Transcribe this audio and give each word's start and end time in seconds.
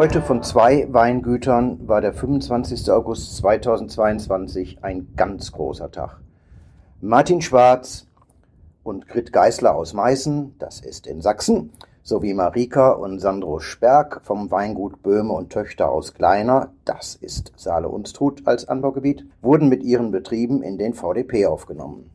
Leute 0.00 0.22
von 0.22 0.42
zwei 0.42 0.90
Weingütern 0.90 1.86
war 1.86 2.00
der 2.00 2.14
25. 2.14 2.90
August 2.90 3.36
2022 3.36 4.78
ein 4.82 5.08
ganz 5.14 5.52
großer 5.52 5.90
Tag. 5.90 6.20
Martin 7.02 7.42
Schwarz 7.42 8.06
und 8.82 9.08
Grit 9.08 9.30
Geißler 9.30 9.74
aus 9.74 9.92
Meißen, 9.92 10.54
das 10.58 10.80
ist 10.80 11.06
in 11.06 11.20
Sachsen, 11.20 11.74
sowie 12.02 12.32
Marika 12.32 12.92
und 12.92 13.18
Sandro 13.18 13.58
Sperg 13.58 14.22
vom 14.24 14.50
Weingut 14.50 15.02
Böhme 15.02 15.34
und 15.34 15.50
Töchter 15.50 15.90
aus 15.90 16.14
Kleiner, 16.14 16.70
das 16.86 17.14
ist 17.14 17.52
Saale-Unstrut 17.56 18.46
als 18.46 18.66
Anbaugebiet, 18.66 19.26
wurden 19.42 19.68
mit 19.68 19.82
ihren 19.82 20.12
Betrieben 20.12 20.62
in 20.62 20.78
den 20.78 20.94
VDP 20.94 21.44
aufgenommen. 21.44 22.08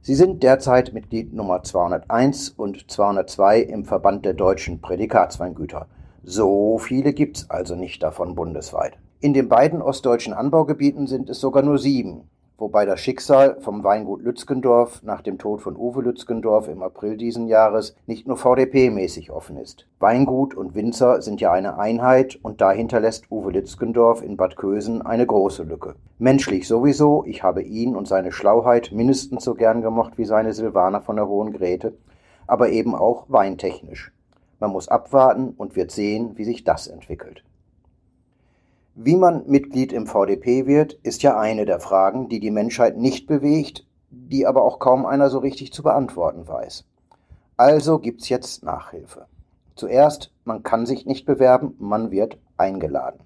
Sie 0.00 0.14
sind 0.14 0.42
derzeit 0.42 0.94
Mitglied 0.94 1.34
Nummer 1.34 1.62
201 1.62 2.48
und 2.48 2.90
202 2.90 3.60
im 3.60 3.84
Verband 3.84 4.24
der 4.24 4.32
deutschen 4.32 4.80
Prädikatsweingüter. 4.80 5.86
So 6.28 6.78
viele 6.78 7.12
gibt's 7.12 7.48
also 7.50 7.76
nicht 7.76 8.02
davon 8.02 8.34
bundesweit. 8.34 8.98
In 9.20 9.32
den 9.32 9.48
beiden 9.48 9.80
ostdeutschen 9.80 10.32
Anbaugebieten 10.32 11.06
sind 11.06 11.30
es 11.30 11.38
sogar 11.38 11.62
nur 11.62 11.78
sieben, 11.78 12.28
wobei 12.58 12.84
das 12.84 12.98
Schicksal 12.98 13.58
vom 13.60 13.84
Weingut 13.84 14.22
Lützgendorf 14.22 15.04
nach 15.04 15.22
dem 15.22 15.38
Tod 15.38 15.60
von 15.60 15.76
Uwe 15.76 16.02
Lützgendorf 16.02 16.66
im 16.66 16.82
April 16.82 17.16
diesen 17.16 17.46
Jahres 17.46 17.94
nicht 18.08 18.26
nur 18.26 18.36
VDP-mäßig 18.36 19.30
offen 19.30 19.56
ist. 19.56 19.86
Weingut 20.00 20.56
und 20.56 20.74
Winzer 20.74 21.22
sind 21.22 21.40
ja 21.40 21.52
eine 21.52 21.78
Einheit 21.78 22.40
und 22.42 22.60
da 22.60 22.72
hinterlässt 22.72 23.30
Uwe 23.30 23.52
Lützgendorf 23.52 24.20
in 24.20 24.36
Bad 24.36 24.56
Kösen 24.56 25.02
eine 25.02 25.26
große 25.26 25.62
Lücke. 25.62 25.94
Menschlich 26.18 26.66
sowieso, 26.66 27.24
ich 27.24 27.44
habe 27.44 27.62
ihn 27.62 27.94
und 27.94 28.08
seine 28.08 28.32
Schlauheit 28.32 28.90
mindestens 28.90 29.44
so 29.44 29.54
gern 29.54 29.80
gemocht 29.80 30.18
wie 30.18 30.24
seine 30.24 30.54
Silvaner 30.54 31.02
von 31.02 31.14
der 31.14 31.28
Hohen 31.28 31.52
Grete, 31.52 31.96
aber 32.48 32.70
eben 32.70 32.96
auch 32.96 33.26
weintechnisch. 33.28 34.10
Man 34.58 34.70
muss 34.70 34.88
abwarten 34.88 35.50
und 35.56 35.76
wird 35.76 35.90
sehen, 35.90 36.32
wie 36.36 36.44
sich 36.44 36.64
das 36.64 36.86
entwickelt. 36.86 37.44
Wie 38.94 39.16
man 39.16 39.46
Mitglied 39.46 39.92
im 39.92 40.06
VDP 40.06 40.66
wird, 40.66 40.94
ist 41.02 41.22
ja 41.22 41.38
eine 41.38 41.66
der 41.66 41.80
Fragen, 41.80 42.30
die 42.30 42.40
die 42.40 42.50
Menschheit 42.50 42.96
nicht 42.96 43.26
bewegt, 43.26 43.86
die 44.10 44.46
aber 44.46 44.62
auch 44.62 44.78
kaum 44.78 45.04
einer 45.04 45.28
so 45.28 45.38
richtig 45.38 45.72
zu 45.72 45.82
beantworten 45.82 46.48
weiß. 46.48 46.84
Also 47.58 47.98
gibt's 47.98 48.28
jetzt 48.30 48.64
Nachhilfe. 48.64 49.26
Zuerst, 49.74 50.32
man 50.44 50.62
kann 50.62 50.86
sich 50.86 51.04
nicht 51.04 51.26
bewerben, 51.26 51.74
man 51.78 52.10
wird 52.10 52.38
eingeladen. 52.56 53.20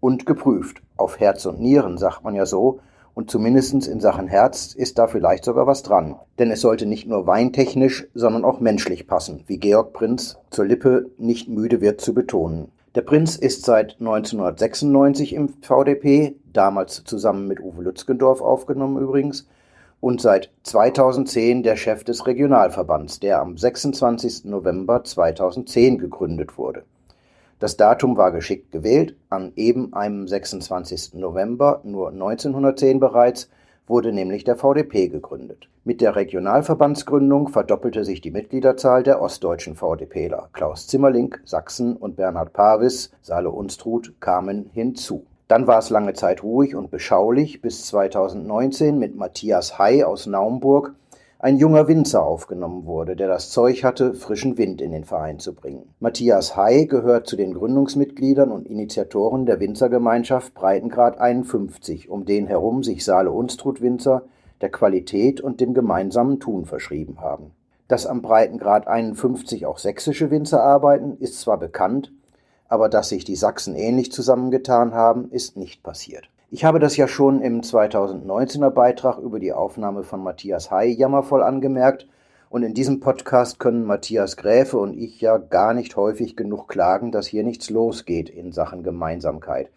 Und 0.00 0.24
geprüft. 0.24 0.82
Auf 0.96 1.20
Herz 1.20 1.44
und 1.44 1.60
Nieren, 1.60 1.98
sagt 1.98 2.24
man 2.24 2.34
ja 2.34 2.46
so, 2.46 2.80
und 3.16 3.30
zumindest 3.30 3.88
in 3.88 3.98
Sachen 3.98 4.28
Herz 4.28 4.74
ist 4.74 4.98
da 4.98 5.06
vielleicht 5.06 5.46
sogar 5.46 5.66
was 5.66 5.82
dran. 5.82 6.16
Denn 6.38 6.50
es 6.50 6.60
sollte 6.60 6.84
nicht 6.84 7.08
nur 7.08 7.26
weintechnisch, 7.26 8.06
sondern 8.12 8.44
auch 8.44 8.60
menschlich 8.60 9.06
passen, 9.06 9.42
wie 9.46 9.56
Georg 9.56 9.94
Prinz 9.94 10.36
zur 10.50 10.66
Lippe 10.66 11.10
nicht 11.16 11.48
müde 11.48 11.80
wird 11.80 12.02
zu 12.02 12.12
betonen. 12.12 12.68
Der 12.94 13.00
Prinz 13.00 13.36
ist 13.36 13.64
seit 13.64 13.96
1996 14.00 15.32
im 15.32 15.48
VDP, 15.62 16.36
damals 16.52 17.04
zusammen 17.04 17.48
mit 17.48 17.58
Uwe 17.60 17.84
Lützgendorf 17.84 18.42
aufgenommen 18.42 19.02
übrigens, 19.02 19.48
und 20.00 20.20
seit 20.20 20.50
2010 20.64 21.62
der 21.62 21.76
Chef 21.76 22.04
des 22.04 22.26
Regionalverbands, 22.26 23.18
der 23.20 23.40
am 23.40 23.56
26. 23.56 24.44
November 24.44 25.04
2010 25.04 25.96
gegründet 25.96 26.58
wurde. 26.58 26.84
Das 27.58 27.78
Datum 27.78 28.16
war 28.16 28.32
geschickt 28.32 28.70
gewählt. 28.70 29.16
An 29.30 29.52
eben 29.56 29.94
einem 29.94 30.28
26. 30.28 31.14
November, 31.14 31.80
nur 31.84 32.10
1910 32.10 33.00
bereits, 33.00 33.48
wurde 33.86 34.12
nämlich 34.12 34.44
der 34.44 34.56
VDP 34.56 35.08
gegründet. 35.08 35.68
Mit 35.84 36.00
der 36.00 36.16
Regionalverbandsgründung 36.16 37.48
verdoppelte 37.48 38.04
sich 38.04 38.20
die 38.20 38.32
Mitgliederzahl 38.32 39.02
der 39.02 39.22
ostdeutschen 39.22 39.76
VDPler. 39.76 40.50
Klaus 40.52 40.86
Zimmerling, 40.86 41.36
Sachsen 41.44 41.96
und 41.96 42.16
Bernhard 42.16 42.52
Pavis, 42.52 43.10
Saale 43.22 43.50
Unstrut 43.50 44.12
kamen 44.20 44.68
hinzu. 44.74 45.24
Dann 45.48 45.68
war 45.68 45.78
es 45.78 45.90
lange 45.90 46.12
Zeit 46.12 46.42
ruhig 46.42 46.74
und 46.74 46.90
beschaulich, 46.90 47.62
bis 47.62 47.86
2019 47.86 48.98
mit 48.98 49.14
Matthias 49.14 49.78
Hay 49.78 50.02
aus 50.02 50.26
Naumburg 50.26 50.94
ein 51.38 51.58
junger 51.58 51.86
Winzer 51.86 52.24
aufgenommen 52.24 52.86
wurde, 52.86 53.14
der 53.14 53.28
das 53.28 53.50
Zeug 53.50 53.84
hatte, 53.84 54.14
frischen 54.14 54.56
Wind 54.56 54.80
in 54.80 54.92
den 54.92 55.04
Verein 55.04 55.38
zu 55.38 55.54
bringen. 55.54 55.94
Matthias 56.00 56.56
Hay 56.56 56.86
gehört 56.86 57.26
zu 57.26 57.36
den 57.36 57.52
Gründungsmitgliedern 57.52 58.50
und 58.50 58.66
Initiatoren 58.66 59.44
der 59.44 59.60
Winzergemeinschaft 59.60 60.54
Breitengrad 60.54 61.18
51, 61.18 62.08
um 62.08 62.24
den 62.24 62.46
herum 62.46 62.82
sich 62.82 63.04
Saale 63.04 63.30
Unstrut 63.30 63.82
Winzer 63.82 64.22
der 64.62 64.70
Qualität 64.70 65.42
und 65.42 65.60
dem 65.60 65.74
gemeinsamen 65.74 66.40
Tun 66.40 66.64
verschrieben 66.64 67.20
haben. 67.20 67.50
Dass 67.86 68.06
am 68.06 68.22
Breitengrad 68.22 68.88
51 68.88 69.66
auch 69.66 69.78
sächsische 69.78 70.30
Winzer 70.30 70.62
arbeiten, 70.62 71.18
ist 71.18 71.40
zwar 71.40 71.58
bekannt, 71.58 72.12
aber 72.68 72.88
dass 72.88 73.10
sich 73.10 73.24
die 73.24 73.36
Sachsen 73.36 73.76
ähnlich 73.76 74.10
zusammengetan 74.10 74.94
haben, 74.94 75.30
ist 75.30 75.56
nicht 75.56 75.82
passiert. 75.82 76.30
Ich 76.48 76.64
habe 76.64 76.78
das 76.78 76.96
ja 76.96 77.08
schon 77.08 77.40
im 77.40 77.62
2019er 77.62 78.70
Beitrag 78.70 79.18
über 79.18 79.40
die 79.40 79.52
Aufnahme 79.52 80.04
von 80.04 80.22
Matthias 80.22 80.70
Hay 80.70 80.92
jammervoll 80.92 81.42
angemerkt 81.42 82.06
und 82.50 82.62
in 82.62 82.72
diesem 82.72 83.00
Podcast 83.00 83.58
können 83.58 83.84
Matthias 83.84 84.36
Gräfe 84.36 84.78
und 84.78 84.96
ich 84.96 85.20
ja 85.20 85.38
gar 85.38 85.74
nicht 85.74 85.96
häufig 85.96 86.36
genug 86.36 86.68
klagen, 86.68 87.10
dass 87.10 87.26
hier 87.26 87.42
nichts 87.42 87.68
losgeht 87.68 88.30
in 88.30 88.52
Sachen 88.52 88.84
Gemeinsamkeit. 88.84 89.70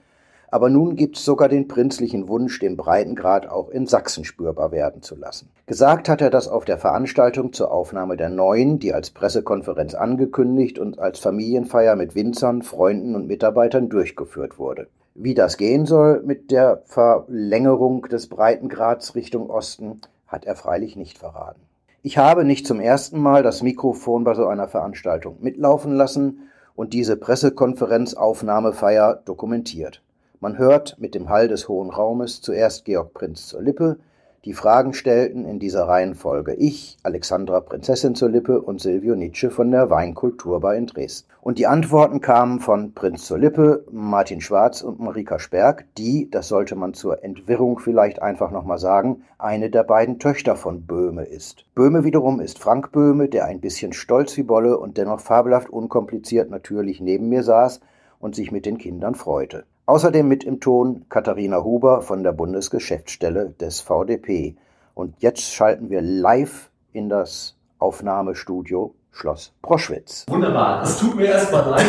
Aber 0.52 0.69
nun 0.69 0.96
gibt's 0.96 1.25
sogar 1.25 1.50
den 1.50 1.68
prinzlichen 1.68 2.28
Wunsch, 2.28 2.59
den 2.59 2.78
Breitengrad 2.78 3.50
auch 3.50 3.69
in 3.69 3.88
Sachsen 3.88 4.24
spürbar 4.24 4.72
werden 4.72 5.01
zu 5.01 5.16
lassen. 5.16 5.50
Gesagt 5.66 6.07
hat 6.07 6.22
er 6.22 6.30
das 6.30 6.47
auf 6.47 6.66
der 6.66 6.78
Veranstaltung 6.78 7.51
zur 7.51 7.72
Aufnahme 7.72 8.16
der 8.16 8.30
Neuen, 8.30 8.78
die 8.78 8.94
als 8.94 9.09
Pressekonferenz 9.09 9.96
angekündigt 9.96 10.78
und 10.78 11.00
als 11.00 11.18
Familienfeier 11.18 11.96
mit 11.96 12.13
Winzern, 12.13 12.62
Freunden 12.62 13.16
und 13.16 13.25
Mitarbeitern 13.25 13.90
durchgeführt 13.90 14.59
wurde. 14.59 14.88
Wie 15.16 15.34
das 15.34 15.58
gehen 15.58 15.86
soll 15.86 16.22
mit 16.24 16.52
der 16.52 16.84
Verlängerung 16.86 18.03
des 18.03 18.28
Breitengrads 18.28 19.16
Richtung 19.16 19.50
Osten, 19.50 20.02
hat 20.28 20.46
er 20.46 20.56
freilich 20.56 20.96
nicht 20.96 21.18
verraten. 21.18 21.62
Ich 22.02 22.18
habe 22.18 22.46
nicht 22.46 22.66
zum 22.66 22.80
ersten 22.80 23.19
Mal 23.19 23.44
das 23.44 23.62
Mikrofon 23.62 24.24
bei 24.24 24.34
so 24.34 24.48
einer 24.48 24.69
Veranstaltung 24.69 25.36
mitlaufen 25.42 25.96
lassen 25.96 26.50
und 26.75 26.94
diese 26.94 27.18
Pressekonferenzaufnahmefeier 27.18 29.22
dokumentiert. 29.25 30.02
Man 30.40 30.58
hört 30.58 30.98
mit 31.00 31.16
dem 31.16 31.28
Hall 31.28 31.50
des 31.50 31.68
Hohen 31.68 31.90
Raumes 31.90 32.42
zuerst 32.42 32.86
Georg 32.86 33.14
Prinz 33.14 33.48
zur 33.48 33.62
Lippe, 33.62 33.98
die 34.46 34.54
Fragen 34.54 34.94
stellten 34.94 35.44
in 35.44 35.60
dieser 35.60 35.90
Reihenfolge 35.90 36.54
ich, 36.54 36.98
Alexandra 37.04 37.60
Prinzessin 37.60 38.16
zur 38.16 38.30
Lippe 38.30 38.62
und 38.62 38.80
Silvio 38.80 39.16
Nietzsche 39.16 39.52
von 39.52 39.70
der 39.70 39.90
Weinkulturbar 39.90 40.76
in 40.76 40.88
Dresden. 40.88 41.30
Und 41.42 41.58
die 41.60 41.68
Antworten 41.68 42.22
kamen 42.22 42.62
von 42.62 42.94
Prinz 42.94 43.26
zur 43.26 43.38
Lippe, 43.38 43.84
Martin 43.92 44.40
Schwarz 44.40 44.82
und 44.82 45.02
Marika 45.02 45.40
Sperg, 45.40 45.86
die, 45.98 46.30
das 46.32 46.48
sollte 46.48 46.78
man 46.78 46.94
zur 46.94 47.22
Entwirrung 47.22 47.80
vielleicht 47.80 48.22
einfach 48.22 48.52
nochmal 48.52 48.78
sagen, 48.78 49.24
eine 49.38 49.70
der 49.70 49.84
beiden 49.84 50.20
Töchter 50.20 50.56
von 50.56 50.86
Böhme 50.86 51.26
ist. 51.26 51.66
Böhme 51.76 52.06
wiederum 52.06 52.40
ist 52.40 52.60
Frank 52.60 52.94
Böhme, 52.94 53.28
der 53.28 53.44
ein 53.44 53.60
bisschen 53.60 53.92
stolz 53.92 54.38
wie 54.38 54.44
Bolle 54.44 54.78
und 54.78 54.98
dennoch 54.98 55.20
fabelhaft 55.20 55.70
unkompliziert 55.70 56.50
natürlich 56.50 57.02
neben 57.02 57.28
mir 57.28 57.44
saß 57.44 57.81
und 58.19 58.36
sich 58.36 58.54
mit 58.54 58.66
den 58.66 58.78
Kindern 58.78 59.16
freute. 59.16 59.66
Außerdem 59.89 60.27
mit 60.27 60.44
im 60.44 60.59
Ton 60.59 61.06
Katharina 61.09 61.63
Huber 61.63 62.03
von 62.03 62.21
der 62.21 62.31
Bundesgeschäftsstelle 62.31 63.56
des 63.59 63.81
VDP. 63.81 64.56
Und 64.94 65.15
jetzt 65.18 65.51
schalten 65.51 65.89
wir 65.89 66.03
live 66.03 66.69
in 66.94 67.09
das 67.09 67.56
Aufnahmestudio 67.80 68.94
Schloss 69.09 69.51
Proschwitz. 69.63 70.27
Wunderbar. 70.30 70.83
Es 70.83 71.00
tut 71.00 71.15
mir 71.15 71.25
erstmal 71.25 71.71
leid, 71.71 71.88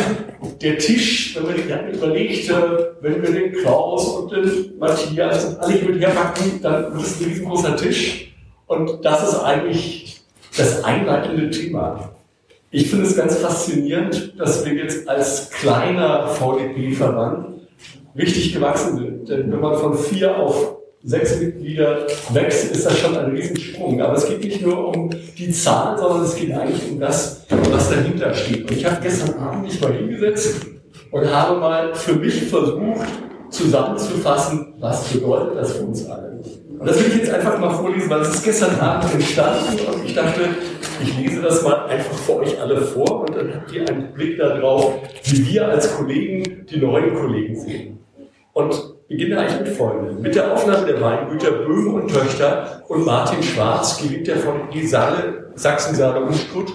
der 0.63 0.79
Tisch, 0.79 1.35
wenn 1.35 1.43
man 1.43 1.55
sich 1.55 1.99
überlegt, 1.99 2.51
wenn 3.01 3.21
wir 3.21 3.31
den 3.33 3.51
Klaus 3.61 4.07
und 4.17 4.31
den 4.31 4.79
Matthias 4.79 5.59
alle 5.59 5.71
hier 5.71 5.89
mit 5.91 6.01
herpacken, 6.01 6.59
dann 6.59 6.97
ist 6.97 7.05
es 7.05 7.21
ein 7.21 7.25
riesengroßer 7.25 7.77
Tisch. 7.77 8.35
Und 8.65 9.05
das 9.05 9.31
ist 9.31 9.39
eigentlich 9.41 10.23
das 10.57 10.83
einleitende 10.83 11.51
Thema. 11.51 12.09
Ich 12.71 12.89
finde 12.89 13.05
es 13.05 13.15
ganz 13.15 13.35
faszinierend, 13.35 14.39
dass 14.39 14.65
wir 14.65 14.73
jetzt 14.73 15.07
als 15.07 15.51
kleiner 15.51 16.29
VDP-Verband 16.29 17.50
richtig 18.15 18.53
gewachsen 18.53 18.97
sind. 18.97 19.29
Denn 19.29 19.51
wenn 19.51 19.59
man 19.59 19.75
von 19.75 19.97
vier 19.97 20.37
auf 20.37 20.77
sechs 21.03 21.39
Mitglieder 21.39 22.05
wächst, 22.31 22.71
ist 22.71 22.85
das 22.85 22.99
schon 22.99 23.17
ein 23.17 23.31
Riesensprung. 23.31 24.01
Aber 24.01 24.13
es 24.13 24.27
geht 24.27 24.43
nicht 24.43 24.61
nur 24.61 24.95
um 24.95 25.09
die 25.09 25.51
Zahl, 25.51 25.97
sondern 25.97 26.23
es 26.23 26.35
geht 26.35 26.53
eigentlich 26.53 26.91
um 26.91 26.99
das, 26.99 27.45
was 27.71 27.89
dahinter 27.89 28.33
steht. 28.33 28.69
Und 28.69 28.77
ich 28.77 28.85
habe 28.85 28.97
gestern 29.01 29.37
Abend 29.39 29.63
mich 29.63 29.81
mal 29.81 29.93
hingesetzt 29.93 30.65
und 31.11 31.33
habe 31.33 31.59
mal 31.59 31.95
für 31.95 32.13
mich 32.13 32.43
versucht, 32.43 33.07
zusammenzufassen, 33.49 34.73
was 34.79 35.09
bedeutet 35.09 35.57
das 35.57 35.73
für 35.73 35.83
uns 35.83 36.07
alle. 36.09 36.39
Und 36.79 36.87
das 36.87 36.97
will 36.99 37.11
ich 37.11 37.17
jetzt 37.17 37.29
einfach 37.29 37.59
mal 37.59 37.69
vorlesen, 37.69 38.09
weil 38.09 38.21
es 38.21 38.35
ist 38.35 38.43
gestern 38.43 38.79
Abend 38.79 39.13
entstanden 39.13 39.77
und 39.93 40.05
ich 40.05 40.15
dachte, 40.15 40.41
ich 41.03 41.17
lese 41.19 41.41
das 41.41 41.61
mal 41.61 41.85
einfach 41.85 42.15
für 42.15 42.37
euch 42.37 42.59
alle 42.59 42.81
vor 42.81 43.21
und 43.21 43.35
dann 43.35 43.53
habt 43.53 43.71
ihr 43.71 43.87
einen 43.87 44.11
Blick 44.13 44.37
darauf, 44.37 44.95
wie 45.25 45.47
wir 45.47 45.67
als 45.67 45.95
Kollegen 45.95 46.65
die 46.71 46.77
neuen 46.77 47.13
Kollegen 47.13 47.59
sehen. 47.59 48.00
Und 48.53 49.07
beginne 49.07 49.39
eigentlich 49.39 49.61
mit 49.61 49.77
folgendem. 49.77 50.21
Mit 50.21 50.35
der 50.35 50.53
Aufnahme 50.53 50.85
der 50.85 51.01
Weingüter 51.01 51.51
Böhm 51.51 51.93
und 51.93 52.07
Töchter 52.07 52.81
und 52.87 53.05
Martin 53.05 53.43
Schwarz 53.43 54.01
gewinnt 54.01 54.27
VDP 54.27 54.85
Saale, 54.85 55.51
Sachsen, 55.55 55.95
Saale 55.95 56.25
und 56.25 56.33
Stutt. 56.33 56.71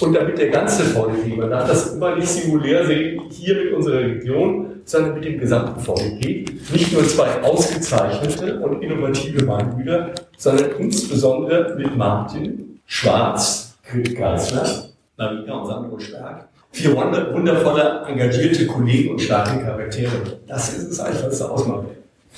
Und 0.00 0.14
damit 0.14 0.36
der 0.36 0.48
ganze 0.48 0.82
VDP, 0.82 1.36
man 1.36 1.50
darf 1.50 1.68
das 1.68 1.94
immer 1.94 2.16
nicht 2.16 2.28
singulär 2.28 2.84
sehen, 2.84 3.22
hier 3.30 3.54
mit 3.54 3.72
unserer 3.72 4.00
Region, 4.00 4.80
sondern 4.84 5.14
mit 5.14 5.24
dem 5.24 5.38
gesamten 5.38 5.80
VDP, 5.80 6.44
nicht 6.72 6.92
nur 6.92 7.04
zwei 7.04 7.42
ausgezeichnete 7.42 8.60
und 8.60 8.82
innovative 8.82 9.46
Weingüter, 9.46 10.10
sondern 10.36 10.70
insbesondere 10.78 11.76
mit 11.76 11.96
Martin 11.96 12.80
Schwarz, 12.86 13.76
Grit 13.88 14.16
Geisler, 14.16 14.86
Marina 15.16 15.60
und 15.60 15.66
Sandro 15.66 15.98
Stark, 15.98 16.48
vier 16.76 16.94
wundervolle, 16.94 18.02
engagierte 18.06 18.66
Kollegen 18.66 19.12
und 19.12 19.20
starke 19.20 19.64
Charaktere. 19.64 20.12
Das 20.46 20.76
ist 20.76 20.92
es 20.92 21.00
eigentlich, 21.00 21.24
was 21.24 21.34
es 21.34 21.42
ausmacht. 21.42 21.86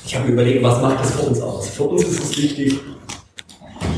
Ich 0.07 0.17
habe 0.17 0.29
überlegt, 0.31 0.63
was 0.63 0.81
macht 0.81 1.01
das 1.01 1.11
für 1.11 1.27
uns 1.27 1.41
aus? 1.41 1.69
Für 1.71 1.83
uns 1.83 2.05
ist 2.05 2.23
es 2.23 2.39
wichtig, 2.39 2.79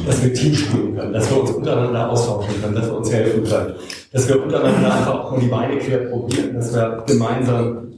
dass 0.06 0.22
wir 0.22 0.32
Team 0.32 0.54
spielen 0.54 0.96
können, 0.96 1.12
dass 1.12 1.28
wir 1.28 1.42
uns 1.42 1.50
untereinander 1.50 2.08
austauschen 2.08 2.54
können, 2.60 2.74
dass 2.74 2.86
wir 2.86 2.96
uns 2.96 3.12
helfen 3.12 3.44
können, 3.44 3.74
dass 4.12 4.28
wir 4.28 4.42
untereinander 4.42 4.94
einfach 4.94 5.14
auch 5.14 5.30
mal 5.32 5.40
die 5.40 5.46
Beine 5.46 5.76
quer 5.76 5.98
probieren, 5.98 6.54
dass 6.54 6.74
wir 6.74 7.04
gemeinsam 7.06 7.92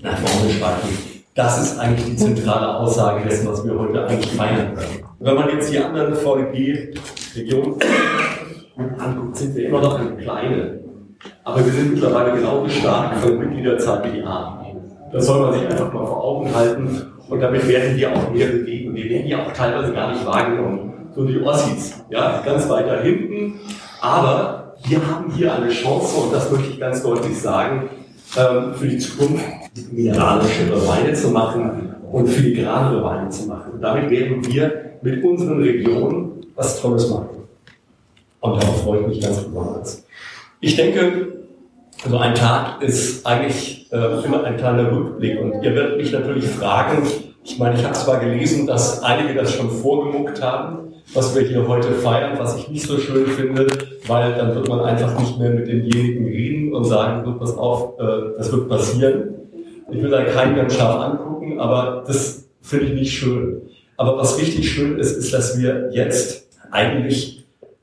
nach 0.00 0.16
vorne 0.18 0.52
schreiten. 0.52 0.88
Das 1.34 1.60
ist 1.60 1.78
eigentlich 1.78 2.06
die 2.06 2.16
zentrale 2.16 2.76
Aussage 2.76 3.28
dessen, 3.28 3.48
was 3.48 3.64
wir 3.64 3.76
heute 3.76 4.06
eigentlich 4.06 4.30
feiern 4.30 4.74
können. 4.74 5.04
Wenn 5.18 5.34
man 5.34 5.48
jetzt 5.50 5.72
die 5.72 5.78
anderen 5.78 6.14
VDP-Regionen 6.14 7.74
anguckt, 8.96 9.36
sind 9.36 9.56
wir 9.56 9.66
immer 9.66 9.80
noch 9.80 9.98
eine 9.98 10.16
kleine. 10.16 10.80
Aber 11.44 11.64
wir 11.64 11.72
sind 11.72 11.94
mittlerweile 11.94 12.32
genauso 12.32 12.68
stark 12.68 13.16
von 13.16 13.30
der 13.30 13.46
Mitgliederzahl 13.46 14.04
wie 14.04 14.18
die 14.18 14.24
A. 14.24 14.64
Das 15.12 15.26
soll 15.26 15.40
man 15.40 15.54
sich 15.54 15.62
einfach 15.62 15.92
mal 15.92 16.06
vor 16.06 16.22
Augen 16.22 16.54
halten. 16.54 17.12
Und 17.28 17.40
damit 17.40 17.66
werden 17.66 17.96
wir 17.96 18.12
auch 18.12 18.30
mehr 18.30 18.46
bewegen. 18.48 18.94
Wir 18.94 19.08
werden 19.08 19.26
ja 19.26 19.44
auch 19.44 19.52
teilweise 19.52 19.92
gar 19.92 20.12
nicht 20.12 20.24
wahrgenommen 20.26 20.90
so 21.14 21.24
die 21.24 21.40
Ossis, 21.40 21.94
ja, 22.10 22.42
ganz 22.44 22.68
weiter 22.68 23.02
hinten. 23.02 23.60
Aber 24.00 24.74
wir 24.84 25.06
haben 25.06 25.32
hier 25.32 25.54
eine 25.54 25.70
Chance, 25.70 26.16
und 26.20 26.32
das 26.32 26.50
möchte 26.50 26.70
ich 26.70 26.80
ganz 26.80 27.02
deutlich 27.02 27.38
sagen, 27.38 27.90
ähm, 28.36 28.74
für 28.74 28.88
die 28.88 28.98
Zukunft 28.98 29.44
mineralischere 29.92 30.86
Weine 30.86 31.12
zu 31.12 31.28
machen 31.28 31.94
und 32.10 32.28
filigranere 32.28 33.02
Weine 33.02 33.28
zu 33.28 33.46
machen. 33.46 33.72
Und 33.72 33.82
damit 33.82 34.10
werden 34.10 34.44
wir 34.46 34.92
mit 35.02 35.22
unseren 35.24 35.62
Regionen 35.62 36.46
was 36.54 36.80
Tolles 36.80 37.08
machen. 37.10 37.28
Und 38.40 38.62
darauf 38.62 38.82
freue 38.82 39.00
ich 39.02 39.06
mich 39.08 39.20
ganz 39.20 39.42
besonders. 39.42 40.04
Ich 40.62 40.76
denke, 40.76 41.38
so 42.06 42.18
ein 42.18 42.34
Tag 42.34 42.82
ist 42.82 43.26
eigentlich 43.26 43.90
äh, 43.92 44.24
immer 44.24 44.44
ein 44.44 44.58
kleiner 44.58 44.92
Rückblick. 44.92 45.40
Und 45.40 45.62
ihr 45.62 45.74
werdet 45.74 45.96
mich 45.96 46.12
natürlich 46.12 46.44
fragen, 46.44 47.06
ich 47.42 47.58
meine, 47.58 47.76
ich 47.76 47.84
habe 47.84 47.94
zwar 47.94 48.20
gelesen, 48.20 48.66
dass 48.66 49.02
einige 49.02 49.34
das 49.34 49.54
schon 49.54 49.70
vorgemuckt 49.70 50.42
haben, 50.42 50.92
was 51.14 51.34
wir 51.34 51.42
hier 51.42 51.66
heute 51.66 51.92
feiern, 51.92 52.38
was 52.38 52.58
ich 52.58 52.68
nicht 52.68 52.86
so 52.86 52.98
schön 52.98 53.26
finde, 53.26 53.68
weil 54.06 54.34
dann 54.34 54.54
wird 54.54 54.68
man 54.68 54.80
einfach 54.80 55.18
nicht 55.18 55.38
mehr 55.38 55.48
mit 55.48 55.66
denjenigen 55.66 56.26
reden 56.26 56.74
und 56.74 56.84
sagen, 56.84 57.24
du, 57.24 57.38
pass 57.38 57.56
auf, 57.56 57.98
äh, 57.98 58.36
das 58.36 58.52
wird 58.52 58.68
passieren. 58.68 59.34
Ich 59.90 60.02
will 60.02 60.10
da 60.10 60.24
keinen 60.24 60.56
ganz 60.56 60.76
scharf 60.76 61.00
angucken, 61.00 61.58
aber 61.58 62.04
das 62.06 62.50
finde 62.60 62.84
ich 62.86 62.92
nicht 62.92 63.12
schön. 63.12 63.62
Aber 63.96 64.18
was 64.18 64.38
richtig 64.38 64.70
schön 64.70 64.98
ist, 64.98 65.16
ist, 65.16 65.32
dass 65.32 65.58
wir 65.58 65.88
jetzt 65.92 66.48
eigentlich 66.70 67.39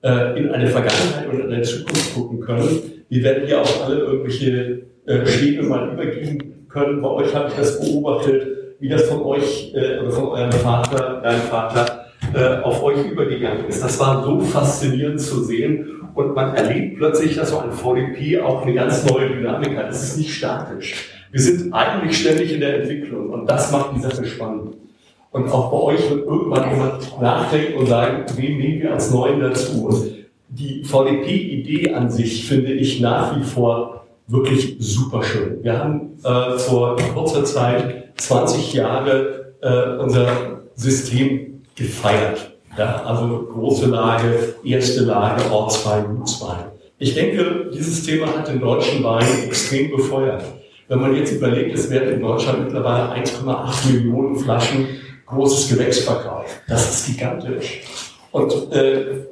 äh, 0.07 0.39
in 0.39 0.51
eine 0.51 0.68
Vergangenheit 0.68 1.27
und 1.30 1.39
in 1.42 1.54
eine 1.54 1.62
Zukunft 1.63 2.15
gucken 2.15 2.39
können. 2.39 3.04
Wir 3.09 3.24
werden 3.24 3.45
hier 3.45 3.62
auch 3.62 3.86
alle 3.86 4.00
irgendwelche 4.00 4.83
äh, 5.06 5.25
Stäbe 5.25 5.63
mal 5.63 5.94
übergeben 5.94 6.65
können. 6.69 7.01
Bei 7.01 7.09
euch 7.09 7.36
habe 7.36 7.50
ich 7.50 7.56
das 7.56 7.80
beobachtet, 7.80 8.48
wie 8.80 8.89
das 8.89 9.04
von 9.04 9.21
euch 9.24 9.74
äh, 9.75 10.00
oder 10.00 10.12
von 10.12 10.27
eurem 10.30 10.51
Vater, 10.51 11.21
deinem 11.21 11.42
Vater 11.42 12.06
äh, 12.33 12.62
auf 12.62 12.81
euch 12.83 13.06
übergegangen 13.06 13.65
ist. 13.68 13.83
Das 13.83 14.00
war 14.00 14.24
so 14.24 14.39
faszinierend 14.39 15.19
zu 15.19 15.44
sehen 15.44 15.88
und 16.13 16.33
man 16.36 16.56
erlebt 16.56 16.98
plötzlich, 16.98 17.36
dass 17.36 17.51
so 17.51 17.59
ein 17.59 17.71
VDP 17.71 18.39
auch 18.39 18.63
eine 18.63 18.74
ganz 18.74 19.06
neue 19.09 19.30
Dynamik 19.30 19.75
hat. 19.77 19.89
Es 19.89 20.04
ist 20.04 20.18
nicht 20.18 20.33
statisch. 20.33 21.12
Wir 21.31 21.42
sind 21.42 21.74
eigentlich 21.74 22.18
ständig 22.18 22.54
in 22.54 22.62
der 22.62 22.81
Entwicklung 22.81 23.30
und 23.30 23.50
das 23.50 23.71
macht 23.71 23.95
die 23.95 24.00
Sache 24.00 24.25
spannend. 24.25 24.75
Und 25.38 25.51
auch 25.51 25.72
bei 25.72 25.94
euch 25.94 26.10
wird 26.10 26.25
irgendwann 26.25 26.69
jemand 26.72 27.22
nachdenken 27.22 27.78
und 27.78 27.86
sagen, 27.86 28.25
wen 28.36 28.57
nehmen 28.57 28.81
wir 28.81 28.94
als 28.94 29.12
Neuen 29.12 29.39
dazu? 29.39 29.86
Und 29.86 30.16
die 30.50 30.84
VDP-Idee 30.84 31.94
an 31.94 32.10
sich 32.10 32.48
finde 32.48 32.74
ich 32.74 33.00
nach 33.00 33.38
wie 33.38 33.44
vor 33.44 34.06
wirklich 34.28 34.78
super 34.80 35.24
schön. 35.24 35.63
Wir 35.63 35.78
haben 35.78 36.18
äh, 36.24 36.57
vor 36.57 36.95
kurzer 37.13 37.45
Zeit 37.45 38.13
20 38.18 38.74
Jahre 38.74 39.54
äh, 39.62 40.01
unser 40.01 40.28
System 40.75 41.62
gefeiert. 41.75 42.54
Ja, 42.78 43.04
also 43.04 43.48
große 43.54 43.88
Lage, 43.88 44.56
erste 44.63 45.01
Lage, 45.01 45.51
Ortswein, 45.51 46.16
Gutswein. 46.16 46.66
Ich 47.00 47.13
denke, 47.13 47.69
dieses 47.74 48.04
Thema 48.04 48.28
hat 48.28 48.48
den 48.48 48.60
deutschen 48.60 49.04
Wein 49.04 49.25
extrem 49.45 49.92
befeuert. 49.92 50.44
Wenn 50.88 51.01
man 51.01 51.16
jetzt 51.16 51.31
überlegt, 51.31 51.75
es 51.75 51.90
werden 51.90 52.16
in 52.16 52.22
Deutschland 52.22 52.63
mittlerweile 52.63 53.12
1,8 53.13 53.92
Millionen 53.92 54.36
Flaschen 54.38 54.88
großes 55.28 55.70
Gewächs 55.70 56.00
verkauft. 56.00 56.62
Das 56.68 56.90
ist 56.90 57.08
gigantisch. 57.08 57.82
Und 58.32 58.72
äh, 58.72 59.26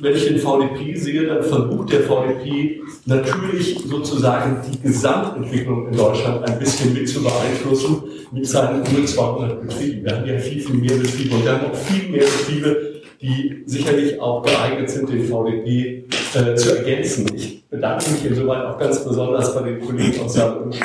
wenn 0.00 0.14
ich 0.14 0.26
den 0.26 0.38
VDP 0.38 0.94
sehe, 0.94 1.26
dann 1.26 1.42
versucht 1.42 1.92
der 1.92 2.00
VDP 2.02 2.80
natürlich 3.04 3.78
sozusagen 3.86 4.60
die 4.70 4.80
Gesamtentwicklung 4.80 5.88
in 5.88 5.96
Deutschland 5.96 6.48
ein 6.48 6.58
bisschen 6.58 6.94
mit 6.94 7.08
zu 7.08 7.22
beeinflussen 7.22 8.02
mit 8.30 8.46
seinen 8.46 8.84
über 8.86 9.04
200 9.04 9.60
Betrieben. 9.60 10.04
Wir 10.04 10.16
haben 10.16 10.26
ja 10.26 10.38
viel, 10.38 10.60
viel 10.60 10.76
mehr 10.76 10.96
Betriebe 10.96 11.34
und 11.34 11.44
wir 11.44 11.52
haben 11.52 11.70
auch 11.70 11.76
viel 11.76 12.08
mehr 12.08 12.24
Betriebe, 12.24 13.02
die 13.20 13.62
sicherlich 13.66 14.20
auch 14.20 14.42
geeignet 14.42 14.90
sind, 14.90 15.08
den 15.10 15.24
VDP 15.24 16.06
äh, 16.34 16.54
zu 16.54 16.78
ergänzen. 16.78 17.26
Ich 17.34 17.64
bedanke 17.68 18.10
mich 18.10 18.24
insoweit 18.24 18.64
auch 18.64 18.78
ganz 18.78 19.04
besonders 19.04 19.54
bei 19.54 19.62
den 19.62 19.80
Kollegen 19.80 20.20
aus 20.24 20.36
und 20.38 20.76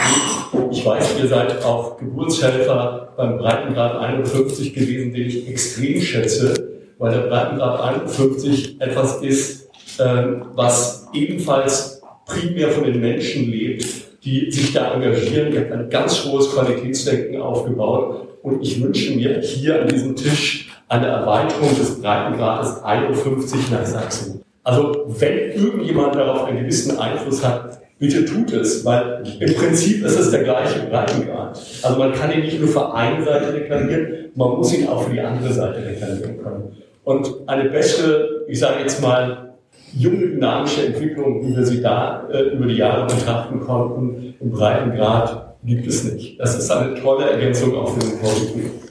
Ich 0.72 0.86
weiß, 0.86 1.16
ihr 1.22 1.28
seid 1.28 1.64
auch 1.64 1.98
Geburtshelfer 1.98 3.10
beim 3.18 3.38
Breitengrad 3.38 3.98
51 3.98 4.74
gewesen, 4.74 5.14
den 5.14 5.28
ich 5.28 5.50
extrem 5.50 6.02
schätze 6.02 6.78
weil 6.98 7.12
der 7.12 7.28
Breitengrad 7.28 7.80
51 7.82 8.82
etwas 8.82 9.22
ist, 9.22 9.70
ähm, 10.00 10.46
was 10.54 11.08
ebenfalls 11.14 12.02
primär 12.26 12.70
von 12.70 12.84
den 12.84 13.00
Menschen 13.00 13.52
lebt, 13.52 13.86
die 14.24 14.52
sich 14.52 14.74
da 14.74 14.94
engagieren. 14.94 15.52
Die 15.52 15.60
haben 15.60 15.72
ein 15.72 15.90
ganz 15.90 16.26
hohes 16.26 16.52
Qualitätsdenken 16.52 17.42
aufgebaut. 17.42 18.28
Und 18.42 18.62
ich 18.62 18.82
wünsche 18.82 19.14
mir 19.14 19.42
hier 19.42 19.82
an 19.82 19.88
diesem 19.88 20.16
Tisch 20.16 20.70
eine 20.88 21.08
Erweiterung 21.08 21.70
des 21.78 22.02
Breitengrades 22.02 22.84
51 22.84 23.72
nach 23.72 23.86
Sachsen. 23.86 24.42
Also 24.68 25.06
wenn 25.08 25.54
irgendjemand 25.54 26.14
darauf 26.16 26.44
einen 26.44 26.60
gewissen 26.60 27.00
Einfluss 27.00 27.42
hat, 27.42 27.80
bitte 28.00 28.26
tut 28.26 28.52
es, 28.52 28.84
weil 28.84 29.24
im 29.40 29.56
Prinzip 29.56 30.04
ist 30.04 30.20
es 30.20 30.30
der 30.30 30.44
gleiche 30.44 30.80
Breitengrad. 30.90 31.58
Also 31.84 31.98
man 31.98 32.12
kann 32.12 32.34
ihn 32.34 32.42
nicht 32.42 32.60
nur 32.60 32.68
für 32.68 32.94
eine 32.94 33.24
Seite 33.24 33.54
deklarieren, 33.54 34.26
man 34.36 34.58
muss 34.58 34.78
ihn 34.78 34.90
auch 34.90 35.04
für 35.04 35.14
die 35.14 35.22
andere 35.22 35.54
Seite 35.54 35.80
deklarieren 35.80 36.44
können. 36.44 36.76
Und 37.06 37.34
eine 37.46 37.70
beste, 37.70 38.44
ich 38.50 38.60
sage 38.60 38.82
jetzt 38.82 39.02
mal, 39.02 39.54
junge 39.94 40.28
dynamische 40.28 40.88
Entwicklung, 40.88 41.48
wie 41.48 41.56
wir 41.56 41.66
sie 41.66 41.82
da 41.82 42.28
äh, 42.30 42.50
über 42.50 42.66
die 42.66 42.76
Jahre 42.76 43.08
betrachten 43.08 43.62
konnten, 43.62 44.36
im 44.42 44.52
breiten 44.52 44.98
Grad, 44.98 45.56
gibt 45.64 45.88
es 45.88 46.04
nicht. 46.12 46.38
Das 46.42 46.60
ist 46.60 46.70
eine 46.70 46.94
tolle 47.02 47.30
Ergänzung 47.30 47.74
auch 47.74 47.94
für 47.94 48.02
den 48.02 48.20
VDP. 48.20 48.87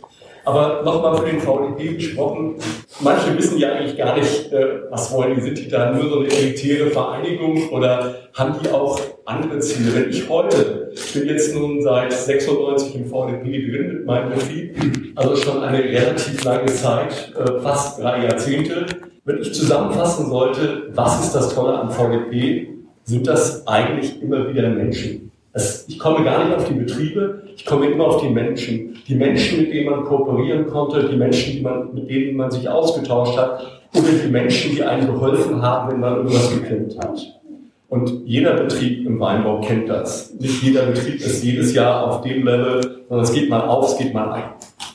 Aber 0.46 0.82
nochmal 0.84 1.16
für 1.16 1.26
den 1.26 1.40
VDP 1.40 1.94
gesprochen, 1.94 2.54
manche 3.00 3.36
wissen 3.36 3.58
ja 3.58 3.72
eigentlich 3.72 3.96
gar 3.96 4.16
nicht, 4.16 4.52
äh, 4.52 4.82
was 4.90 5.12
wollen 5.12 5.34
die, 5.34 5.40
sind 5.40 5.58
die 5.58 5.68
da 5.68 5.90
nur 5.90 6.08
so 6.08 6.20
eine 6.20 6.28
elitäre 6.28 6.88
Vereinigung 6.88 7.68
oder 7.70 8.14
haben 8.32 8.54
die 8.62 8.70
auch 8.70 9.00
andere 9.24 9.58
Ziele? 9.58 9.92
Wenn 9.92 10.08
ich 10.08 10.28
heute, 10.28 10.92
ich 10.94 11.14
bin 11.14 11.26
jetzt 11.26 11.52
nun 11.52 11.82
seit 11.82 12.12
96 12.12 12.94
im 12.94 13.06
VDP 13.06 13.70
drin 13.70 13.88
mit 13.88 14.06
meinem 14.06 14.34
Betrieb, 14.34 14.76
also 15.16 15.34
schon 15.34 15.64
eine 15.64 15.82
relativ 15.82 16.44
lange 16.44 16.66
Zeit, 16.66 17.34
äh, 17.36 17.60
fast 17.60 18.00
drei 18.00 18.22
Jahrzehnte, 18.22 18.86
wenn 19.24 19.38
ich 19.38 19.52
zusammenfassen 19.52 20.28
sollte, 20.28 20.90
was 20.94 21.24
ist 21.24 21.32
das 21.34 21.56
Tolle 21.56 21.76
am 21.76 21.90
VDP, 21.90 22.68
sind 23.02 23.26
das 23.26 23.66
eigentlich 23.66 24.22
immer 24.22 24.48
wieder 24.48 24.68
Menschen. 24.68 25.32
Es, 25.56 25.86
ich 25.88 25.98
komme 25.98 26.22
gar 26.22 26.44
nicht 26.44 26.54
auf 26.54 26.68
die 26.68 26.74
Betriebe, 26.74 27.42
ich 27.56 27.64
komme 27.64 27.86
immer 27.86 28.08
auf 28.08 28.20
die 28.20 28.28
Menschen. 28.28 28.98
Die 29.08 29.14
Menschen, 29.14 29.60
mit 29.60 29.72
denen 29.72 29.90
man 29.90 30.04
kooperieren 30.04 30.66
konnte, 30.66 31.08
die 31.08 31.16
Menschen, 31.16 31.54
die 31.54 31.62
man, 31.62 31.94
mit 31.94 32.10
denen 32.10 32.36
man 32.36 32.50
sich 32.50 32.68
ausgetauscht 32.68 33.38
hat, 33.38 33.80
oder 33.94 34.12
die 34.22 34.30
Menschen, 34.30 34.76
die 34.76 34.82
einem 34.82 35.06
geholfen 35.06 35.62
haben, 35.62 35.92
wenn 35.92 36.00
man 36.00 36.16
irgendwas 36.16 36.52
geklemmt 36.52 36.98
hat. 36.98 37.40
Und 37.88 38.26
jeder 38.26 38.52
Betrieb 38.52 39.06
im 39.06 39.18
Weinbau 39.18 39.62
kennt 39.62 39.88
das. 39.88 40.34
Nicht 40.34 40.62
jeder 40.62 40.86
Betrieb 40.86 41.16
ist 41.16 41.42
jedes 41.42 41.74
Jahr 41.74 42.06
auf 42.06 42.20
dem 42.20 42.44
Level, 42.44 43.04
sondern 43.08 43.24
es 43.24 43.32
geht 43.32 43.48
mal 43.48 43.62
auf, 43.62 43.88
es 43.92 43.96
geht 43.96 44.12
mal 44.12 44.32
ein. 44.32 44.44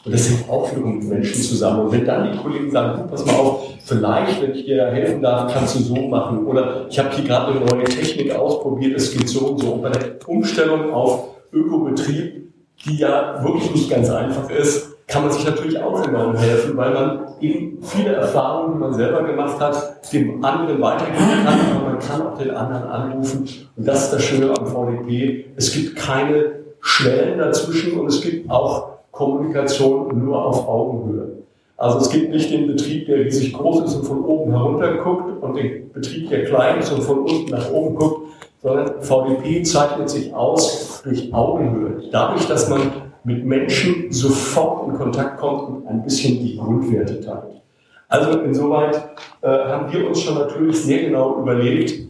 Und 0.04 0.14
das 0.14 0.30
hängt 0.30 0.50
auch 0.50 0.72
wiederum 0.72 0.98
mit 0.98 1.08
Menschen 1.08 1.42
zusammen. 1.42 1.82
Und 1.82 1.92
wenn 1.92 2.06
dann 2.06 2.32
die 2.32 2.38
Kollegen 2.38 2.72
sagen, 2.72 3.08
pass 3.10 3.26
mal 3.26 3.36
auf, 3.36 3.64
vielleicht, 3.84 4.42
wenn 4.42 4.56
ich 4.56 4.66
dir 4.66 4.88
helfen 4.88 5.22
darf, 5.22 5.54
kannst 5.54 5.76
du 5.76 5.80
so 5.80 5.96
machen. 5.96 6.46
Oder 6.48 6.88
ich 6.90 6.98
habe 6.98 7.10
hier 7.12 7.26
gerade 7.26 7.52
eine 7.52 7.66
neue 7.66 7.84
Technik 7.84 8.36
ausprobiert, 8.36 8.98
es 8.98 9.16
geht 9.16 9.30
so 9.30 9.48
und 9.48 9.60
so. 9.60 9.74
Und 9.74 9.82
bei 9.84 9.90
der 9.90 10.18
Umstellung 10.28 10.92
auf 10.92 11.30
Ökobetrieb 11.54 12.42
die 12.86 12.98
ja 12.98 13.44
wirklich 13.44 13.72
nicht 13.74 13.90
ganz 13.90 14.10
einfach 14.10 14.50
ist, 14.50 14.90
kann 15.08 15.24
man 15.24 15.32
sich 15.32 15.46
natürlich 15.46 15.78
auch 15.82 16.08
enorm 16.08 16.36
helfen, 16.38 16.78
weil 16.78 16.94
man 16.94 17.20
eben 17.42 17.80
viele 17.82 18.14
Erfahrungen, 18.14 18.74
die 18.74 18.80
man 18.80 18.94
selber 18.94 19.24
gemacht 19.24 19.60
hat, 19.60 20.14
dem 20.14 20.44
anderen 20.44 20.82
weitergeben 20.82 21.46
kann, 21.46 21.60
aber 21.76 21.90
man 21.90 22.00
kann 22.00 22.22
auch 22.22 22.38
den 22.38 22.52
anderen 22.52 22.84
anrufen. 22.84 23.48
Und 23.76 23.88
das 23.88 24.06
ist 24.06 24.14
das 24.14 24.24
Schöne 24.24 24.58
am 24.58 24.66
VDP. 24.66 25.48
Es 25.58 25.74
gibt 25.74 25.98
keine 25.98 26.62
Schwellen 26.80 27.40
dazwischen 27.40 28.00
und 28.00 28.08
es 28.08 28.22
gibt 28.22 28.50
auch 28.50 28.91
Kommunikation 29.22 30.26
nur 30.26 30.44
auf 30.44 30.68
Augenhöhe. 30.68 31.44
Also 31.78 32.00
es 32.00 32.10
gibt 32.10 32.32
nicht 32.32 32.52
den 32.52 32.66
Betrieb, 32.66 33.06
der 33.06 33.20
riesig 33.26 33.54
groß 33.54 33.86
ist 33.86 33.96
und 33.96 34.06
von 34.06 34.26
oben 34.26 34.52
herunter 34.52 34.96
guckt 34.98 35.44
und 35.44 35.56
den 35.56 35.92
Betrieb, 35.92 36.30
der 36.30 36.46
klein 36.46 36.80
ist 36.80 36.92
und 36.92 37.04
von 37.04 37.20
unten 37.20 37.52
nach 37.52 37.72
oben 37.72 37.96
guckt, 37.96 38.28
sondern 38.64 39.00
VDP 39.02 39.62
zeichnet 39.62 40.10
sich 40.10 40.34
aus 40.34 41.04
durch 41.04 41.32
Augenhöhe. 41.32 42.02
Dadurch, 42.12 42.48
dass 42.48 42.68
man 42.68 42.82
mit 43.24 43.46
Menschen 43.46 44.12
sofort 44.12 44.90
in 44.90 44.96
Kontakt 44.96 45.40
kommt 45.40 45.70
und 45.70 45.88
ein 45.88 46.04
bisschen 46.04 46.40
die 46.40 46.58
Grundwerte 46.58 47.22
teilt. 47.22 47.62
Also 48.08 48.40
insoweit 48.40 48.96
äh, 49.42 49.48
haben 49.48 49.92
wir 49.94 50.08
uns 50.08 50.20
schon 50.22 50.36
natürlich 50.36 50.82
sehr 50.82 51.04
genau 51.04 51.40
überlegt, 51.40 52.08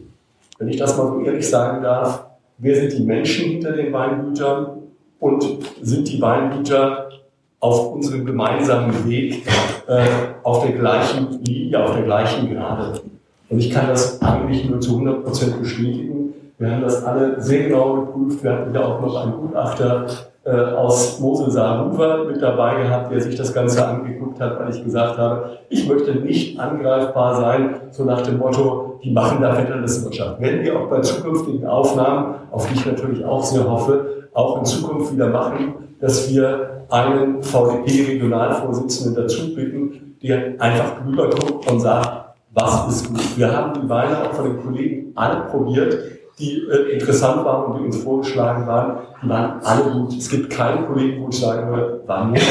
wenn 0.58 0.68
ich 0.68 0.78
das 0.78 0.96
mal 0.96 1.08
so 1.08 1.20
ehrlich 1.20 1.46
sagen 1.48 1.82
darf, 1.82 2.24
wer 2.56 2.74
sind 2.74 2.94
die 2.94 3.04
Menschen 3.04 3.50
hinter 3.50 3.72
den 3.72 3.92
Weingütern 3.92 4.82
und 5.22 5.46
sind 5.80 6.08
die 6.08 6.20
Weingüter 6.20 7.01
auf 7.62 7.92
unserem 7.92 8.26
gemeinsamen 8.26 9.08
Weg 9.08 9.46
äh, 9.86 10.04
auf 10.42 10.66
der 10.66 10.72
gleichen 10.72 11.40
Linie, 11.44 11.84
auf 11.84 11.94
der 11.94 12.02
gleichen 12.02 12.50
Gerade. 12.50 13.00
Und 13.48 13.58
ich 13.58 13.70
kann 13.70 13.86
das 13.86 14.20
eigentlich 14.20 14.68
nur 14.68 14.80
zu 14.80 14.94
100 14.94 15.24
Prozent 15.24 15.60
bestätigen. 15.60 16.34
Wir 16.58 16.72
haben 16.72 16.82
das 16.82 17.04
alle 17.04 17.40
sehr 17.40 17.68
genau 17.68 17.94
geprüft. 17.94 18.42
Wir 18.42 18.52
hatten 18.52 18.74
ja 18.74 18.84
auch 18.84 19.00
noch 19.00 19.14
einen 19.22 19.32
Gutachter 19.34 20.06
äh, 20.44 20.50
aus 20.50 21.20
Mosel 21.20 21.52
Saarhufer 21.52 22.24
mit 22.24 22.42
dabei 22.42 22.82
gehabt, 22.82 23.12
der 23.12 23.20
sich 23.20 23.36
das 23.36 23.54
Ganze 23.54 23.86
angeguckt 23.86 24.40
hat, 24.40 24.58
weil 24.58 24.74
ich 24.74 24.82
gesagt 24.82 25.16
habe, 25.16 25.58
ich 25.68 25.88
möchte 25.88 26.16
nicht 26.16 26.58
angreifbar 26.58 27.36
sein, 27.36 27.74
so 27.92 28.04
nach 28.04 28.22
dem 28.22 28.38
Motto, 28.38 28.98
die 29.04 29.12
machen 29.12 29.40
da 29.40 29.56
Wirtschaft. 29.56 30.40
Wenn 30.40 30.64
wir 30.64 30.80
auch 30.80 30.88
bei 30.88 31.00
zukünftigen 31.00 31.64
Aufnahmen, 31.64 32.34
auf 32.50 32.66
die 32.66 32.74
ich 32.74 32.86
natürlich 32.86 33.24
auch 33.24 33.44
sehr 33.44 33.70
hoffe, 33.70 34.28
auch 34.34 34.58
in 34.58 34.64
Zukunft 34.64 35.12
wieder 35.12 35.28
machen, 35.28 35.74
dass 36.02 36.28
wir 36.30 36.84
einen 36.90 37.42
VDP-Regionalvorsitzenden 37.42 39.14
dazu 39.14 39.54
bitten, 39.54 40.16
der 40.22 40.60
einfach 40.60 41.02
drüber 41.02 41.30
guckt 41.30 41.70
und 41.70 41.80
sagt, 41.80 42.34
was 42.52 42.88
ist 42.88 43.08
gut. 43.08 43.38
Wir 43.38 43.50
haben 43.50 43.80
die 43.80 43.88
Weine 43.88 44.22
auch 44.22 44.34
von 44.34 44.44
den 44.44 44.62
Kollegen 44.62 45.12
alle 45.14 45.42
probiert 45.50 45.98
die 46.38 46.62
äh, 46.70 46.94
interessant 46.94 47.44
waren 47.44 47.72
und 47.72 47.80
die 47.80 47.84
uns 47.86 47.98
vorgeschlagen 47.98 48.66
waren, 48.66 48.98
die 49.22 49.28
waren 49.28 49.60
alle 49.62 49.90
gut. 49.92 50.16
Es 50.16 50.30
gibt 50.30 50.50
keinen 50.50 50.86
Kollegen, 50.86 51.22
wo 51.22 51.28
ich 51.28 51.38
sagen 51.38 51.70
würde, 51.70 52.02
war 52.06 52.30
nicht. 52.30 52.46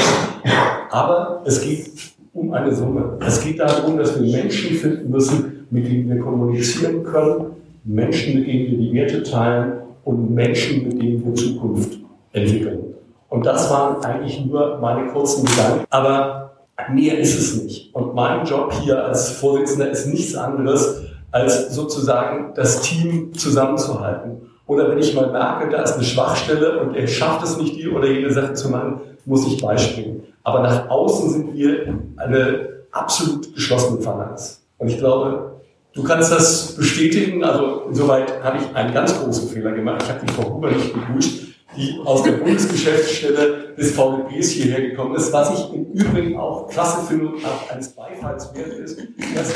Aber 0.91 1.41
es 1.45 1.61
geht 1.61 1.89
um 2.33 2.53
eine 2.53 2.73
Summe. 2.73 3.17
Es 3.25 3.43
geht 3.43 3.59
darum, 3.59 3.97
dass 3.97 4.21
wir 4.21 4.31
Menschen 4.31 4.75
finden 4.75 5.09
müssen, 5.09 5.65
mit 5.69 5.87
denen 5.87 6.09
wir 6.09 6.19
kommunizieren 6.19 7.03
können, 7.03 7.47
Menschen, 7.83 8.35
mit 8.35 8.47
denen 8.47 8.71
wir 8.71 8.77
die 8.77 8.93
Werte 8.93 9.23
teilen 9.23 9.73
und 10.05 10.33
Menschen, 10.33 10.83
mit 10.87 11.01
denen 11.01 11.25
wir 11.25 11.33
Zukunft 11.33 11.99
entwickeln. 12.33 12.90
Und 13.31 13.45
das 13.45 13.69
waren 13.69 14.03
eigentlich 14.03 14.45
nur 14.45 14.77
meine 14.79 15.07
kurzen 15.07 15.45
Gedanken. 15.45 15.85
Aber 15.89 16.51
mehr 16.91 17.17
ist 17.17 17.39
es 17.39 17.63
nicht. 17.63 17.95
Und 17.95 18.13
mein 18.13 18.45
Job 18.45 18.73
hier 18.73 19.05
als 19.05 19.31
Vorsitzender 19.31 19.89
ist 19.89 20.07
nichts 20.07 20.35
anderes, 20.35 21.03
als 21.31 21.73
sozusagen 21.73 22.53
das 22.55 22.81
Team 22.81 23.33
zusammenzuhalten. 23.33 24.49
Oder 24.67 24.91
wenn 24.91 24.97
ich 24.97 25.15
mal 25.15 25.31
merke, 25.31 25.69
da 25.69 25.81
ist 25.81 25.93
eine 25.93 26.03
Schwachstelle 26.03 26.81
und 26.81 26.93
er 26.93 27.07
schafft 27.07 27.45
es 27.45 27.57
nicht, 27.57 27.77
die 27.77 27.87
oder 27.87 28.07
jene 28.07 28.33
Sache 28.33 28.53
zu 28.53 28.69
machen, 28.69 28.99
muss 29.25 29.47
ich 29.47 29.61
beispringen. 29.61 30.23
Aber 30.43 30.59
nach 30.59 30.89
außen 30.89 31.29
sind 31.29 31.53
wir 31.53 31.99
eine 32.17 32.67
absolut 32.91 33.55
geschlossene 33.55 34.01
Phalanx. 34.01 34.61
Und 34.77 34.89
ich 34.89 34.97
glaube, 34.97 35.53
du 35.93 36.03
kannst 36.03 36.33
das 36.33 36.75
bestätigen. 36.75 37.45
Also 37.45 37.83
insoweit 37.87 38.43
habe 38.43 38.57
ich 38.57 38.75
einen 38.75 38.93
ganz 38.93 39.17
großen 39.17 39.47
Fehler 39.47 39.71
gemacht. 39.71 40.03
Ich 40.03 40.09
habe 40.09 40.25
die 40.25 40.33
Frau 40.33 40.55
Huber 40.55 40.69
nicht 40.69 40.93
begrüßt, 40.93 41.51
die 41.75 41.99
aus 42.03 42.23
der 42.23 42.33
Bundesgeschäftsstelle 42.33 43.75
des 43.77 43.91
VDPs 43.91 44.49
hierher 44.49 44.81
gekommen 44.89 45.15
ist. 45.15 45.31
Was 45.31 45.57
ich 45.57 45.73
im 45.73 45.85
Übrigen 45.93 46.37
auch 46.37 46.67
klasse 46.69 47.07
finde 47.07 47.27
und 47.27 47.45
auch 47.45 47.69
eines 47.71 47.89
Beifalls 47.89 48.53
wert 48.53 48.73
ist, 48.73 48.99
dass 49.35 49.53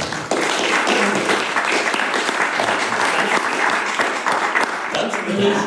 ehrlich, 5.28 5.58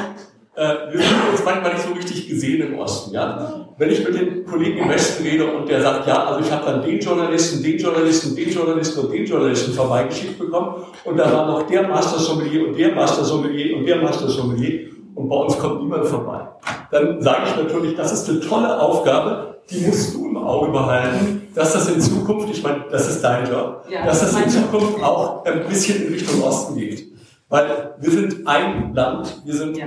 äh, 0.57 0.93
wir 0.93 1.00
fühlen 1.00 1.31
uns 1.31 1.45
manchmal 1.45 1.75
nicht 1.75 1.87
so 1.87 1.93
richtig 1.93 2.28
gesehen 2.28 2.62
im 2.62 2.78
Osten. 2.78 3.14
Ja? 3.14 3.69
Wenn 3.76 3.90
ich 3.90 4.05
mit 4.05 4.14
den 4.14 4.45
Kollegen 4.45 4.78
im 4.78 4.88
Westen 4.88 5.23
rede 5.23 5.47
und 5.47 5.69
der 5.69 5.83
sagt, 5.83 6.09
ja, 6.09 6.25
also 6.25 6.40
ich 6.45 6.50
habe 6.50 6.64
dann 6.64 6.83
den 6.83 6.99
Journalisten, 6.99 7.62
den 7.62 7.78
Journalisten, 7.78 8.35
den 8.35 8.50
Journalisten 8.50 9.00
und 9.00 9.12
den 9.12 9.25
Journalisten 9.25 9.73
vorbeigeschickt 9.73 10.38
bekommen 10.38 10.87
und 11.05 11.17
da 11.17 11.33
war 11.33 11.47
noch 11.47 11.67
der 11.67 11.87
Master 11.87 12.19
Sommelier 12.19 12.69
und 12.69 12.78
der 12.78 12.95
Master 12.95 13.25
Sommelier 13.25 13.76
und 13.76 13.87
der 13.87 13.97
Master 14.02 14.28
Sommelier 14.28 14.88
und 15.18 15.28
bei 15.28 15.34
uns 15.34 15.58
kommt 15.58 15.82
niemand 15.82 16.06
vorbei. 16.06 16.46
Dann 16.92 17.20
sage 17.20 17.42
ich 17.48 17.56
natürlich, 17.56 17.96
das 17.96 18.12
ist 18.12 18.30
eine 18.30 18.38
tolle 18.38 18.80
Aufgabe, 18.80 19.56
die 19.68 19.80
musst 19.80 20.14
du 20.14 20.28
im 20.28 20.37
Auge 20.37 20.70
behalten, 20.70 21.48
dass 21.56 21.72
das 21.72 21.88
in 21.90 22.00
Zukunft, 22.00 22.48
ich 22.50 22.62
meine, 22.62 22.84
das 22.88 23.08
ist 23.08 23.22
dein 23.22 23.50
Job, 23.50 23.84
ja, 23.90 24.06
dass 24.06 24.20
das 24.20 24.40
in 24.40 24.48
Zukunft 24.48 25.02
auch 25.02 25.44
ein 25.44 25.66
bisschen 25.66 26.06
in 26.06 26.12
Richtung 26.12 26.40
Osten 26.44 26.76
geht. 26.76 27.08
Weil 27.48 27.96
wir 27.98 28.10
sind 28.12 28.46
ein 28.46 28.94
Land, 28.94 29.42
wir 29.44 29.54
sind 29.54 29.76
ja. 29.76 29.87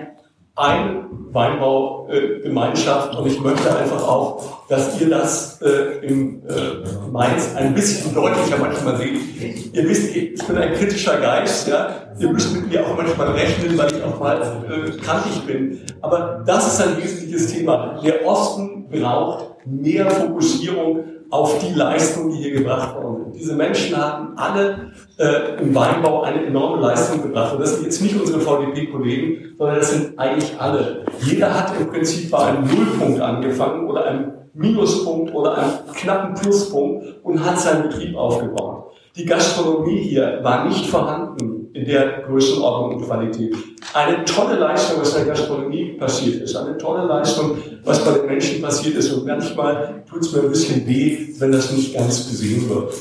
Eine 0.61 1.05
Weinbaugemeinschaft 1.31 3.15
und 3.15 3.25
ich 3.27 3.39
möchte 3.39 3.75
einfach 3.75 4.05
auch, 4.07 4.67
dass 4.67 4.99
ihr 4.99 5.09
das 5.09 5.61
äh, 5.61 6.05
im 6.05 6.41
äh, 6.47 7.09
Mainz 7.11 7.55
ein 7.55 7.73
bisschen 7.73 8.13
deutlicher 8.13 8.57
manchmal 8.59 8.97
seht. 8.97 9.73
Ihr 9.73 9.87
wisst, 9.87 10.15
ich 10.15 10.45
bin 10.45 10.57
ein 10.57 10.73
kritischer 10.73 11.17
Geist, 11.17 11.67
ja. 11.67 11.89
Ihr 12.19 12.29
müsst 12.29 12.53
mit 12.53 12.69
mir 12.69 12.85
auch 12.85 12.95
manchmal 12.97 13.29
rechnen, 13.29 13.77
weil 13.77 13.91
ich 13.91 14.03
auch 14.03 14.19
mal 14.19 14.41
äh, 14.41 14.91
kantig 15.01 15.41
bin. 15.47 15.79
Aber 16.01 16.43
das 16.45 16.73
ist 16.73 16.81
ein 16.81 16.97
wesentliches 17.01 17.47
Thema. 17.53 17.99
Der 18.03 18.25
Osten 18.25 18.89
braucht 18.89 19.65
mehr 19.65 20.09
Fokussierung 20.09 21.05
auf 21.29 21.59
die 21.59 21.73
Leistung, 21.73 22.31
die 22.31 22.37
hier 22.37 22.51
gebracht 22.51 22.95
worden 22.95 23.23
sind. 23.23 23.35
Diese 23.35 23.55
Menschen 23.55 23.95
haben 23.95 24.37
alle 24.37 24.90
äh, 25.21 25.61
im 25.61 25.73
Weinbau 25.75 26.23
eine 26.23 26.45
enorme 26.45 26.81
Leistung 26.81 27.21
gebracht. 27.21 27.53
Und 27.53 27.61
das 27.61 27.75
sind 27.75 27.85
jetzt 27.85 28.01
nicht 28.01 28.19
unsere 28.19 28.39
VDP-Kollegen, 28.39 29.55
sondern 29.57 29.77
das 29.77 29.91
sind 29.91 30.17
eigentlich 30.17 30.59
alle. 30.59 31.05
Jeder 31.21 31.53
hat 31.53 31.79
im 31.79 31.87
Prinzip 31.87 32.31
bei 32.31 32.39
einem 32.39 32.65
Nullpunkt 32.67 33.21
angefangen 33.21 33.87
oder 33.87 34.05
einem 34.05 34.31
Minuspunkt 34.53 35.33
oder 35.33 35.57
einem 35.57 35.71
knappen 35.93 36.33
Pluspunkt 36.35 37.05
und 37.23 37.45
hat 37.45 37.59
seinen 37.59 37.83
Betrieb 37.83 38.15
aufgebaut. 38.15 38.91
Die 39.15 39.25
Gastronomie 39.25 39.99
hier 39.99 40.39
war 40.41 40.65
nicht 40.65 40.87
vorhanden 40.87 41.60
in 41.73 41.85
der 41.85 42.23
Größenordnung 42.23 42.97
und 42.97 43.05
Qualität. 43.05 43.55
Eine 43.93 44.23
tolle 44.25 44.57
Leistung, 44.57 45.01
was 45.01 45.15
in 45.15 45.25
der 45.25 45.33
Gastronomie 45.33 45.93
passiert 45.93 46.41
ist. 46.41 46.55
Eine 46.55 46.77
tolle 46.77 47.05
Leistung, 47.05 47.57
was 47.83 48.03
bei 48.03 48.11
den 48.11 48.25
Menschen 48.25 48.61
passiert 48.61 48.95
ist. 48.95 49.11
Und 49.13 49.25
manchmal 49.25 50.03
tut 50.09 50.21
es 50.21 50.33
mir 50.33 50.41
ein 50.41 50.49
bisschen 50.49 50.85
weh, 50.87 51.29
wenn 51.39 51.51
das 51.51 51.71
nicht 51.71 51.95
ganz 51.95 52.29
gesehen 52.29 52.69
wird. 52.69 52.93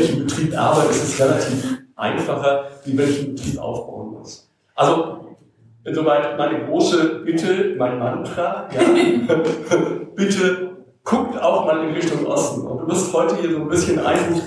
Ich 0.00 0.12
im 0.12 0.26
Betrieb 0.26 0.56
arbeite, 0.58 0.90
ist 0.90 1.04
es 1.04 1.20
relativ 1.20 1.78
einfacher, 1.96 2.64
wie 2.84 2.96
wenn 2.96 3.08
ich 3.08 3.34
Betrieb 3.34 3.58
aufbauen 3.58 4.12
muss. 4.18 4.50
Also, 4.74 5.36
insoweit 5.84 6.36
meine 6.38 6.66
große 6.66 7.22
Bitte, 7.24 7.74
mein 7.78 7.98
Mantra, 7.98 8.68
ja, 8.72 8.80
bitte 10.14 10.69
guckt 11.10 11.42
auch 11.42 11.66
mal 11.66 11.88
in 11.88 11.94
Richtung 11.94 12.24
Osten. 12.24 12.60
Und 12.62 12.82
du 12.82 12.88
wirst 12.88 13.12
heute 13.12 13.36
hier 13.36 13.50
so 13.50 13.56
ein 13.56 13.68
bisschen 13.68 13.98
Eindruck 13.98 14.40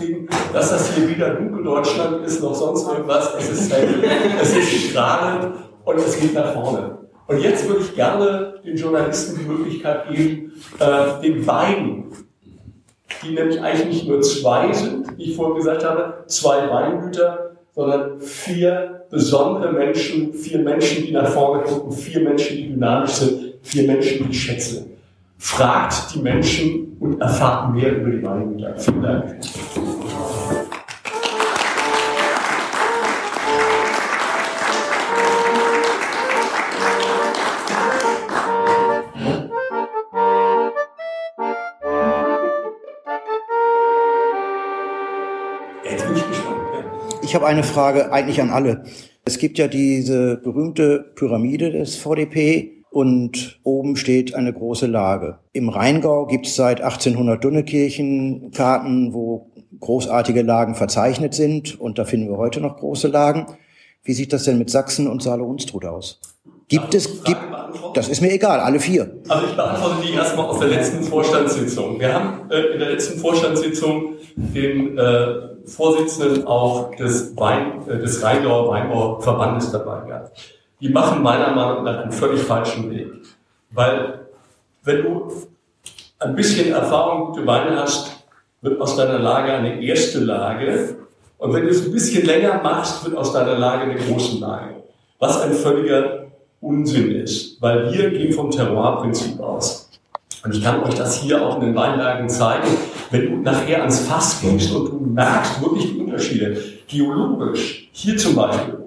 dass 0.54 0.70
das 0.70 0.96
hier 0.96 1.10
weder 1.10 1.32
Dunkeldeutschland 1.32 2.26
ist 2.26 2.42
noch 2.42 2.56
sonst 2.56 2.88
irgendwas. 2.88 3.34
Es 3.38 3.50
ist, 3.50 3.74
hell, 3.74 4.02
es 4.42 4.56
ist 4.56 4.90
strahlend 4.90 5.56
und 5.84 5.98
es 5.98 6.18
geht 6.18 6.34
nach 6.34 6.54
vorne. 6.54 7.00
Und 7.28 7.42
jetzt 7.42 7.68
würde 7.68 7.82
ich 7.82 7.94
gerne 7.96 8.62
den 8.66 8.78
Journalisten 8.78 9.40
die 9.40 9.46
Möglichkeit 9.46 10.10
geben, 10.10 10.54
äh, 10.80 11.22
den 11.22 11.46
beiden, 11.46 12.06
die 13.24 13.34
nämlich 13.34 13.62
eigentlich 13.62 13.88
nicht 13.88 14.08
nur 14.08 14.22
zwei 14.22 14.72
sind, 14.72 15.18
wie 15.18 15.32
ich 15.32 15.36
vorhin 15.36 15.58
gesagt 15.58 15.84
habe, 15.84 16.24
zwei 16.28 16.70
Weingüter, 16.70 17.58
sondern 17.74 18.20
vier 18.20 19.06
besondere 19.10 19.74
Menschen, 19.74 20.34
vier 20.34 20.60
Menschen, 20.60 21.06
die 21.06 21.12
nach 21.12 21.28
vorne 21.28 21.64
gucken, 21.64 21.92
vier 21.92 22.22
Menschen, 22.22 22.56
die 22.56 22.70
dynamisch 22.70 23.12
sind, 23.12 23.56
vier 23.62 23.88
Menschen, 23.88 24.26
die 24.26 24.32
ich 24.32 24.44
schätze. 24.44 24.93
Fragt 25.46 26.16
die 26.16 26.20
Menschen 26.20 26.96
und 27.02 27.20
erfahrt 27.20 27.76
mehr 27.76 27.98
über 27.98 28.10
die 28.12 28.24
Weingüter. 28.24 28.76
Vielen 28.78 29.02
Dank. 29.04 29.36
Ich 47.22 47.36
habe 47.36 47.46
eine 47.48 47.64
Frage 47.64 48.12
eigentlich 48.14 48.42
an 48.42 48.50
alle. 48.50 48.84
Es 49.26 49.38
gibt 49.38 49.58
ja 49.58 49.68
diese 49.68 50.38
berühmte 50.38 51.12
Pyramide 51.16 51.72
des 51.72 51.98
VDP 51.98 52.83
und 52.94 53.60
oben 53.64 53.96
steht 53.96 54.36
eine 54.36 54.54
große 54.54 54.86
Lage. 54.86 55.40
Im 55.52 55.70
Rheingau 55.70 56.28
gibt 56.28 56.46
es 56.46 56.56
seit 56.56 56.80
1800 56.80 57.44
Dunnekirchen 57.44 58.52
Karten, 58.52 59.14
wo 59.14 59.48
großartige 59.80 60.44
Lagen 60.44 60.76
verzeichnet 60.76 61.34
sind 61.34 61.80
und 61.80 61.98
da 61.98 62.06
finden 62.06 62.30
wir 62.30 62.38
heute 62.38 62.62
noch 62.62 62.78
große 62.78 63.08
Lagen. 63.08 63.48
Wie 64.04 64.14
sieht 64.14 64.32
das 64.32 64.44
denn 64.44 64.60
mit 64.60 64.70
Sachsen 64.70 65.08
und 65.08 65.24
Saale-Unstrut 65.24 65.86
aus? 65.86 66.20
Gibt 66.68 66.94
es, 66.94 67.24
gibt, 67.24 67.42
das 67.96 68.10
ist 68.10 68.22
mir 68.22 68.32
egal, 68.32 68.60
alle 68.60 68.80
vier. 68.80 69.22
Also 69.28 69.48
ich 69.48 69.56
beantworte 69.56 69.96
die 70.06 70.14
erstmal 70.14 70.46
aus 70.46 70.60
der 70.60 70.70
letzten 70.70 71.04
Vorstandssitzung. 71.04 72.00
Wir 72.00 72.14
haben 72.14 72.50
äh, 72.52 72.74
in 72.74 72.80
der 72.80 72.92
letzten 72.92 73.20
Vorstandssitzung 73.20 74.14
den 74.36 74.98
äh, 74.98 75.26
Vorsitzenden 75.66 76.46
auch 76.46 76.96
des, 76.96 77.36
Wein, 77.38 77.82
äh, 77.88 77.98
des 77.98 78.22
Rheingauer 78.24 78.70
Weinbauverbandes 78.70 79.72
dabei 79.72 80.06
gehabt. 80.08 80.53
Die 80.84 80.90
machen 80.90 81.24
meiner 81.24 81.56
Meinung 81.56 81.86
nach 81.86 82.00
einen 82.00 82.12
völlig 82.12 82.42
falschen 82.42 82.92
Weg. 82.92 83.08
Weil 83.72 84.28
wenn 84.84 85.02
du 85.02 85.32
ein 86.20 86.36
bisschen 86.36 86.74
Erfahrung, 86.74 87.28
gute 87.28 87.48
Weine 87.48 87.78
hast, 87.78 88.26
wird 88.60 88.82
aus 88.82 88.98
deiner 88.98 89.18
Lage 89.18 89.54
eine 89.54 89.82
erste 89.82 90.20
Lage. 90.20 90.98
Und 91.38 91.54
wenn 91.54 91.64
du 91.64 91.70
es 91.70 91.86
ein 91.86 91.92
bisschen 91.94 92.26
länger 92.26 92.62
machst, 92.62 93.06
wird 93.06 93.16
aus 93.16 93.32
deiner 93.32 93.58
Lage 93.58 93.84
eine 93.84 93.96
große 93.96 94.40
Lage. 94.40 94.84
Was 95.20 95.42
ein 95.42 95.54
völliger 95.54 96.26
Unsinn 96.60 97.16
ist, 97.16 97.62
weil 97.62 97.90
wir 97.94 98.10
gehen 98.10 98.34
vom 98.34 98.52
Terroirprinzip 98.52 99.40
aus. 99.40 99.90
Und 100.44 100.54
ich 100.54 100.62
kann 100.62 100.84
euch 100.84 100.96
das 100.96 101.16
hier 101.16 101.42
auch 101.42 101.62
in 101.62 101.68
den 101.68 101.76
Weinlagen 101.76 102.28
zeigen. 102.28 102.68
Wenn 103.10 103.32
du 103.32 103.38
nachher 103.38 103.80
ans 103.80 104.06
Fass 104.06 104.42
gehst 104.42 104.76
und 104.76 104.92
du 104.92 105.00
merkst 105.00 105.62
wirklich 105.62 105.94
die 105.94 106.00
Unterschiede, 106.00 106.62
geologisch, 106.90 107.88
hier 107.94 108.18
zum 108.18 108.36
Beispiel, 108.36 108.83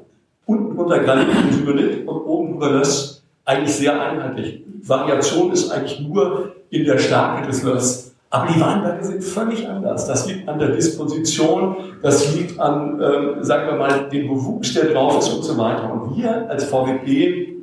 unten 0.47 0.79
unter 0.79 1.01
Granit 1.01 1.29
und 1.29 1.53
Sybrit 1.53 2.09
und 2.09 2.17
oben 2.17 2.55
über 2.55 2.71
das 2.71 3.23
eigentlich 3.45 3.75
sehr 3.75 4.01
einheitlich. 4.01 4.63
Variation 4.83 5.53
ist 5.53 5.71
eigentlich 5.71 6.01
nur 6.01 6.53
in 6.71 6.85
der 6.85 6.99
Stärke 6.99 7.47
des 7.47 7.63
Löss. 7.63 8.15
Aber 8.31 8.53
die 8.53 8.61
Weinberge 8.61 9.05
sind 9.05 9.23
völlig 9.23 9.69
anders. 9.69 10.07
Das 10.07 10.27
liegt 10.27 10.49
an 10.49 10.59
der 10.59 10.71
Disposition, 10.71 11.77
das 12.03 12.35
liegt 12.35 12.59
an, 12.59 13.01
ähm, 13.01 13.43
sagen 13.43 13.69
wir 13.69 13.77
mal, 13.77 14.09
dem 14.09 14.29
Bewuchs, 14.29 14.75
der 14.75 14.87
drauf 14.87 15.19
ist 15.19 15.29
und 15.29 15.43
so 15.43 15.57
weiter. 15.57 15.93
Und 15.93 16.17
wir 16.17 16.49
als 16.51 16.65
VWP 16.65 17.55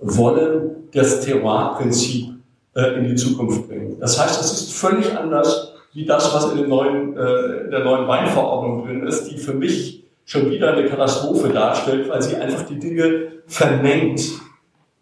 wollen 0.00 0.88
das 0.92 1.20
Terroir-Prinzip 1.20 2.30
äh, 2.74 2.98
in 2.98 3.04
die 3.04 3.14
Zukunft 3.14 3.68
bringen. 3.68 3.96
Das 4.00 4.20
heißt, 4.20 4.40
es 4.40 4.52
ist 4.52 4.72
völlig 4.72 5.16
anders 5.16 5.74
wie 5.92 6.04
das, 6.04 6.34
was 6.34 6.52
in, 6.52 6.68
neuen, 6.68 7.16
äh, 7.16 7.64
in 7.64 7.70
der 7.70 7.84
neuen 7.84 8.06
Weinverordnung 8.06 8.86
drin 8.86 9.06
ist, 9.06 9.30
die 9.30 9.38
für 9.38 9.54
mich 9.54 9.99
schon 10.30 10.48
wieder 10.48 10.74
eine 10.74 10.86
Katastrophe 10.86 11.48
darstellt, 11.48 12.08
weil 12.08 12.22
sie 12.22 12.36
einfach 12.36 12.62
die 12.62 12.78
Dinge 12.78 13.32
vermengt. 13.48 14.20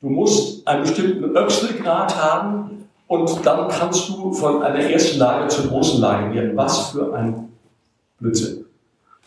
Du 0.01 0.09
musst 0.09 0.67
einen 0.67 0.83
bestimmten 0.83 1.37
Öchselgrad 1.37 2.17
haben 2.17 2.89
und 3.09 3.45
dann 3.45 3.69
kannst 3.69 4.09
du 4.09 4.33
von 4.33 4.63
einer 4.63 4.81
ersten 4.81 5.19
Lage 5.19 5.49
zur 5.49 5.67
großen 5.67 6.01
Lage 6.01 6.33
gehen. 6.33 6.57
Was 6.57 6.93
für 6.93 7.13
ein 7.15 7.51
Blödsinn. 8.19 8.65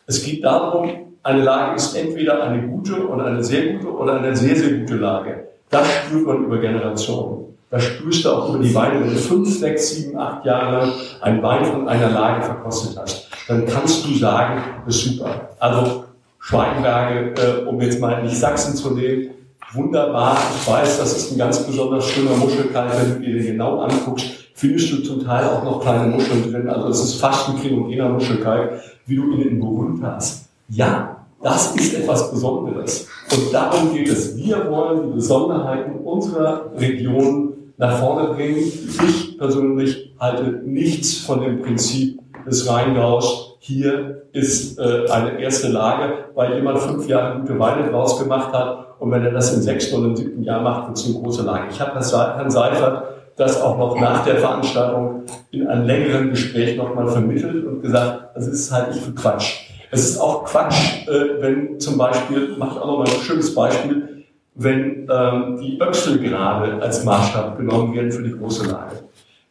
Es 0.07 0.23
geht 0.23 0.43
darum, 0.43 0.89
eine 1.21 1.43
Lage 1.43 1.75
ist 1.75 1.95
entweder 1.95 2.41
eine 2.41 2.67
gute 2.67 3.07
oder 3.07 3.25
eine 3.25 3.43
sehr 3.43 3.73
gute 3.73 3.93
oder 3.93 4.15
eine 4.15 4.35
sehr, 4.35 4.55
sehr 4.55 4.79
gute 4.79 4.95
Lage. 4.95 5.49
Das 5.69 5.87
spürt 5.87 6.25
man 6.25 6.45
über 6.45 6.57
Generationen. 6.57 7.55
Das 7.69 7.83
spürst 7.83 8.25
du 8.25 8.31
auch 8.31 8.49
über 8.55 8.63
die 8.63 8.73
Weine, 8.73 9.01
wenn 9.01 9.11
du 9.11 9.15
fünf, 9.17 9.59
sechs, 9.59 9.91
sieben, 9.91 10.17
acht 10.17 10.43
Jahre 10.45 10.79
lang 10.79 10.91
einen 11.21 11.43
Wein 11.43 11.63
von 11.63 11.87
einer 11.87 12.09
Lage 12.09 12.41
verkostet 12.41 12.97
hast. 12.99 13.30
Dann 13.51 13.65
kannst 13.65 14.07
du 14.07 14.13
sagen, 14.13 14.61
das 14.85 14.95
ist 14.95 15.17
super. 15.17 15.49
Also 15.59 16.05
Schweinberge, 16.39 17.33
äh, 17.35 17.65
um 17.65 17.81
jetzt 17.81 17.99
mal 17.99 18.23
nicht 18.23 18.37
Sachsen 18.37 18.73
zu 18.75 18.91
nehmen, 18.91 19.31
wunderbar. 19.73 20.37
Ich 20.55 20.71
weiß, 20.71 20.99
das 20.99 21.17
ist 21.17 21.33
ein 21.33 21.37
ganz 21.37 21.59
besonders 21.59 22.07
schöner 22.07 22.37
Muschelkalk. 22.37 22.93
Wenn 22.97 23.15
du 23.15 23.19
dir 23.19 23.33
den 23.33 23.45
genau 23.47 23.81
anguckst, 23.81 24.27
findest 24.53 24.93
du 24.93 25.03
zum 25.03 25.25
Teil 25.25 25.49
auch 25.49 25.65
noch 25.65 25.81
kleine 25.81 26.07
Muscheln 26.15 26.49
drin. 26.49 26.69
Also 26.69 26.87
es 26.87 27.03
ist 27.03 27.15
fast 27.15 27.49
ein 27.49 27.59
krinogener 27.59 28.07
Muschelkalk, 28.07 28.79
wie 29.05 29.17
du 29.17 29.33
ihn 29.33 29.41
in 29.41 29.59
Burgund 29.59 30.01
hast. 30.01 30.45
Ja, 30.69 31.17
das 31.43 31.75
ist 31.75 31.93
etwas 31.93 32.31
Besonderes. 32.31 33.05
Und 33.33 33.53
darum 33.53 33.93
geht 33.93 34.07
es. 34.07 34.37
Wir 34.37 34.71
wollen 34.71 35.09
die 35.09 35.15
Besonderheiten 35.15 35.95
unserer 36.05 36.71
Region 36.77 37.51
nach 37.75 37.99
vorne 37.99 38.33
bringen. 38.33 38.59
Ich 38.59 39.37
persönlich 39.37 40.13
halte 40.17 40.61
nichts 40.63 41.17
von 41.17 41.41
dem 41.41 41.61
Prinzip 41.61 42.20
des 42.45 42.69
Rheingaus. 42.69 43.57
Hier 43.59 44.23
ist 44.33 44.79
äh, 44.79 45.07
eine 45.09 45.39
erste 45.39 45.67
Lage, 45.67 46.13
weil 46.33 46.55
jemand 46.55 46.79
fünf 46.79 47.07
Jahre 47.07 47.39
gute 47.39 47.59
Weine 47.59 47.89
draus 47.89 48.19
gemacht 48.19 48.53
hat. 48.53 48.99
Und 48.99 49.11
wenn 49.11 49.23
er 49.23 49.31
das 49.31 49.53
im 49.53 49.61
sechsten 49.61 49.97
oder 49.97 50.07
im 50.07 50.15
siebten 50.15 50.43
Jahr 50.43 50.61
macht, 50.61 50.87
wird 50.87 50.97
es 50.97 51.05
eine 51.05 51.15
große 51.15 51.43
Lage. 51.43 51.65
Ich 51.71 51.79
habe 51.79 51.91
das 51.93 52.13
Herrn 52.13 52.51
Seifert 52.51 53.03
das 53.35 53.61
auch 53.61 53.77
noch 53.77 53.99
nach 53.99 54.23
der 54.23 54.37
Veranstaltung 54.37 55.23
in 55.51 55.67
einem 55.67 55.85
längeren 55.85 56.29
Gespräch 56.29 56.77
nochmal 56.77 57.07
vermittelt 57.07 57.65
und 57.65 57.81
gesagt, 57.81 58.35
das 58.35 58.47
ist 58.47 58.71
halt 58.71 58.89
nicht 58.89 59.03
für 59.03 59.13
Quatsch. 59.13 59.67
Es 59.89 60.09
ist 60.09 60.19
auch 60.19 60.45
Quatsch, 60.45 61.07
äh, 61.07 61.41
wenn 61.41 61.79
zum 61.79 61.97
Beispiel, 61.97 62.55
mache 62.57 62.75
ich 62.75 62.81
auch 62.81 62.87
noch 62.87 62.97
mal 62.99 63.07
ein 63.07 63.21
schönes 63.21 63.53
Beispiel, 63.53 64.25
wenn 64.55 65.07
ähm, 65.09 65.57
die 65.59 65.79
Öchselgrade 65.81 66.81
als 66.81 67.03
Maßstab 67.03 67.57
genommen 67.57 67.93
werden 67.95 68.11
für 68.11 68.23
die 68.23 68.37
große 68.37 68.69
Lage. 68.69 68.95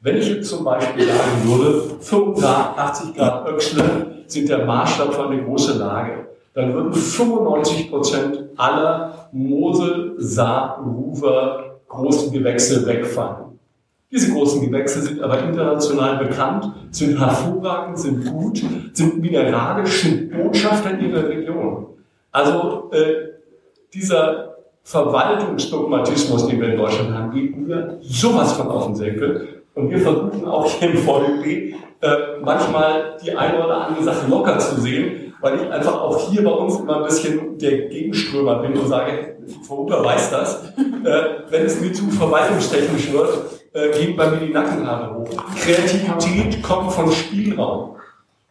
Wenn 0.02 0.16
ich 0.16 0.28
jetzt 0.30 0.48
zum 0.48 0.64
Beispiel 0.64 1.06
sagen 1.06 1.44
würde, 1.44 1.82
85 2.00 3.14
Grad 3.14 3.46
Öchsle 3.48 4.24
sind 4.26 4.48
der 4.48 4.64
Maßstab 4.64 5.12
für 5.12 5.26
eine 5.26 5.42
große 5.42 5.78
Lage, 5.78 6.26
dann 6.54 6.72
würden 6.72 6.92
95 6.92 7.90
Prozent 7.90 8.44
aller 8.56 9.28
Mosel, 9.32 10.14
Saar, 10.16 10.82
Ruwer 10.82 11.80
großen 11.86 12.32
Gewächse 12.32 12.86
wegfallen. 12.86 13.58
Diese 14.10 14.32
großen 14.32 14.62
Gewächse 14.62 15.02
sind 15.02 15.20
aber 15.20 15.42
international 15.42 16.24
bekannt, 16.24 16.72
sind 16.90 17.18
hervorragend, 17.18 17.98
sind 17.98 18.24
gut, 18.24 18.64
sind 18.92 19.20
mineralisch, 19.20 20.02
sind 20.02 20.32
Botschafter 20.32 20.98
in 20.98 21.10
ihrer 21.10 21.28
Region. 21.28 21.86
Also 22.32 22.90
äh, 22.92 23.34
dieser 23.92 24.56
Verwaltungsdogmatismus, 24.82 26.46
den 26.46 26.60
wir 26.60 26.72
in 26.72 26.78
Deutschland 26.78 27.12
haben, 27.12 27.30
geht 27.32 27.56
mir 27.56 27.98
sowas 28.00 28.54
von 28.54 28.68
auf 28.68 28.86
den 28.86 28.96
Senkel. 28.96 29.59
Und 29.80 29.90
wir 29.90 29.98
versuchen 29.98 30.44
auch 30.46 30.70
hier 30.70 30.90
im 30.90 30.98
VDB 30.98 31.74
äh, 32.02 32.08
manchmal 32.42 33.16
die 33.24 33.34
eine 33.34 33.64
oder 33.64 33.86
andere 33.86 34.04
Sache 34.04 34.28
locker 34.28 34.58
zu 34.58 34.80
sehen, 34.80 35.34
weil 35.40 35.56
ich 35.56 35.72
einfach 35.72 36.00
auch 36.00 36.30
hier 36.30 36.44
bei 36.44 36.50
uns 36.50 36.78
immer 36.78 36.98
ein 36.98 37.04
bisschen 37.04 37.56
der 37.58 37.88
Gegenströmer 37.88 38.56
bin 38.56 38.78
und 38.78 38.88
sage, 38.88 39.36
Frau 39.66 39.78
Huber 39.78 40.04
weiß 40.04 40.30
das, 40.30 40.64
äh, 40.76 41.22
wenn 41.48 41.64
es 41.64 41.80
mir 41.80 41.92
zu 41.92 42.10
verwaltungstechnisch 42.10 43.10
wird, 43.10 43.38
äh, 43.72 43.98
gehen 43.98 44.16
bei 44.16 44.30
mir 44.30 44.46
die 44.46 44.52
Nackenhaare 44.52 45.14
hoch. 45.14 45.28
Kreativität 45.56 46.62
kommt 46.62 46.92
von 46.92 47.10
Spielraum. 47.10 47.96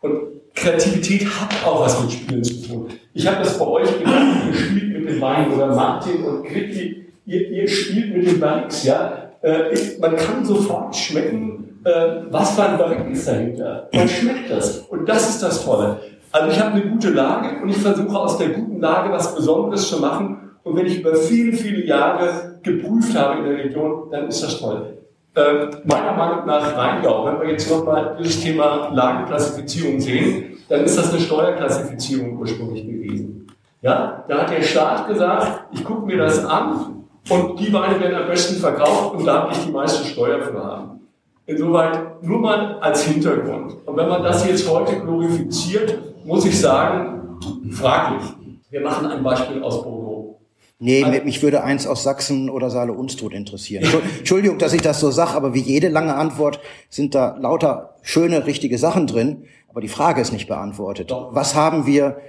Und 0.02 0.20
Kreativität 0.56 1.26
hat 1.26 1.50
auch 1.64 1.82
was 1.82 2.02
mit 2.02 2.12
Spielen 2.12 2.44
zu 2.44 2.68
tun. 2.68 2.88
Ich 3.14 3.28
habe 3.28 3.38
das 3.38 3.60
bei 3.60 3.68
euch 3.68 4.00
gemacht, 4.00 4.48
ihr 4.48 4.54
spielt 4.56 4.94
mit 4.94 5.10
dem 5.10 5.22
Wein 5.22 5.54
oder 5.54 5.68
Martin 5.76 6.24
und 6.24 6.44
Kritti, 6.44 7.06
ihr, 7.26 7.50
ihr 7.50 7.68
spielt 7.68 8.16
mit 8.16 8.26
den 8.26 8.40
Barriques, 8.40 8.84
ja. 8.84 9.29
Äh, 9.42 9.74
ich, 9.74 10.00
man 10.00 10.16
kann 10.16 10.44
sofort 10.44 10.96
schmecken, 10.96 11.80
äh, 11.84 12.24
was 12.30 12.56
für 12.56 12.64
ein 12.64 12.78
Barrique 12.78 13.12
ist 13.12 13.28
dahinter. 13.28 13.90
Man 13.94 14.08
schmeckt 14.08 14.52
das. 14.52 14.80
Und 14.80 15.08
das 15.08 15.30
ist 15.30 15.44
das 15.44 15.64
Tolle. 15.64 16.00
Also 16.32 16.52
ich 16.52 16.60
habe 16.60 16.74
eine 16.74 16.90
gute 16.90 17.10
Lage 17.10 17.62
und 17.62 17.70
ich 17.70 17.78
versuche 17.78 18.18
aus 18.18 18.38
der 18.38 18.50
guten 18.50 18.80
Lage 18.80 19.12
was 19.12 19.36
Besonderes 19.36 19.90
zu 19.90 20.00
machen. 20.00 20.52
Und 20.64 20.76
wenn 20.76 20.86
ich 20.86 21.00
über 21.00 21.16
viele, 21.16 21.54
viele 21.54 21.86
Jahre 21.86 22.60
geprüft 22.62 23.18
habe 23.18 23.40
in 23.40 23.46
der 23.46 23.64
Region, 23.66 24.10
dann 24.12 24.28
ist 24.28 24.44
das 24.44 24.60
toll. 24.60 24.98
Äh, 25.36 25.68
meiner 25.86 26.14
Meinung 26.14 26.46
nach 26.46 26.76
Rheingau, 26.76 27.26
wenn 27.26 27.42
wir 27.42 27.52
jetzt 27.52 27.72
nochmal 27.72 28.16
dieses 28.20 28.42
Thema 28.42 28.90
Lageklassifizierung 28.94 30.00
sehen, 30.00 30.58
dann 30.68 30.84
ist 30.84 30.98
das 30.98 31.12
eine 31.12 31.22
Steuerklassifizierung 31.22 32.38
ursprünglich 32.38 32.86
gewesen. 32.86 33.48
Ja, 33.82 34.24
da 34.28 34.40
hat 34.40 34.52
der 34.52 34.62
Staat 34.62 35.08
gesagt, 35.08 35.66
ich 35.72 35.84
gucke 35.84 36.06
mir 36.06 36.18
das 36.18 36.46
an 36.46 36.99
und 37.30 37.60
die 37.60 37.72
Weine 37.72 38.00
werden 38.00 38.16
am 38.16 38.28
besten 38.28 38.56
verkauft 38.56 39.16
und 39.16 39.26
da 39.26 39.44
habe 39.44 39.54
ich 39.54 39.60
die 39.60 39.72
meiste 39.72 40.06
Steuer 40.06 40.42
für 40.42 40.64
haben. 40.64 41.00
Insoweit 41.46 42.24
nur 42.24 42.40
mal 42.40 42.80
als 42.80 43.04
Hintergrund. 43.04 43.78
Und 43.86 43.98
wenn 43.98 44.08
man 44.08 44.22
das 44.22 44.46
jetzt 44.46 44.70
heute 44.70 45.00
glorifiziert, 45.00 45.98
muss 46.24 46.46
ich 46.46 46.60
sagen, 46.60 47.40
fraglich. 47.72 48.22
Wir 48.70 48.82
machen 48.82 49.08
ein 49.08 49.24
Beispiel 49.24 49.64
aus 49.64 49.84
Bordeaux. 49.84 50.40
Nee, 50.78 51.04
also, 51.04 51.24
mich 51.24 51.42
würde 51.42 51.64
eins 51.64 51.88
aus 51.88 52.04
Sachsen 52.04 52.50
oder 52.50 52.70
Saale 52.70 52.94
Unstrut 52.94 53.34
interessieren. 53.34 53.84
Entschuldigung, 54.20 54.60
dass 54.60 54.74
ich 54.74 54.82
das 54.82 55.00
so 55.00 55.12
sage, 55.12 55.32
aber 55.32 55.54
wie 55.54 55.60
jede 55.60 55.90
lange 55.90 56.16
Antwort 56.16 56.62
sind 56.90 57.16
da 57.16 57.36
lauter 57.38 57.96
schöne, 58.02 58.46
richtige 58.46 58.78
Sachen 58.78 59.08
drin, 59.08 59.46
aber 59.68 59.82
die 59.82 59.90
Frage 59.90 60.22
ist 60.22 60.32
nicht 60.32 60.48
beantwortet. 60.48 61.12
Doch. 61.12 61.34
Was 61.34 61.56
haben 61.56 61.86
wir 61.86 62.20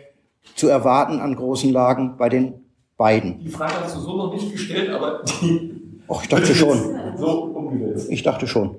zu 0.57 0.69
erwarten 0.69 1.21
an 1.21 1.37
großen 1.37 1.71
Lagen 1.71 2.17
bei 2.17 2.29
den 2.29 2.70
beiden? 3.01 3.41
Die 3.41 3.49
Frage 3.49 3.73
hast 3.83 3.97
du 3.97 4.01
so 4.01 4.17
noch 4.17 4.33
nicht 4.33 4.53
gestellt, 4.53 4.91
aber 4.91 5.23
die... 5.25 5.73
Och, 6.07 6.23
ich 6.23 6.29
dachte 6.29 6.55
schon. 6.61 6.79
So 7.17 7.45
umgesetzt. 7.45 8.11
Ich 8.11 8.23
dachte 8.23 8.47
schon. 8.47 8.77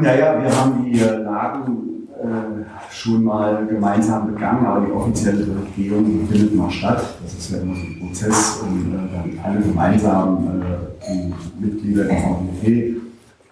Naja, 0.00 0.40
wir 0.40 0.56
haben 0.56 0.84
die 0.84 0.98
Lagen 1.00 2.06
äh, 2.22 2.92
schon 2.94 3.24
mal 3.24 3.66
gemeinsam 3.66 4.32
begangen, 4.32 4.64
aber 4.64 4.86
die 4.86 4.92
offizielle 4.92 5.44
Begehung 5.44 6.28
findet 6.30 6.54
noch 6.54 6.70
statt. 6.70 7.02
Das 7.22 7.34
ist 7.34 7.50
ja 7.50 7.58
immer 7.58 7.74
so 7.74 7.80
ein 7.82 7.98
Prozess 8.00 8.62
und 8.62 8.94
äh, 8.94 9.12
dann 9.12 9.44
alle 9.44 9.60
gemeinsam 9.60 10.62
äh, 10.62 11.12
die 11.12 11.64
Mitglieder 11.64 12.04
der 12.04 12.16
VDP 12.16 12.96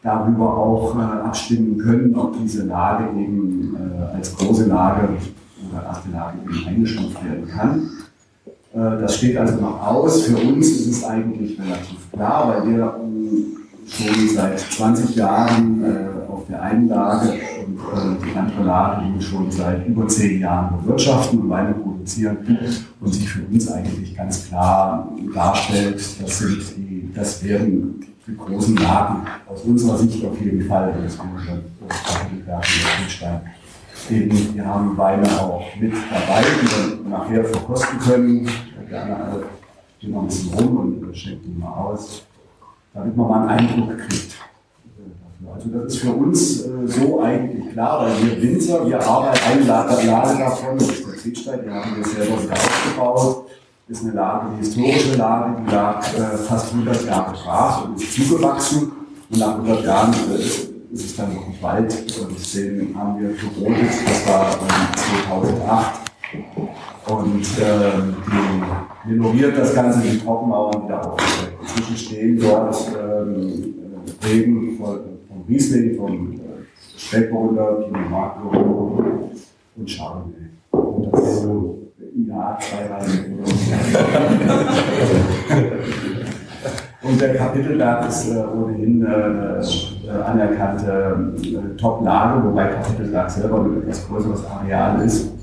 darüber 0.03 0.57
auch 0.57 0.97
äh, 0.97 1.27
abstimmen 1.27 1.79
können, 1.79 2.15
ob 2.15 2.37
diese 2.41 2.65
Lage 2.65 3.09
eben 3.19 3.77
äh, 3.77 4.17
als 4.17 4.37
große 4.37 4.67
Lage 4.67 5.09
oder 5.73 5.83
erste 5.85 6.11
Lage 6.11 6.39
eben 6.45 6.67
eingestuft 6.69 7.25
werden 7.25 7.49
kann. 7.49 7.91
Äh, 8.77 9.01
das 9.01 9.17
steht 9.17 9.37
also 9.37 9.61
noch 9.61 9.81
aus. 9.87 10.23
Für 10.23 10.37
uns 10.37 10.69
ist 10.69 10.87
es 10.89 11.05
eigentlich 11.05 11.59
relativ 11.59 12.13
klar, 12.13 12.49
weil 12.49 12.71
wir 12.71 13.01
schon 13.89 14.29
seit 14.35 14.59
20 14.61 15.17
Jahren 15.17 15.85
äh, 15.85 16.31
auf 16.31 16.47
der 16.49 16.61
einen 16.61 16.89
Lage 16.89 17.33
und 17.67 17.79
äh, 17.79 18.27
die 18.27 18.39
andere 18.39 18.65
Lage 18.65 19.23
schon 19.23 19.51
seit 19.51 19.87
über 19.87 20.07
10 20.07 20.41
Jahren 20.41 20.79
bewirtschaften 20.79 21.41
und 21.41 21.49
Weine 21.49 21.73
produzieren 21.73 22.37
und 23.01 23.15
sich 23.15 23.29
für 23.29 23.43
uns 23.45 23.71
eigentlich 23.71 24.15
ganz 24.15 24.49
klar 24.49 25.09
darstellt, 25.35 25.97
das, 25.97 26.39
sind 26.39 26.59
die, 26.77 27.11
das 27.15 27.43
werden 27.43 28.05
die 28.27 28.37
großen 28.37 28.77
Lagen 28.77 29.23
aus 29.49 29.63
unserer 29.63 29.97
Sicht 29.99 30.25
auf 30.25 30.39
jeden 30.41 30.67
Fall, 30.67 30.93
das 31.03 31.17
Berge 31.17 31.63
der 32.47 32.63
Spielstein. 32.63 33.41
Eben, 34.11 34.55
wir 34.55 34.65
haben 34.65 34.97
Weine 34.97 35.29
auch 35.41 35.65
mit 35.81 35.93
dabei, 35.93 36.43
die 36.43 37.05
wir 37.05 37.11
nachher 37.11 37.45
verkosten 37.45 37.99
können. 37.99 38.49
Gerne 38.89 39.17
alle 39.17 39.47
gehen 39.99 40.13
wir 40.13 40.21
ein 40.21 40.27
bisschen 40.27 40.55
rum 40.55 40.77
und 40.77 41.17
schenken 41.17 41.55
die 41.55 41.61
mal 41.61 41.73
aus 41.73 42.23
damit 42.97 43.17
man 43.17 43.29
mal 43.29 43.49
einen 43.49 43.69
Eindruck 43.69 43.99
kriegt. 43.99 44.37
Also 45.55 45.69
das 45.69 45.95
ist 45.95 45.99
für 45.99 46.13
uns 46.13 46.63
äh, 46.63 46.87
so 46.87 47.23
eigentlich 47.23 47.73
klar, 47.73 48.03
weil 48.03 48.23
wir 48.23 48.43
Winzer, 48.43 48.87
wir 48.87 49.01
arbeiten 49.01 49.39
eine 49.53 49.65
Lage 49.65 50.39
davon, 50.39 50.79
das 50.79 50.89
ist 50.89 51.07
der 51.07 51.15
Kriegstein, 51.15 51.61
die 51.65 51.71
haben 51.71 51.97
wir 51.97 52.05
selber 52.05 52.43
wieder 52.43 52.53
aufgebaut. 52.53 53.47
Das 53.89 53.99
ist 53.99 54.05
eine 54.05 54.15
Lage, 54.15 54.49
eine 54.49 54.59
historische 54.59 55.17
Lage, 55.17 55.63
die 55.63 55.71
lag 55.71 56.15
äh, 56.15 56.37
fast 56.37 56.73
100 56.73 57.05
Jahre 57.05 57.33
brach 57.33 57.85
und 57.85 58.03
ist 58.03 58.15
zugewachsen. 58.15 58.93
Und 59.31 59.39
nach 59.39 59.55
100 59.55 59.85
Jahren 59.85 60.13
äh, 60.13 60.43
ist 60.43 60.71
es 60.93 61.17
dann 61.17 61.35
noch 61.35 61.47
ein 61.47 61.55
Wald. 61.61 61.95
Und 62.21 62.55
den 62.55 62.97
haben 62.99 63.21
wir 63.21 63.29
gerodet, 63.29 63.91
das 64.07 64.29
war 64.29 64.51
2008. 64.51 66.01
Und 67.07 67.47
die 69.07 69.13
renoviert 69.13 69.57
das 69.57 69.75
Ganze, 69.75 70.01
die 70.01 70.19
Trockenmauern 70.19 70.85
wieder 70.85 71.07
aufgestellt. 71.07 71.53
Inzwischen 71.61 71.97
stehen 71.97 72.41
dort 72.41 72.77
ähm, 73.01 73.75
Regen 74.25 74.77
vom, 74.77 74.99
vom 75.29 75.45
Riesling, 75.49 75.97
vom 75.97 76.41
äh, 77.13 77.21
Marco 78.11 78.49
und 79.77 79.89
Chardonnay. 79.89 80.51
Und 80.73 81.13
das 81.13 81.23
ist 81.23 81.43
so, 81.43 81.79
ja, 82.27 82.59
zwei 82.61 82.87
Reihen. 82.93 83.39
Und 87.03 87.21
der 87.21 87.37
Kapitelberg 87.37 88.09
ist 88.09 88.33
äh, 88.33 88.39
ohnehin 88.39 89.07
eine 89.07 89.61
äh, 89.61 90.11
anerkannte 90.11 91.35
äh, 91.41 91.77
Top-Lage, 91.77 92.49
wobei 92.49 92.67
Kapitelberg 92.67 93.31
selber 93.31 93.61
ein 93.61 93.83
etwas 93.83 94.09
größeres 94.09 94.45
Areal 94.47 95.03
ist 95.05 95.36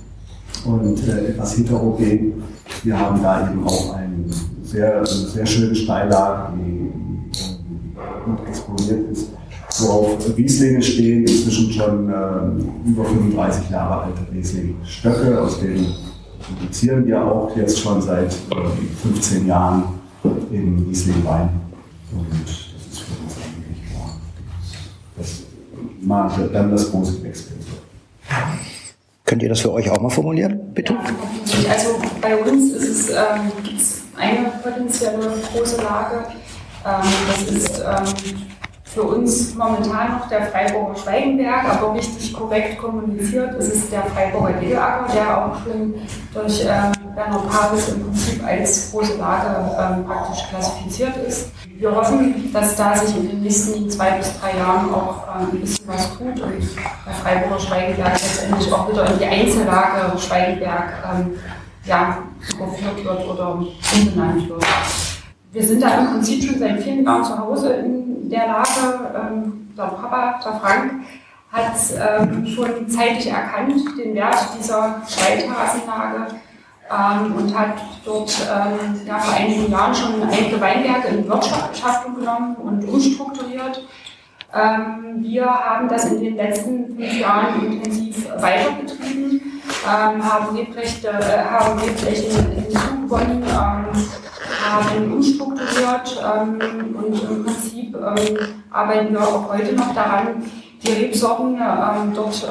und 0.66 1.08
äh, 1.08 1.30
etwas 1.30 1.58
heterogen. 1.58 2.44
Wir 2.84 2.98
haben 2.98 3.22
da 3.22 3.50
eben 3.50 3.66
auch 3.66 3.96
einen 3.96 4.32
sehr, 4.64 4.98
eine 4.98 5.06
sehr 5.06 5.46
schöne 5.46 5.76
Steillage, 5.76 6.54
die 6.58 7.38
äh, 7.38 8.26
gut 8.26 8.48
exponiert 8.48 9.12
ist, 9.12 9.30
worauf 9.80 10.18
Rieslinge 10.38 10.82
stehen, 10.82 11.22
inzwischen 11.22 11.72
schon 11.72 12.10
äh, 12.10 12.90
über 12.90 13.06
35 13.06 13.70
Jahre 13.70 14.04
alte 14.06 14.22
Riesling-Stöcke, 14.34 15.42
aus 15.42 15.60
denen 15.60 15.88
produzieren 16.44 17.06
wir 17.06 17.22
auch 17.24 17.56
jetzt 17.56 17.80
schon 17.80 18.02
seit 18.02 18.34
15 19.02 19.46
äh, 19.46 19.48
Jahren 19.48 19.84
in 20.52 20.86
Riesling-Wein. 20.88 21.50
Und 22.12 22.28
das 22.44 22.52
ist 22.92 23.02
für 23.02 23.24
uns 23.24 23.36
eigentlich 23.38 23.92
klar. 23.92 24.18
Das 25.18 25.44
mag 26.02 26.54
dann 26.54 26.72
das 26.72 26.92
große 26.92 27.18
Gewächsbild. 27.18 27.62
Könnt 29.34 29.42
ihr 29.42 29.50
das 29.50 29.62
für 29.62 29.74
euch 29.74 29.90
auch 29.90 30.00
mal 30.00 30.12
formulieren, 30.12 30.60
bitte? 30.76 30.94
Ja, 30.94 31.72
also 31.72 31.96
bei 32.22 32.36
uns 32.38 32.72
ist 32.72 32.88
es, 32.88 33.10
ähm, 33.10 33.52
eine 34.16 34.52
potenzielle 34.62 35.34
große 35.52 35.78
Lage. 35.78 36.26
Ähm, 36.86 37.02
das 37.28 37.42
ist 37.52 37.80
ähm, 37.80 38.36
für 38.84 39.02
uns 39.02 39.56
momentan 39.56 40.20
noch 40.20 40.30
der 40.30 40.44
Freiburger 40.44 40.96
Schweigenberg, 41.00 41.66
aber 41.68 41.96
richtig 41.96 42.32
korrekt 42.32 42.78
kommuniziert 42.78 43.56
ist 43.56 43.74
es 43.74 43.90
der 43.90 44.04
Freiburger 44.04 44.56
Edelacker, 44.62 45.12
der 45.12 45.46
auch 45.46 45.64
schon 45.64 45.96
durch 46.36 46.62
ähm, 46.62 46.93
Bernhard 47.16 47.50
Paris 47.50 47.90
im 47.90 48.04
Prinzip 48.04 48.44
als 48.46 48.92
große 48.92 49.18
Lage 49.18 49.76
ähm, 49.80 50.06
praktisch 50.06 50.48
klassifiziert 50.50 51.16
ist. 51.18 51.52
Wir 51.78 51.96
hoffen, 51.96 52.52
dass 52.52 52.76
da 52.76 52.96
sich 52.96 53.16
in 53.16 53.30
den 53.30 53.42
nächsten 53.42 53.90
zwei 53.90 54.12
bis 54.12 54.40
drei 54.40 54.58
Jahren 54.58 54.94
auch 54.94 55.28
äh, 55.28 55.42
ein 55.42 55.60
bisschen 55.60 55.88
was 55.88 56.18
tut 56.18 56.42
und 56.42 56.64
der 57.06 57.14
Freiburger 57.14 57.60
Schweigenberg 57.60 58.14
letztendlich 58.14 58.74
auch 58.74 58.90
wieder 58.90 59.12
in 59.12 59.20
die 59.20 59.26
Einzellage 59.26 60.18
Schweigenberg 60.18 60.94
ähm, 61.14 61.40
ja, 61.86 62.18
überführt 62.56 63.04
wird 63.04 63.30
oder 63.30 63.52
umbenannt 63.52 64.50
wird. 64.50 64.66
Wir 65.52 65.64
sind 65.64 65.84
da 65.84 66.00
im 66.00 66.08
Prinzip 66.08 66.44
schon 66.44 66.60
seit 66.60 66.82
vielen 66.82 67.06
Jahren 67.06 67.24
zu 67.24 67.38
Hause 67.38 67.74
in 67.74 68.30
der 68.30 68.48
Lage. 68.48 68.70
Ähm, 69.16 69.70
der 69.78 69.84
Papa, 69.84 70.40
der 70.44 70.54
Frank, 70.54 70.94
hat 71.52 71.76
ähm, 71.96 72.48
schon 72.48 72.90
zeitlich 72.90 73.28
erkannt 73.28 73.76
den 73.98 74.16
Wert 74.16 74.48
dieser 74.58 75.02
Zweitasenlage 75.06 76.34
ähm, 76.92 77.36
und 77.36 77.58
hat 77.58 77.76
dort 78.06 78.36
ähm, 78.42 79.02
ja, 79.06 79.20
vor 79.20 79.34
einigen 79.34 79.72
Jahren 79.72 79.96
schon 79.96 80.22
einige 80.24 80.60
Weinberge 80.60 81.08
in 81.10 81.28
Wirtschaft 81.28 82.06
genommen 82.16 82.56
und 82.56 82.88
umstrukturiert. 82.88 83.84
Ähm, 84.54 85.24
wir 85.24 85.46
haben 85.46 85.88
das 85.88 86.06
in 86.12 86.22
den 86.22 86.36
letzten 86.36 86.96
fünf 86.96 87.20
Jahren 87.20 87.66
intensiv 87.66 88.30
weiterbetrieben, 88.38 89.42
ähm, 89.88 90.24
haben 90.24 90.56
Rebrechte, 90.56 91.08
äh, 91.08 91.44
haben 91.44 91.80
Rebflächen 91.80 92.52
hinzugewonnen, 92.52 93.44
ähm, 93.44 94.08
haben 94.64 95.14
umstrukturiert 95.14 96.22
ähm, 96.24 96.96
und 96.96 97.24
im 97.24 97.46
Prinzip 97.46 97.96
arbeiten 98.72 99.14
wir 99.14 99.22
auch 99.22 99.52
heute 99.52 99.74
noch 99.74 99.94
daran, 99.96 100.44
die 100.86 100.92
Rebsorten 100.92 101.58
dort 102.14 102.48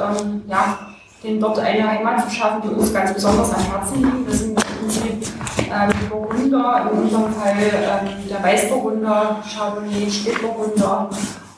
ja, 0.49 0.91
denen 1.22 1.40
dort 1.40 1.58
eine 1.58 1.88
Heimat 1.88 2.28
zu 2.28 2.35
schaffen, 2.35 2.62
die 2.62 2.74
uns 2.74 2.92
ganz 2.92 3.14
besonders 3.14 3.52
am 3.54 3.62
Herzen 3.62 3.96
liegen. 3.96 4.26
Das 4.26 4.38
sind 4.38 4.50
im 4.50 4.54
Prinzip 4.56 5.32
ähm, 5.58 6.08
Burgunder, 6.08 6.90
in 6.92 6.98
unserem 6.98 7.32
Fall 7.32 7.56
ähm, 7.56 8.28
der 8.28 8.42
Weißburgunder, 8.42 9.42
Chardonnay, 9.54 10.11
Spätburgunder 10.11 11.11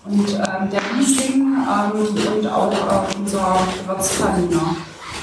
und 0.06 0.28
ähm, 0.28 0.70
der 0.70 0.80
Riesling 0.98 1.56
und 1.56 2.46
auch 2.46 2.72
unser 3.18 3.58
Gewürztraminer. 3.82 4.76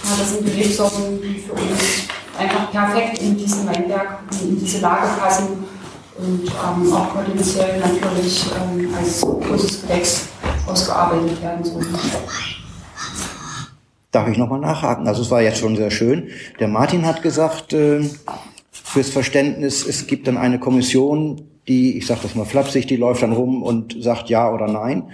Das 0.04 0.32
sind 0.32 0.47
die 0.47 0.62
Rebsorten, 0.62 1.21
die 1.21 1.39
für 1.39 1.54
uns 1.54 2.08
einfach 2.38 2.71
perfekt 2.71 3.19
in 3.19 3.38
diesen 3.38 3.67
Weinberg, 3.67 4.19
in 4.41 4.60
diese 4.60 4.80
Lage 4.82 5.08
passen 5.19 5.63
und 6.17 6.51
auch 6.93 7.13
potenziell 7.13 7.80
natürlich 7.80 8.49
als 8.97 9.21
großes 9.21 9.84
Gewächs 9.84 10.27
ausgearbeitet 10.67 11.41
werden 11.41 11.63
sollen. 11.63 11.95
Darf 14.12 14.28
ich 14.28 14.38
nochmal 14.38 14.60
nachhaken? 14.60 15.08
Also 15.08 15.21
es 15.21 15.32
war 15.32 15.41
jetzt 15.41 15.60
schon 15.60 15.78
sehr 15.78 15.91
schön. 15.91 16.30
Der 16.60 16.67
Martin 16.67 17.06
hat 17.06 17.21
gesagt, 17.21 17.71
äh, 17.71 18.02
fürs 18.71 19.10
Verständnis, 19.10 19.86
es 19.86 20.06
gibt 20.08 20.28
dann 20.28 20.38
eine 20.38 20.60
Kommission, 20.60 21.47
die, 21.67 21.97
ich 21.97 22.06
sage 22.06 22.21
das 22.24 22.36
mal 22.36 22.45
flapsig, 22.45 22.88
die 22.88 22.97
läuft 22.97 23.24
dann 23.24 23.32
rum 23.32 23.63
und 23.63 23.95
sagt 24.04 24.30
ja 24.30 24.52
oder 24.52 24.67
nein. 24.67 25.12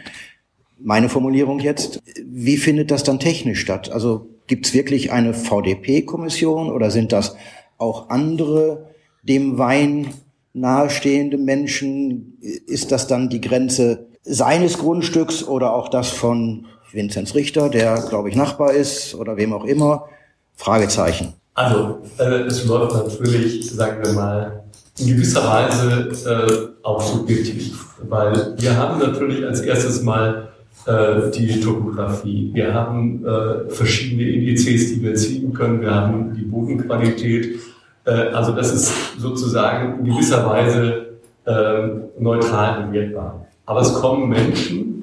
Meine 0.79 1.09
Formulierung 1.09 1.59
jetzt, 1.59 2.01
wie 2.25 2.57
findet 2.57 2.89
das 2.89 3.03
dann 3.03 3.19
technisch 3.19 3.59
statt? 3.59 3.91
Also 3.91 4.29
gibt 4.47 4.65
es 4.65 4.73
wirklich 4.73 5.11
eine 5.11 5.33
VDP-Kommission 5.33 6.71
oder 6.71 6.89
sind 6.89 7.11
das 7.11 7.35
auch 7.77 8.09
andere 8.09 8.91
dem 9.21 9.59
Wein 9.59 10.07
nahestehende 10.53 11.37
Menschen? 11.37 12.37
Ist 12.41 12.91
das 12.91 13.07
dann 13.07 13.29
die 13.29 13.41
Grenze 13.41 14.07
seines 14.23 14.77
Grundstücks 14.77 15.43
oder 15.43 15.73
auch 15.73 15.89
das 15.89 16.09
von 16.09 16.65
Vinzenz 16.91 17.35
Richter, 17.35 17.69
der, 17.69 18.03
glaube 18.09 18.29
ich, 18.29 18.35
Nachbar 18.35 18.73
ist 18.73 19.15
oder 19.15 19.37
wem 19.37 19.53
auch 19.53 19.65
immer? 19.65 20.07
Fragezeichen. 20.55 21.33
Also, 21.53 22.01
äh, 22.19 22.41
es 22.41 22.65
läuft 22.65 22.95
natürlich, 22.95 23.71
sagen 23.71 24.03
wir 24.03 24.13
mal, 24.13 24.63
in 24.99 25.07
gewisser 25.07 25.43
Weise 25.47 26.09
äh, 26.25 26.85
auch 26.85 27.01
subjektiv, 27.01 27.95
weil 28.07 28.55
wir 28.57 28.75
haben 28.77 28.99
natürlich 28.99 29.45
als 29.45 29.61
erstes 29.61 30.01
mal 30.01 30.49
äh, 30.85 31.29
die 31.31 31.59
Topografie, 31.59 32.51
wir 32.53 32.73
haben 32.73 33.25
äh, 33.25 33.69
verschiedene 33.69 34.29
Indizes, 34.29 34.93
die 34.93 35.01
wir 35.03 35.13
ziehen 35.15 35.53
können, 35.53 35.81
wir 35.81 35.93
haben 35.93 36.33
die 36.33 36.43
Bodenqualität, 36.43 37.59
äh, 38.05 38.11
also 38.11 38.53
das 38.53 38.73
ist 38.73 39.19
sozusagen 39.19 39.99
in 39.99 40.05
gewisser 40.05 40.45
Weise 40.47 41.07
äh, 41.45 41.87
neutral 42.19 42.87
bewertbar. 42.87 43.45
Aber 43.65 43.81
es 43.81 43.93
kommen 43.93 44.29
Menschen, 44.29 44.96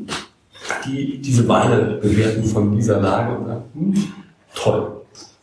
die 0.87 1.19
diese 1.19 1.49
Weine 1.49 1.99
bewerten 2.01 2.45
von 2.45 2.77
dieser 2.77 3.01
Lage 3.01 3.37
und 3.37 3.47
sagen, 3.47 3.65
hm, 3.75 3.95
toll. 4.55 4.93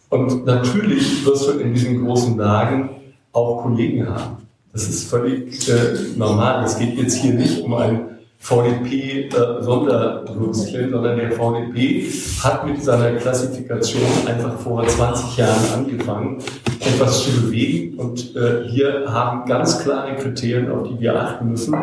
Und 0.09 0.45
natürlich 0.45 1.25
wirst 1.25 1.47
du 1.47 1.51
in 1.59 1.73
diesen 1.73 2.05
großen 2.05 2.37
Lagen 2.37 2.89
auch 3.31 3.63
Kollegen 3.63 4.07
haben. 4.07 4.37
Das 4.73 4.87
ist 4.87 5.09
völlig 5.09 5.67
äh, 5.69 6.17
normal. 6.17 6.65
Es 6.65 6.77
geht 6.77 6.97
jetzt 6.97 7.15
hier 7.15 7.33
nicht 7.33 7.61
um 7.61 7.73
ein 7.73 8.07
VDP-Sonderwürstchen, 8.39 10.87
äh, 10.87 10.89
sondern 10.89 11.17
der 11.17 11.31
VDP 11.31 12.09
hat 12.41 12.65
mit 12.65 12.81
seiner 12.83 13.13
Klassifikation 13.17 14.01
einfach 14.25 14.57
vor 14.59 14.85
20 14.85 15.37
Jahren 15.37 15.73
angefangen, 15.75 16.41
etwas 16.79 17.23
zu 17.23 17.31
bewegen. 17.41 17.99
Und 17.99 18.35
äh, 18.35 18.67
hier 18.67 19.05
haben 19.07 19.45
ganz 19.45 19.79
klare 19.79 20.15
Kriterien, 20.15 20.71
auf 20.71 20.87
die 20.87 20.99
wir 20.99 21.15
achten 21.15 21.51
müssen. 21.51 21.75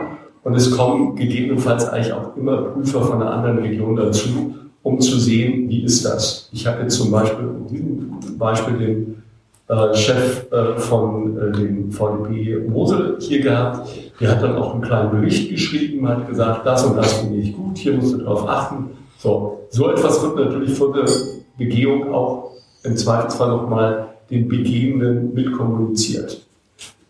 Und 0.48 0.54
es 0.54 0.70
kommen 0.70 1.14
gegebenenfalls 1.14 1.86
eigentlich 1.90 2.10
auch 2.10 2.34
immer 2.34 2.62
Prüfer 2.62 3.02
von 3.02 3.20
einer 3.20 3.30
anderen 3.30 3.58
Region 3.58 3.96
dazu, 3.96 4.54
um 4.82 4.98
zu 4.98 5.18
sehen, 5.18 5.68
wie 5.68 5.82
ist 5.82 6.06
das. 6.06 6.48
Ich 6.54 6.66
habe 6.66 6.80
jetzt 6.80 6.94
zum 6.94 7.10
Beispiel 7.10 7.44
in 7.44 7.66
diesem 7.66 8.38
Beispiel 8.38 8.78
den 8.78 9.22
äh, 9.68 9.94
Chef 9.94 10.50
äh, 10.50 10.78
von 10.78 11.36
äh, 11.36 11.52
dem 11.52 11.92
VDP 11.92 12.66
Mosel 12.66 13.18
hier 13.20 13.42
gehabt. 13.42 13.90
Der 14.18 14.30
hat 14.30 14.42
dann 14.42 14.56
auch 14.56 14.72
einen 14.72 14.80
kleinen 14.80 15.10
Bericht 15.10 15.50
geschrieben, 15.50 16.08
hat 16.08 16.26
gesagt, 16.26 16.64
das 16.64 16.82
und 16.82 16.96
das 16.96 17.12
finde 17.12 17.36
ich 17.36 17.54
gut, 17.54 17.76
hier 17.76 17.92
musst 17.92 18.14
du 18.14 18.24
drauf 18.24 18.48
achten. 18.48 18.86
So, 19.18 19.66
so 19.68 19.90
etwas 19.90 20.22
wird 20.22 20.36
natürlich 20.36 20.72
vor 20.72 20.94
der 20.94 21.04
Begehung 21.58 22.14
auch 22.14 22.52
im 22.84 22.96
Zweifelsfall 22.96 23.50
nochmal 23.50 24.06
den 24.30 24.48
Begehenden 24.48 25.34
mitkommuniziert. 25.34 26.47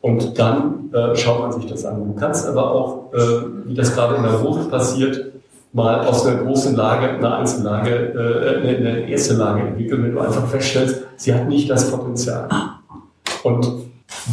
Und 0.01 0.39
dann 0.39 0.93
äh, 0.93 1.17
schaut 1.17 1.41
man 1.41 1.53
sich 1.53 1.67
das 1.67 1.85
an. 1.85 2.05
Du 2.05 2.15
kannst 2.19 2.47
aber 2.47 2.71
auch, 2.71 3.13
äh, 3.13 3.19
wie 3.67 3.75
das 3.75 3.95
gerade 3.95 4.17
in 4.17 4.23
der 4.23 4.35
Rose 4.35 4.69
passiert, 4.69 5.33
mal 5.73 6.07
aus 6.07 6.25
einer 6.25 6.43
großen 6.43 6.77
Lage 6.77 7.11
eine 7.11 7.37
Einzellage, 7.37 7.91
äh, 7.91 8.77
eine 8.77 9.11
erste 9.11 9.35
Lage 9.35 9.63
entwickeln, 9.63 10.05
wenn 10.05 10.13
du 10.13 10.21
einfach 10.21 10.47
feststellst, 10.47 11.03
sie 11.17 11.35
hat 11.35 11.49
nicht 11.49 11.69
das 11.69 11.91
Potenzial. 11.91 12.49
Und 13.43 13.67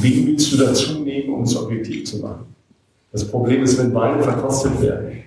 wen 0.01 0.28
willst 0.28 0.54
du 0.54 0.58
dazu 0.58 0.99
nehmen, 0.99 1.34
um 1.34 1.43
es 1.43 1.56
objektiv 1.58 2.06
zu 2.06 2.17
machen? 2.17 2.45
Das 3.12 3.25
Problem 3.28 3.63
ist, 3.63 3.78
wenn 3.80 3.93
Weine 3.93 4.21
verkostet 4.21 4.82
werden, 4.82 5.23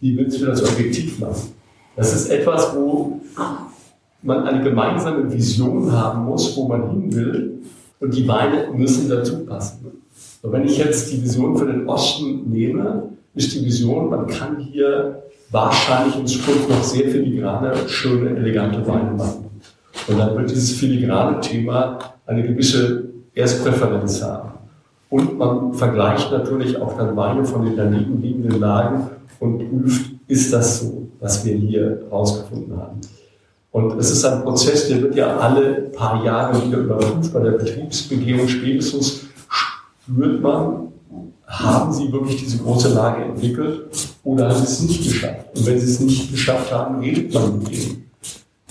wie 0.00 0.16
willst 0.16 0.40
du 0.40 0.46
das 0.46 0.62
objektiv 0.62 1.18
machen? 1.18 1.54
Das 1.94 2.14
ist 2.14 2.30
etwas, 2.30 2.74
wo 2.74 3.20
man 4.22 4.44
eine 4.44 4.62
gemeinsame 4.62 5.32
Vision 5.32 5.90
haben 5.90 6.24
muss, 6.24 6.56
wo 6.56 6.68
man 6.68 6.90
hin 6.90 7.14
will, 7.14 7.58
und 8.00 8.14
die 8.14 8.26
Weine 8.26 8.68
müssen 8.74 9.08
dazu 9.08 9.44
passen. 9.44 10.02
Und 10.42 10.52
wenn 10.52 10.64
ich 10.64 10.78
jetzt 10.78 11.12
die 11.12 11.22
Vision 11.22 11.56
für 11.56 11.66
den 11.66 11.88
Osten 11.88 12.50
nehme, 12.50 13.10
ist 13.34 13.54
die 13.54 13.64
Vision, 13.64 14.10
man 14.10 14.26
kann 14.26 14.58
hier 14.58 15.22
wahrscheinlich 15.50 16.18
in 16.18 16.26
Zukunft 16.26 16.68
noch 16.68 16.82
sehr 16.82 17.08
filigrane, 17.08 17.72
schöne, 17.88 18.36
elegante 18.36 18.86
Weine 18.86 19.12
machen. 19.12 19.46
Und 20.08 20.18
dann 20.18 20.36
wird 20.36 20.50
dieses 20.50 20.72
filigrane 20.72 21.40
Thema 21.40 21.98
eine 22.26 22.42
gewisse 22.42 23.04
Erstpräferenz 23.34 24.22
haben. 24.22 24.50
Und 25.10 25.38
man 25.38 25.72
vergleicht 25.72 26.32
natürlich 26.32 26.80
auch 26.80 26.96
dann 26.96 27.16
Weine 27.16 27.44
von 27.44 27.64
den 27.64 27.76
daneben 27.76 28.20
liegenden 28.20 28.60
Lagen 28.60 29.08
und 29.38 29.58
prüft, 29.58 30.10
ist 30.26 30.52
das 30.52 30.80
so, 30.80 31.08
was 31.20 31.44
wir 31.44 31.54
hier 31.54 32.02
rausgefunden 32.10 32.76
haben. 32.76 33.00
Und 33.76 33.98
es 33.98 34.10
ist 34.10 34.24
ein 34.24 34.42
Prozess, 34.42 34.88
der 34.88 35.02
wird 35.02 35.16
ja 35.16 35.36
alle 35.36 35.90
paar 35.94 36.24
Jahre 36.24 36.66
wieder 36.66 36.78
überprüft. 36.78 37.30
Bei 37.34 37.40
der 37.40 37.50
Betriebsbegehung 37.50 38.48
spätestens 38.48 39.26
spürt 39.50 40.40
man, 40.40 40.88
haben 41.46 41.92
sie 41.92 42.10
wirklich 42.10 42.38
diese 42.38 42.56
große 42.56 42.94
Lage 42.94 43.24
entwickelt 43.24 43.82
oder 44.24 44.48
haben 44.48 44.56
sie 44.56 44.64
es 44.64 44.80
nicht 44.80 45.04
geschafft? 45.04 45.48
Und 45.54 45.66
wenn 45.66 45.78
sie 45.78 45.90
es 45.92 46.00
nicht 46.00 46.30
geschafft 46.30 46.72
haben, 46.72 47.00
redet 47.00 47.34
man 47.34 47.58
mit 47.58 47.70
ihnen. 47.70 48.10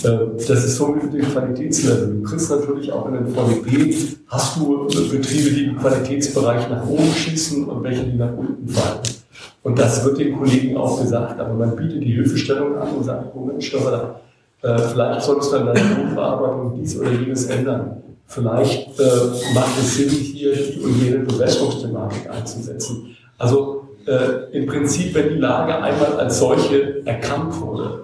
Äh, 0.01 0.17
das 0.47 0.65
ist 0.65 0.77
so 0.77 0.87
mit 0.87 1.13
dem 1.13 1.21
Qualitätslevel. 1.21 2.15
Du 2.15 2.23
kriegst 2.23 2.49
natürlich 2.49 2.91
auch 2.91 3.07
in 3.07 3.13
den 3.13 3.27
VDP, 3.27 3.95
hast 4.25 4.57
du 4.57 4.87
Betriebe, 4.87 5.51
die 5.51 5.65
im 5.65 5.77
Qualitätsbereich 5.77 6.67
nach 6.67 6.83
oben 6.87 7.13
schießen 7.13 7.65
und 7.65 7.83
welche, 7.83 8.05
die 8.05 8.17
nach 8.17 8.35
unten 8.35 8.67
fallen. 8.67 9.01
Und 9.61 9.77
das 9.77 10.03
wird 10.03 10.17
den 10.17 10.35
Kollegen 10.35 10.75
auch 10.77 10.99
gesagt, 10.99 11.39
aber 11.39 11.53
man 11.53 11.75
bietet 11.75 12.01
die 12.01 12.13
Hilfestellung 12.13 12.75
an 12.75 12.89
und 12.89 13.03
sagt, 13.03 13.35
Moment, 13.35 13.83
mal, 13.83 14.15
äh, 14.61 14.77
vielleicht 14.77 15.21
solltest 15.21 15.51
du 15.51 15.57
an 15.57 15.65
deiner 15.67 15.95
Grundverarbeitung 15.95 16.73
dies 16.75 16.99
oder 16.99 17.11
jenes 17.11 17.45
ändern. 17.45 18.03
Vielleicht 18.27 18.99
äh, 18.99 19.03
macht 19.53 19.77
es 19.79 19.97
Sinn, 19.97 20.09
hier 20.09 20.55
die 20.55 20.79
und 20.79 21.01
jene 21.01 21.19
Bewässerungsthematik 21.19 22.29
einzusetzen. 22.29 23.15
Also 23.37 23.87
äh, 24.07 24.51
im 24.57 24.65
Prinzip, 24.65 25.13
wenn 25.13 25.29
die 25.29 25.39
Lage 25.39 25.75
einmal 25.75 26.19
als 26.19 26.39
solche 26.39 27.05
erkannt 27.05 27.59
wurde, 27.61 28.03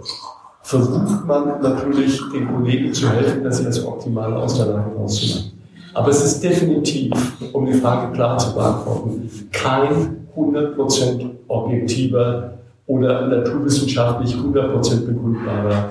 versucht 0.62 1.26
man 1.26 1.62
natürlich 1.62 2.22
den 2.32 2.48
Kollegen 2.54 2.94
zu 2.94 3.10
helfen, 3.10 3.44
dass 3.44 3.58
sie 3.58 3.66
das 3.66 3.84
Optimale 3.86 4.36
aus 4.36 4.58
der 4.58 4.68
Lage 4.68 4.96
rauszumachen. 4.96 5.52
Aber 5.94 6.10
es 6.10 6.24
ist 6.24 6.44
definitiv, 6.44 7.12
um 7.52 7.66
die 7.66 7.74
Frage 7.74 8.14
klar 8.14 8.38
zu 8.38 8.54
beantworten, 8.54 9.30
kein 9.52 10.28
100% 10.38 11.30
objektiver 11.48 12.54
oder 12.88 13.28
naturwissenschaftlich 13.28 14.36
100% 14.36 15.06
begründbarer 15.06 15.90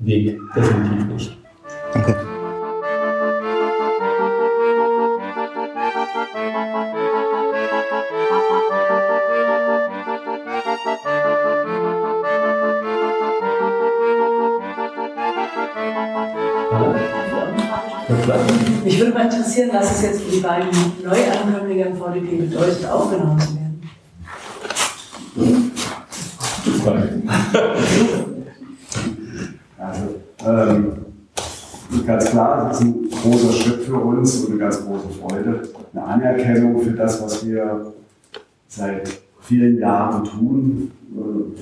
Weg. 0.00 0.38
Definitiv 0.54 1.06
nicht. 1.06 1.38
Danke. 1.92 2.30
Mich 18.84 18.98
würde 18.98 19.12
mal 19.12 19.24
interessieren, 19.24 19.70
was 19.72 19.90
es 19.90 20.02
jetzt 20.02 20.22
für 20.22 20.30
die 20.30 20.40
beiden 20.40 20.68
Neuankömmlinge 21.04 21.84
im 21.84 21.96
VDP 21.96 22.36
bedeutet, 22.36 22.86
aufgenommen 22.86 23.38
zu 23.38 23.54
werden. 23.54 23.60
Also, 29.78 30.02
ähm, 30.46 30.92
ganz 32.06 32.24
klar, 32.30 32.68
das 32.68 32.80
ist 32.80 32.86
ein 32.86 33.10
großer 33.10 33.52
Schritt 33.52 33.82
für 33.82 33.96
uns 33.96 34.36
und 34.36 34.50
eine 34.52 34.60
ganz 34.60 34.84
große 34.84 35.08
Freude. 35.20 35.62
Eine 35.92 36.04
Anerkennung 36.40 36.80
für 36.82 36.92
das, 36.92 37.22
was 37.22 37.46
wir 37.46 37.92
seit 38.68 39.20
vielen 39.40 39.78
Jahren 39.78 40.24
tun. 40.24 40.90
Äh, 41.16 41.60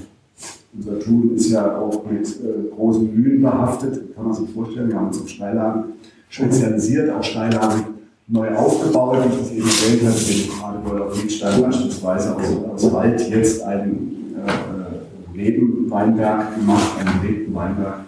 unser 0.77 1.01
Tun 1.01 1.35
ist 1.35 1.51
ja 1.51 1.79
auch 1.79 2.05
mit 2.09 2.27
äh, 2.27 2.75
großen 2.75 3.15
Mühen 3.15 3.43
behaftet, 3.43 4.15
kann 4.15 4.27
man 4.27 4.35
sich 4.35 4.51
vorstellen. 4.51 4.89
Wir 4.89 4.97
haben 4.97 5.09
uns 5.09 5.21
auf 5.21 5.29
Steillagen 5.29 5.85
spezialisiert, 6.29 7.11
auch 7.11 7.25
Steillagen 7.25 7.85
neu 8.29 8.55
aufgebaut, 8.55 9.19
wie 9.51 9.59
ich 9.59 9.65
das 9.65 9.91
eben 9.91 10.07
erwähnt 10.07 10.63
habe, 10.63 10.79
den 10.79 10.93
Radebeul 10.93 11.11
Friedstein 11.15 11.63
beispielsweise 11.63 12.37
aus, 12.37 12.45
aus 12.75 12.93
Wald 12.93 13.31
jetzt 13.31 13.63
einen 13.63 14.35
äh, 14.37 15.37
Lebenweinberg 15.37 16.55
gemacht, 16.55 16.89
einen 17.01 17.55
Weinberg, 17.55 18.01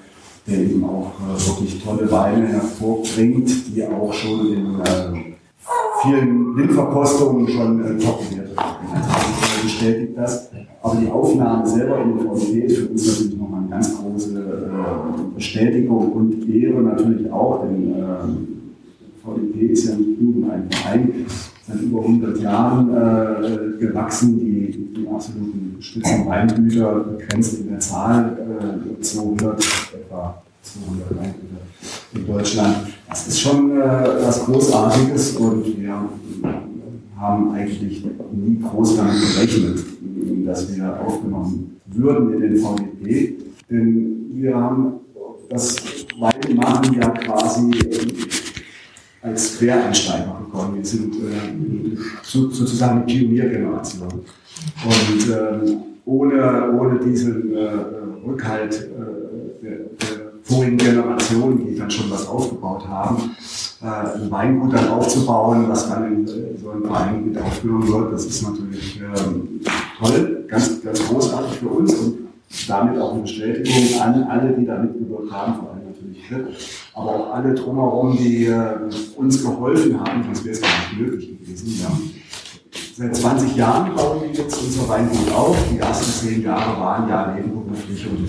der 0.47 0.59
eben 0.59 0.85
auch 0.85 1.13
äh, 1.21 1.49
wirklich 1.49 1.83
tolle 1.83 2.11
Weine 2.11 2.47
hervorbringt, 2.49 3.75
die 3.75 3.83
auch 3.85 4.13
schon 4.13 4.53
in 4.53 4.81
äh, 4.81 5.00
vielen 6.03 6.55
Blindverkostungen 6.55 7.49
schon 7.49 7.81
äh, 7.81 7.99
top 7.99 8.29
bewertet 8.29 8.57
werden. 8.57 9.63
bestätigt 9.63 10.13
das. 10.17 10.51
Aber 10.83 10.97
die 10.97 11.11
Aufnahme 11.11 11.67
selber 11.67 12.01
in 12.01 12.19
VDP 12.19 12.61
ist 12.61 12.79
für 12.79 12.89
uns 12.89 13.07
natürlich 13.07 13.39
nochmal 13.39 13.61
eine 13.61 13.71
ganz 13.71 13.99
große 13.99 14.39
äh, 14.39 15.35
Bestätigung 15.35 16.13
und 16.13 16.49
Ehre 16.49 16.81
natürlich 16.81 17.31
auch, 17.31 17.63
denn 17.63 17.95
äh, 17.95 19.23
VDP 19.23 19.67
ist 19.67 19.89
ja 19.89 19.97
nicht 19.97 20.21
nur 20.21 20.51
ein 20.51 20.69
Verein, 20.71 21.27
seit 21.69 21.83
über 21.83 22.01
100 22.01 22.41
Jahren 22.41 22.89
äh, 22.91 23.79
gewachsen, 23.79 24.39
die, 24.39 24.95
die 24.97 25.09
absoluten 25.09 25.77
Spitzenweingüter 25.81 27.01
begrenzt 27.01 27.61
in 27.61 27.69
der 27.69 27.81
Zahl, 27.81 28.39
äh, 28.99 29.01
200, 29.03 29.63
etwa 29.95 30.43
200 30.63 31.11
Weingüter 31.11 31.61
in 32.15 32.27
Deutschland. 32.27 32.77
Das 33.09 33.27
ist 33.27 33.41
schon 33.41 33.81
äh, 33.81 33.85
was 34.25 34.45
Großartiges 34.45 35.37
und 35.37 35.81
wir 35.81 36.09
haben 37.19 37.53
eigentlich 37.53 38.05
nie 38.33 38.61
groß 38.61 38.97
damit 38.97 39.15
gerechnet, 39.21 39.85
dass 40.47 40.75
wir 40.75 41.01
aufgenommen 41.01 41.81
würden 41.87 42.35
in 42.35 42.41
den 42.41 42.57
VDP. 42.57 43.37
Denn 43.71 44.31
wir 44.33 44.55
haben 44.57 44.93
das 45.49 45.77
Weinmachen 46.19 46.95
ja 47.01 47.09
quasi 47.11 47.71
äh, 47.71 48.09
als 49.23 49.59
Quereinsteiger 49.59 50.41
bekommen. 50.45 50.77
Wir 50.77 50.85
sind 50.85 51.15
äh, 51.17 51.97
sozusagen 52.23 53.07
die 53.07 53.19
Pioniergeneration. 53.19 54.09
Und 54.85 55.31
äh, 55.31 55.77
ohne, 56.05 56.73
ohne 56.73 56.99
diesen 57.01 57.55
äh, 57.55 57.69
Rückhalt 58.27 58.91
äh, 58.91 59.20
vorigen 60.51 60.77
Generationen, 60.77 61.67
die 61.67 61.77
dann 61.77 61.91
schon 61.91 62.11
was 62.11 62.27
aufgebaut 62.27 62.87
haben, 62.89 63.37
äh, 63.83 63.87
ein 63.87 64.31
Weingut 64.31 64.73
dann 64.75 64.89
aufzubauen, 64.89 65.69
was 65.69 65.89
dann 65.89 66.13
in 66.13 66.27
so 66.27 66.71
ein 66.71 66.83
Verein 66.83 67.25
mit 67.25 67.41
aufgenommen 67.41 67.89
wird, 67.89 68.13
das 68.13 68.27
ist 68.27 68.43
natürlich 68.43 69.01
ähm, 69.01 69.61
toll, 69.99 70.45
ganz, 70.49 70.83
ganz 70.83 71.09
großartig 71.09 71.59
für 71.59 71.69
uns 71.69 71.95
und 71.95 72.19
damit 72.69 73.01
auch 73.01 73.13
eine 73.13 73.23
Bestätigung 73.23 74.01
an 74.01 74.25
alle, 74.25 74.53
die 74.53 74.67
da 74.67 74.79
mitgewirkt 74.79 75.33
haben, 75.33 75.55
vor 75.55 75.71
allem 75.71 75.87
natürlich 75.87 76.21
aber 76.95 77.09
auch 77.09 77.35
alle 77.35 77.55
drumherum, 77.55 78.17
die 78.17 78.47
äh, 78.47 78.75
uns 79.17 79.43
geholfen 79.43 80.01
haben, 80.01 80.25
sonst 80.25 80.45
wäre 80.45 80.55
es 80.55 80.61
gar 80.61 80.71
nicht 80.71 81.01
möglich 81.01 81.39
gewesen. 81.39 81.81
Ja. 81.81 81.91
Seit 82.97 83.17
20 83.17 83.57
Jahren 83.57 83.95
bauen 83.95 84.21
wir 84.21 84.29
jetzt 84.29 84.61
unser 84.63 84.89
Weingut 84.89 85.33
auf. 85.33 85.57
Die 85.73 85.79
ersten 85.79 86.11
zehn 86.11 86.43
Jahre 86.43 86.81
waren 86.81 87.09
ja 87.09 87.35
nebenberuflich 87.35 88.07
und 88.07 88.29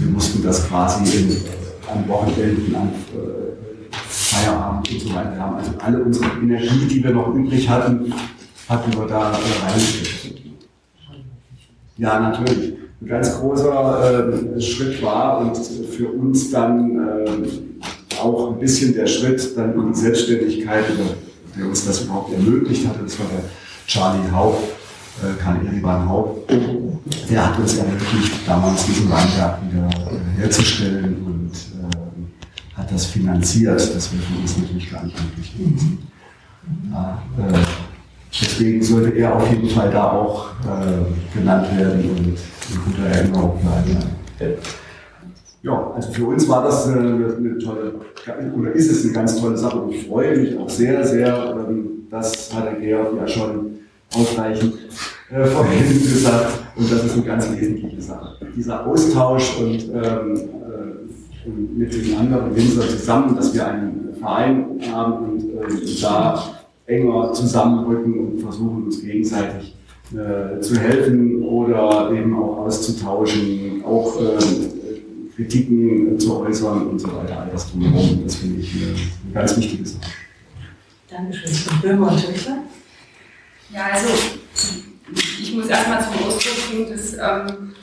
wir 0.00 0.08
mussten 0.10 0.42
das 0.42 0.66
quasi 0.68 1.18
in, 1.18 1.36
an 1.92 2.08
Wochenenden, 2.08 2.74
an 2.74 2.88
äh, 2.88 3.92
Feierabend 4.08 4.90
und 4.90 5.00
so 5.00 5.14
weiter. 5.14 5.38
Haben 5.38 5.56
also 5.56 5.70
alle 5.78 6.02
unsere 6.02 6.26
Energie, 6.42 6.86
die 6.86 7.04
wir 7.04 7.12
noch 7.12 7.34
übrig 7.34 7.68
hatten, 7.68 8.12
hatten 8.68 8.98
wir 8.98 9.06
da 9.06 9.32
äh, 9.32 9.70
reingesteckt. 9.70 10.40
Ja, 11.98 12.20
natürlich. 12.20 12.74
Ein 13.00 13.06
ganz 13.08 13.38
großer 13.38 14.56
äh, 14.56 14.60
Schritt 14.60 15.02
war 15.02 15.40
und 15.40 15.56
für 15.56 16.08
uns 16.08 16.50
dann 16.50 16.98
äh, 16.98 18.18
auch 18.18 18.52
ein 18.52 18.58
bisschen 18.58 18.94
der 18.94 19.06
Schritt 19.06 19.56
dann 19.56 19.74
in 19.74 19.92
die 19.92 19.98
Selbstständigkeit, 19.98 20.84
der 21.56 21.66
uns 21.66 21.84
das 21.84 22.02
überhaupt 22.02 22.32
ermöglicht 22.32 22.88
hatte. 22.88 23.00
Das 23.04 23.18
war 23.18 23.26
der 23.26 23.44
Charlie 23.86 24.30
Haupt, 24.30 24.62
äh, 25.22 25.40
Karl 25.40 25.64
Eriban 25.66 26.08
Haupt. 26.08 26.50
Der 27.30 27.46
hat 27.46 27.58
uns 27.58 27.78
ermöglicht, 27.78 28.32
damals 28.46 28.84
diesen 28.86 29.10
Weinberg 29.10 29.58
wieder 29.70 29.88
äh, 29.88 30.40
herzustellen 30.40 31.22
und 31.24 31.52
äh, 31.52 32.76
hat 32.76 32.92
das 32.92 33.06
finanziert. 33.06 33.80
Das 33.80 34.12
wäre 34.12 34.22
für 34.22 34.40
uns 34.40 34.58
natürlich 34.58 34.90
gar 34.90 35.04
nicht 35.04 35.16
möglich 35.22 35.56
gewesen. 35.56 35.98
Ja, 36.90 37.22
äh, 37.38 37.52
deswegen 38.40 38.82
sollte 38.82 39.16
er 39.16 39.36
auf 39.36 39.48
jeden 39.50 39.68
Fall 39.68 39.90
da 39.90 40.10
auch 40.10 40.50
äh, 40.62 41.38
genannt 41.38 41.68
werden 41.78 42.10
und 42.10 42.26
in 42.26 42.84
guter 42.84 43.06
Erinnerung 43.06 43.60
bleiben. 43.60 43.98
Ja, 45.62 45.92
also 45.94 46.12
für 46.12 46.26
uns 46.26 46.48
war 46.48 46.64
das 46.64 46.86
eine, 46.86 46.98
eine, 47.00 47.58
tolle, 47.58 47.94
oder 48.56 48.72
ist 48.72 48.90
es 48.90 49.04
eine 49.04 49.12
ganz 49.12 49.40
tolle 49.40 49.56
Sache 49.56 49.78
und 49.78 49.92
ich 49.92 50.06
freue 50.06 50.36
mich 50.36 50.56
auch 50.56 50.68
sehr, 50.68 51.04
sehr, 51.04 51.56
ähm, 51.68 52.06
das 52.10 52.54
hat 52.54 52.66
der 52.66 52.74
Georg 52.74 53.16
ja 53.16 53.26
schon 53.26 53.75
ausreichend 54.16 54.74
äh, 55.30 55.44
vorhin 55.44 56.00
gesagt 56.00 56.58
und 56.76 56.90
das 56.92 57.04
ist 57.04 57.14
eine 57.14 57.22
ganz 57.22 57.50
wesentliche 57.50 58.00
Sache. 58.00 58.36
Dieser 58.56 58.86
Austausch 58.86 59.58
und, 59.58 59.84
ähm, 59.92 60.36
äh, 60.36 61.48
mit 61.76 61.94
den 61.94 62.16
anderen 62.16 62.54
Winzer 62.56 62.88
zusammen, 62.88 63.36
dass 63.36 63.54
wir 63.54 63.66
einen 63.66 64.14
Verein 64.18 64.80
haben 64.92 65.30
und 65.30 65.42
äh, 65.42 66.00
da 66.00 66.56
enger 66.86 67.32
zusammenrücken 67.32 68.18
und 68.18 68.40
versuchen 68.40 68.84
uns 68.84 69.00
gegenseitig 69.00 69.74
äh, 70.12 70.60
zu 70.60 70.78
helfen 70.78 71.42
oder 71.42 72.10
eben 72.12 72.36
auch 72.36 72.58
auszutauschen, 72.58 73.82
auch 73.84 74.20
äh, 74.20 74.38
Kritiken 75.34 76.18
zu 76.18 76.40
äußern 76.40 76.86
und 76.86 76.98
so 76.98 77.08
weiter, 77.08 77.40
all 77.42 77.50
das 77.52 77.70
drumherum. 77.70 78.20
Das 78.24 78.36
finde 78.36 78.60
ich 78.60 78.72
eine 78.74 79.34
ganz 79.34 79.56
wichtige 79.56 79.84
Sache. 79.84 80.02
Dankeschön. 81.10 81.80
Böhmer 81.82 82.12
und 82.12 82.24
Töchter? 82.24 82.58
Ja, 83.70 83.86
also 83.92 84.08
ich 85.12 85.54
muss 85.54 85.66
erstmal 85.66 86.00
zum 86.02 86.26
Ausdruck 86.26 86.70
bringen, 86.70 86.90
dass 86.90 87.14
ähm, 87.14 87.74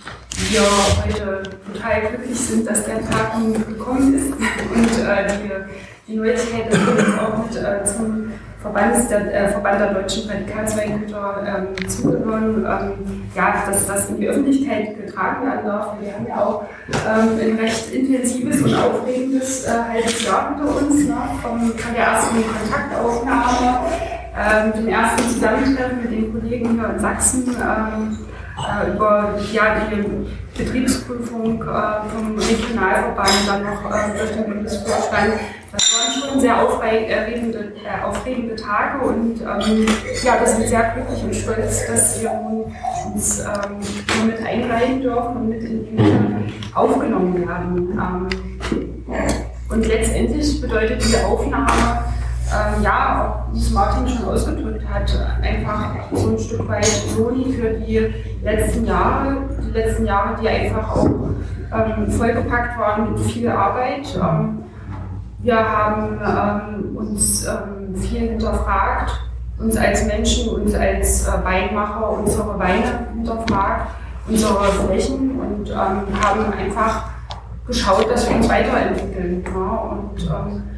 wir 0.49 0.61
heute 1.03 1.43
total 1.71 2.01
glücklich 2.01 2.39
sind, 2.39 2.67
dass 2.67 2.85
der 2.85 3.01
Tag 3.09 3.37
nun 3.37 3.53
gekommen 3.53 4.13
ist. 4.15 4.31
Und 4.31 5.05
äh, 5.05 5.27
die, 6.07 6.11
die 6.11 6.17
Neuigkeit, 6.17 6.71
dass 6.71 6.79
wir 6.79 6.95
jetzt 6.95 7.19
auch 7.19 7.37
mit 7.37 7.55
äh, 7.55 7.83
zum 7.83 8.31
Verband 8.61 9.09
der, 9.09 9.33
äh, 9.33 9.51
Verband 9.51 9.81
der 9.81 9.93
deutschen 9.93 10.25
Prädikatsweingüter 10.25 11.67
ähm, 11.77 11.89
zugehören, 11.89 12.65
ähm, 12.65 13.23
ja, 13.35 13.65
dass 13.67 13.85
das 13.85 14.09
in 14.09 14.21
die 14.21 14.27
Öffentlichkeit 14.29 15.05
getragen 15.05 15.45
werden 15.45 15.65
darf. 15.65 15.95
Wir 15.99 16.13
haben 16.13 16.27
ja 16.27 16.45
auch 16.45 16.63
ähm, 17.05 17.39
ein 17.41 17.57
recht 17.57 17.91
intensives 17.91 18.61
und 18.61 18.73
aufregendes 18.73 19.65
äh, 19.65 19.71
halbes 19.71 20.25
Jahr 20.25 20.55
hinter 20.55 20.77
uns, 20.77 21.07
ne, 21.07 21.17
vom, 21.41 21.71
von 21.77 21.93
der 21.93 22.05
ersten 22.05 22.35
Kontaktaufnahme, 22.35 23.89
ähm, 24.37 24.73
dem 24.73 24.87
ersten 24.87 25.29
Zusammentreffen 25.29 26.01
mit 26.01 26.11
den 26.11 26.33
Kollegen 26.33 26.73
hier 26.73 26.89
in 26.89 26.99
Sachsen 26.99 27.55
ähm, 27.61 28.17
äh, 28.57 28.91
über 28.91 29.35
ja, 29.51 29.87
die 29.91 30.27
Betriebsprüfung 30.57 31.61
äh, 31.61 32.09
vom 32.09 32.37
Regionalverband, 32.37 33.47
dann 33.47 33.63
noch 33.63 33.91
äh, 33.91 34.17
durch 34.17 34.31
den 34.31 34.45
Bundesvorstand. 34.45 35.33
Das 35.71 35.91
waren 35.91 36.29
schon 36.29 36.39
sehr 36.39 36.61
aufregende, 36.61 37.73
äh, 37.83 38.03
aufregende 38.03 38.55
Tage 38.55 39.05
und 39.05 39.41
ähm, 39.41 39.85
ja, 40.23 40.39
wir 40.39 40.47
sind 40.47 40.67
sehr 40.67 40.91
glücklich 40.91 41.23
und 41.23 41.35
stolz, 41.35 41.87
dass 41.87 42.21
wir 42.21 42.31
uns 43.05 43.39
ähm, 43.39 44.27
mit 44.27 44.37
einreihen 44.45 45.01
dürfen 45.01 45.37
und 45.37 45.49
mit 45.49 45.63
in 45.63 45.97
die 45.97 46.53
aufgenommen 46.75 47.47
werden. 47.47 47.89
Ähm, 47.91 48.27
und 49.69 49.87
letztendlich 49.87 50.61
bedeutet 50.61 51.03
diese 51.03 51.25
Aufnahme, 51.25 52.03
ähm, 52.53 52.83
ja, 52.83 53.45
wie 53.51 53.59
es 53.59 53.71
Martin 53.71 54.07
schon 54.07 54.27
ausgedrückt 54.27 54.83
hat, 54.87 55.11
einfach 55.41 55.95
so 56.11 56.29
ein 56.29 56.39
Stück 56.39 56.67
weit 56.67 56.85
Soli 56.85 57.53
für 57.53 57.69
die 57.71 58.13
letzten 58.43 58.85
Jahre, 58.85 59.37
die 59.65 59.71
letzten 59.71 60.05
Jahre, 60.05 60.35
die 60.41 60.47
einfach 60.47 60.95
auch 60.95 61.05
ähm, 61.05 62.11
vollgepackt 62.11 62.79
waren 62.79 63.13
mit 63.13 63.19
viel 63.21 63.49
Arbeit. 63.49 64.07
Ähm, 64.15 64.59
wir 65.39 65.57
haben 65.57 66.19
ähm, 66.23 66.97
uns 66.97 67.45
ähm, 67.45 67.95
viel 67.95 68.29
hinterfragt, 68.29 69.11
uns 69.59 69.75
als 69.75 70.05
Menschen, 70.05 70.49
uns 70.53 70.73
als 70.73 71.27
äh, 71.27 71.31
Weinmacher, 71.43 72.11
unsere 72.11 72.57
Weine 72.59 73.07
hinterfragt, 73.13 73.87
unsere 74.27 74.63
Flächen 74.65 75.39
und 75.39 75.69
ähm, 75.69 76.21
haben 76.21 76.53
einfach 76.57 77.05
geschaut, 77.67 78.09
dass 78.09 78.29
wir 78.29 78.37
uns 78.37 78.47
weiterentwickeln. 78.49 79.43
Ja, 79.53 79.97
und 79.97 80.72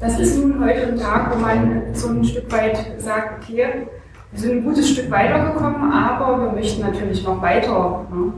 das 0.00 0.18
ist 0.20 0.38
nun 0.38 0.64
heute 0.64 0.88
ein 0.88 0.98
Tag, 0.98 1.34
wo 1.34 1.40
man 1.40 1.82
so 1.92 2.08
ein 2.08 2.24
Stück 2.24 2.50
weit 2.52 2.78
sagt, 2.98 3.42
okay, 3.42 3.88
wir 4.30 4.40
sind 4.40 4.58
ein 4.58 4.64
gutes 4.64 4.90
Stück 4.90 5.10
weitergekommen, 5.10 5.92
aber 5.92 6.40
wir 6.42 6.52
möchten 6.52 6.82
natürlich 6.82 7.24
noch 7.24 7.42
weiter. 7.42 8.06
Ne? 8.10 8.32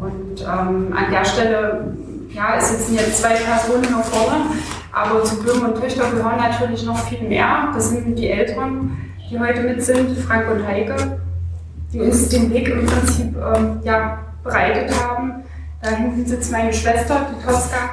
Und 0.00 0.40
ähm, 0.42 0.94
an 0.94 1.10
der 1.10 1.24
Stelle, 1.24 1.96
ja, 2.30 2.56
es 2.58 2.70
sitzen 2.70 2.94
jetzt 2.96 3.22
zwei 3.22 3.34
Personen 3.34 3.84
hier 3.84 3.98
vorne, 3.98 4.46
aber 4.92 5.24
zu 5.24 5.42
Blumen 5.42 5.72
und 5.72 5.80
Töchter 5.80 6.10
gehören 6.10 6.36
natürlich 6.36 6.84
noch 6.84 6.98
viel 7.06 7.26
mehr. 7.28 7.70
Das 7.72 7.90
sind 7.90 8.16
die 8.16 8.28
Eltern, 8.28 8.96
die 9.30 9.38
heute 9.38 9.62
mit 9.62 9.82
sind, 9.82 10.18
Frank 10.18 10.50
und 10.50 10.66
Heike, 10.66 11.18
die 11.92 12.00
uns 12.00 12.28
den 12.28 12.52
Weg 12.52 12.68
im 12.68 12.84
Prinzip 12.84 13.34
ähm, 13.36 13.80
ja, 13.84 14.18
bereitet 14.42 14.92
haben. 15.02 15.44
Da 15.80 15.90
hinten 15.90 16.26
sitzt 16.26 16.52
meine 16.52 16.72
Schwester, 16.72 17.26
die 17.30 17.46
Tosca, 17.46 17.90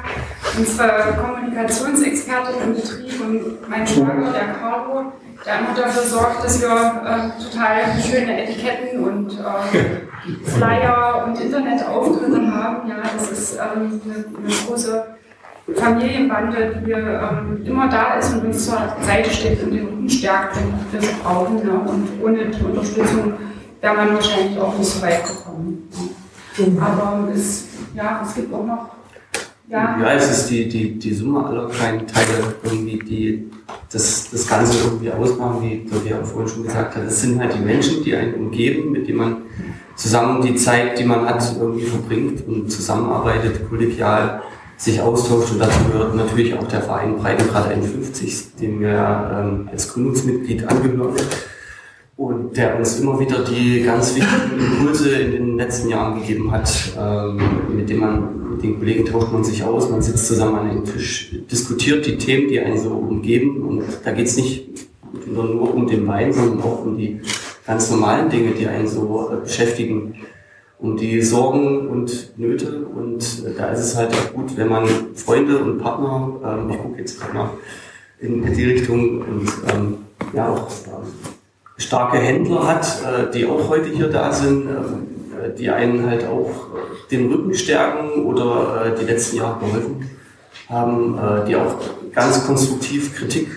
unsere 0.58 1.16
Kommunikationsexpertin 1.20 2.62
im 2.64 2.74
Betrieb 2.74 3.20
und 3.20 3.68
mein 3.68 3.86
Schwager, 3.86 4.32
der 4.32 4.54
Carlo, 4.54 5.12
der 5.44 5.58
immer 5.58 5.74
dafür 5.74 6.02
sorgt, 6.02 6.44
dass 6.44 6.60
wir 6.60 6.68
äh, 6.68 7.42
total 7.42 8.02
schöne 8.02 8.42
Etiketten 8.44 9.04
und 9.04 9.32
äh, 9.32 10.50
Flyer 10.50 11.24
und 11.26 11.40
Internetauftritte 11.40 12.54
haben. 12.54 12.88
Ja, 12.88 12.96
das 13.16 13.30
ist 13.30 13.54
ähm, 13.54 14.00
eine, 14.04 14.14
eine, 14.14 14.54
große 14.66 15.04
Familienbande, 15.74 16.82
die 16.84 16.92
ähm, 16.92 17.64
immer 17.64 17.88
da 17.88 18.14
ist 18.14 18.34
und 18.34 18.46
uns 18.46 18.66
zur 18.66 18.78
Seite 19.00 19.30
steht 19.30 19.62
und 19.62 19.72
den 19.72 19.86
Rücken 19.86 20.10
stärkt, 20.10 20.56
wenn 20.56 21.00
wir 21.00 21.08
es 21.08 21.18
brauchen. 21.18 21.58
Ja. 21.66 21.74
Und 21.74 22.08
ohne 22.22 22.46
die 22.46 22.62
Unterstützung 22.62 23.34
wäre 23.80 23.94
man 23.94 24.14
wahrscheinlich 24.14 24.58
auch 24.58 24.76
nicht 24.76 24.90
so 24.90 25.02
weit 25.02 25.24
gekommen. 25.24 25.88
Aber 26.80 27.28
es, 27.34 27.68
ja, 27.94 28.20
es 28.24 28.34
gibt 28.34 28.52
auch 28.52 28.64
noch 28.64 28.90
ja. 29.72 29.98
ja, 30.00 30.12
es 30.14 30.30
ist 30.30 30.50
die, 30.50 30.68
die, 30.68 30.98
die 30.98 31.14
Summe 31.14 31.46
aller 31.46 31.68
kleinen 31.68 32.06
Teile 32.06 32.54
irgendwie, 32.62 32.98
die 32.98 33.50
das, 33.90 34.30
das 34.30 34.46
Ganze 34.46 34.84
irgendwie 34.84 35.10
ausmachen, 35.10 35.62
wie 35.62 35.86
Tobi 35.88 36.14
auch 36.14 36.24
vorhin 36.24 36.48
schon 36.48 36.62
gesagt 36.64 36.94
hat. 36.94 37.04
Es 37.04 37.22
sind 37.22 37.40
halt 37.40 37.54
die 37.54 37.60
Menschen, 37.60 38.04
die 38.04 38.14
einen 38.14 38.34
umgeben, 38.34 38.92
mit 38.92 39.08
denen 39.08 39.18
man 39.18 39.36
zusammen 39.96 40.42
die 40.42 40.54
Zeit, 40.56 40.98
die 40.98 41.04
man 41.04 41.26
hat, 41.26 41.42
irgendwie 41.58 41.86
verbringt 41.86 42.46
und 42.46 42.70
zusammenarbeitet, 42.70 43.68
kollegial 43.68 44.42
sich 44.76 45.00
austauscht. 45.00 45.52
Und 45.52 45.60
dazu 45.60 45.78
gehört 45.90 46.14
natürlich 46.16 46.54
auch 46.54 46.66
der 46.68 46.82
Verein 46.82 47.16
Breitengrad 47.16 47.68
51, 47.68 48.56
dem 48.56 48.80
wir 48.80 49.30
ähm, 49.34 49.68
als 49.70 49.92
Gründungsmitglied 49.92 50.68
angehören 50.68 51.14
und 52.22 52.56
der 52.56 52.78
uns 52.78 53.00
immer 53.00 53.18
wieder 53.18 53.42
die 53.42 53.82
ganz 53.82 54.14
wichtigen 54.14 54.60
Impulse 54.60 55.10
in 55.10 55.32
den 55.32 55.56
letzten 55.56 55.88
Jahren 55.88 56.20
gegeben 56.20 56.52
hat, 56.52 56.92
ähm, 56.96 57.40
mit 57.74 57.90
dem 57.90 57.98
man, 57.98 58.50
mit 58.52 58.62
den 58.62 58.78
Kollegen 58.78 59.04
tauscht 59.04 59.32
man 59.32 59.42
sich 59.42 59.64
aus, 59.64 59.90
man 59.90 60.00
sitzt 60.00 60.28
zusammen 60.28 60.54
an 60.56 60.70
einem 60.70 60.84
Tisch, 60.84 61.34
diskutiert 61.50 62.06
die 62.06 62.18
Themen, 62.18 62.48
die 62.48 62.60
einen 62.60 62.78
so 62.78 62.90
umgeben. 62.90 63.62
Und 63.62 63.82
da 64.04 64.12
geht 64.12 64.26
es 64.26 64.36
nicht 64.36 64.68
nur 65.26 65.74
um 65.74 65.88
den 65.88 66.06
Wein, 66.06 66.32
sondern 66.32 66.60
auch 66.62 66.84
um 66.84 66.96
die 66.96 67.20
ganz 67.66 67.90
normalen 67.90 68.30
Dinge, 68.30 68.52
die 68.52 68.68
einen 68.68 68.86
so 68.86 69.30
äh, 69.32 69.42
beschäftigen, 69.42 70.14
um 70.78 70.96
die 70.96 71.22
Sorgen 71.22 71.88
und 71.88 72.38
Nöte. 72.38 72.86
Und 72.86 73.44
äh, 73.44 73.50
da 73.56 73.70
ist 73.70 73.80
es 73.80 73.96
halt 73.96 74.12
auch 74.14 74.32
gut, 74.32 74.56
wenn 74.56 74.68
man 74.68 74.86
Freunde 75.14 75.58
und 75.58 75.78
Partner, 75.78 76.34
ähm, 76.44 76.70
ich 76.70 76.78
gucke 76.78 76.98
jetzt 76.98 77.20
gerade 77.20 77.34
mal 77.34 77.50
in 78.20 78.54
die 78.54 78.64
Richtung 78.64 79.22
und 79.22 79.48
ähm, 79.74 79.94
ja 80.32 80.48
auch 80.48 80.68
starke 81.82 82.18
Händler 82.18 82.66
hat, 82.66 83.02
äh, 83.02 83.30
die 83.32 83.46
auch 83.46 83.68
heute 83.68 83.88
hier 83.88 84.08
da 84.08 84.32
sind, 84.32 84.68
äh, 84.68 85.54
die 85.56 85.70
einen 85.70 86.08
halt 86.08 86.26
auch 86.26 86.50
den 87.10 87.30
Rücken 87.30 87.54
stärken 87.54 88.24
oder 88.24 88.86
äh, 88.86 88.98
die 88.98 89.04
letzten 89.04 89.36
Jahre 89.36 89.60
geholfen 89.60 90.10
haben, 90.68 91.18
äh, 91.18 91.46
die 91.46 91.56
auch 91.56 91.76
ganz 92.14 92.46
konstruktiv 92.46 93.14
Kritik 93.14 93.48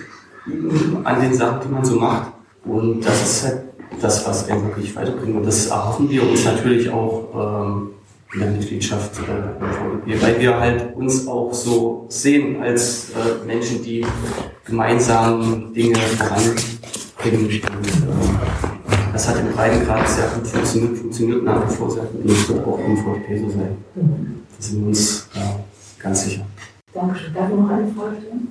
üben 0.46 1.00
an 1.04 1.20
den 1.20 1.34
Sachen, 1.34 1.60
die 1.66 1.72
man 1.72 1.84
so 1.84 1.96
macht. 1.96 2.32
Und 2.64 3.00
das 3.00 3.22
ist 3.22 3.44
halt 3.44 3.62
das, 4.00 4.26
was 4.26 4.48
einen 4.48 4.64
wirklich 4.66 4.94
weiterbringt. 4.96 5.36
Und 5.36 5.46
das 5.46 5.66
erhoffen 5.66 6.10
wir 6.10 6.22
uns 6.22 6.44
natürlich 6.44 6.90
auch 6.90 7.64
ähm, 7.66 7.90
in 8.34 8.40
der 8.40 8.50
Mitgliedschaft 8.50 9.18
äh, 9.20 10.12
im 10.12 10.22
weil 10.22 10.40
wir 10.40 10.58
halt 10.58 10.94
uns 10.94 11.26
auch 11.26 11.52
so 11.52 12.06
sehen 12.08 12.62
als 12.62 13.10
äh, 13.10 13.46
Menschen, 13.46 13.82
die 13.82 14.04
gemeinsam 14.64 15.72
Dinge 15.72 15.96
voranbringen. 15.96 16.75
Das 19.12 19.28
hat 19.28 19.40
im 19.40 19.52
Breitengrad 19.52 20.08
sehr 20.08 20.28
gut 20.28 20.46
funktioniert, 20.46 20.98
funktioniert 20.98 21.42
nach 21.42 21.68
wie 21.68 21.74
vor 21.74 21.90
sehr 21.90 22.04
gut 22.04 22.22
und 22.22 22.30
das 22.30 22.48
wird 22.48 22.64
auch 22.64 22.78
im 22.78 22.96
VDP 22.96 23.38
so 23.38 23.50
sein. 23.50 23.76
Da 23.94 24.02
sind 24.60 24.80
wir 24.80 24.88
uns 24.88 25.28
äh, 25.34 26.02
ganz 26.02 26.24
sicher. 26.24 26.46
Dankeschön. 26.94 27.34
Darf 27.34 27.50
ich 27.50 27.56
noch 27.56 27.68
eine 27.70 27.88
Frage 27.88 28.16
stellen? 28.20 28.48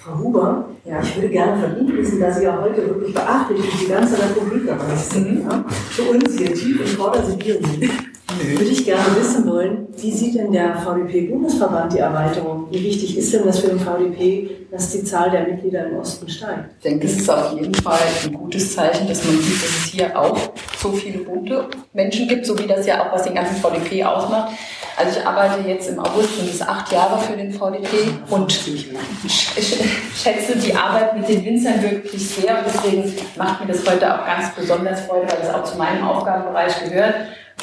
Frau 0.00 0.18
Huber, 0.18 0.68
ja, 0.84 1.00
ich 1.02 1.14
würde 1.14 1.28
gerne 1.28 1.60
von 1.60 1.78
Ihnen 1.78 1.98
wissen, 1.98 2.20
dass 2.20 2.38
Sie 2.38 2.44
ja 2.44 2.58
heute 2.60 2.88
wirklich 2.88 3.14
beachtlich 3.14 3.60
für 3.60 3.84
die 3.84 3.90
ganze 3.90 4.18
Republik 4.18 4.66
dabei 4.66 4.96
sind. 4.96 5.44
Ja? 5.44 5.64
Für 5.68 6.02
uns 6.02 6.38
hier 6.38 6.54
tief 6.54 6.80
in 6.80 6.86
Vordersibirien. 6.86 8.11
Würde 8.38 8.64
ich 8.64 8.84
gerne 8.84 9.16
wissen 9.18 9.46
wollen, 9.46 9.88
wie 9.96 10.10
sieht 10.10 10.34
denn 10.34 10.52
der 10.52 10.76
VDP-Bundesverband 10.76 11.92
die 11.92 11.98
Erweiterung? 11.98 12.66
Wie 12.70 12.82
wichtig 12.82 13.16
ist 13.18 13.32
denn 13.32 13.44
das 13.44 13.58
für 13.60 13.68
den 13.68 13.78
VDP, 13.78 14.50
dass 14.70 14.90
die 14.90 15.04
Zahl 15.04 15.30
der 15.30 15.46
Mitglieder 15.46 15.86
im 15.86 15.96
Osten 15.98 16.28
steigt? 16.28 16.70
Ich 16.78 16.82
denke, 16.82 17.06
es 17.06 17.18
ist 17.18 17.30
auf 17.30 17.52
jeden 17.52 17.74
Fall 17.74 18.00
ein 18.24 18.32
gutes 18.32 18.74
Zeichen, 18.74 19.06
dass 19.06 19.24
man 19.24 19.38
sieht, 19.38 19.62
dass 19.62 19.70
es 19.70 19.84
hier 19.86 20.18
auch 20.18 20.38
so 20.78 20.92
viele 20.92 21.18
bunte 21.18 21.68
Menschen 21.92 22.28
gibt, 22.28 22.46
so 22.46 22.58
wie 22.58 22.66
das 22.66 22.86
ja 22.86 23.06
auch 23.06 23.12
was 23.12 23.24
den 23.24 23.34
ganzen 23.34 23.56
VDP 23.56 24.04
ausmacht. 24.04 24.52
Also 24.96 25.18
ich 25.18 25.26
arbeite 25.26 25.68
jetzt 25.68 25.88
im 25.88 25.98
August, 25.98 26.36
sind 26.36 26.50
es 26.50 26.62
acht 26.62 26.92
Jahre 26.92 27.18
für 27.18 27.36
den 27.36 27.52
VDP 27.52 28.12
und 28.28 28.52
schätze 28.52 30.56
die 30.56 30.74
Arbeit 30.74 31.16
mit 31.16 31.28
den 31.28 31.44
Winzern 31.44 31.82
wirklich 31.82 32.28
sehr 32.28 32.58
und 32.58 32.66
deswegen 32.66 33.12
macht 33.36 33.64
mir 33.64 33.72
das 33.72 33.88
heute 33.88 34.14
auch 34.14 34.26
ganz 34.26 34.54
besonders 34.54 35.00
Freude, 35.02 35.28
weil 35.28 35.38
das 35.40 35.54
auch 35.54 35.64
zu 35.64 35.78
meinem 35.78 36.06
Aufgabenbereich 36.06 36.84
gehört 36.84 37.14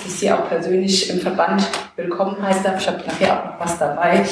ich 0.05 0.15
Sie 0.15 0.31
auch 0.31 0.47
persönlich 0.47 1.09
im 1.09 1.19
Verband 1.19 1.67
willkommen 1.95 2.41
heißen 2.41 2.63
darf. 2.63 2.79
Ich 2.79 2.87
habe 2.87 3.03
nachher 3.05 3.39
auch 3.39 3.45
noch 3.45 3.59
was 3.59 3.77
dabei. 3.77 4.25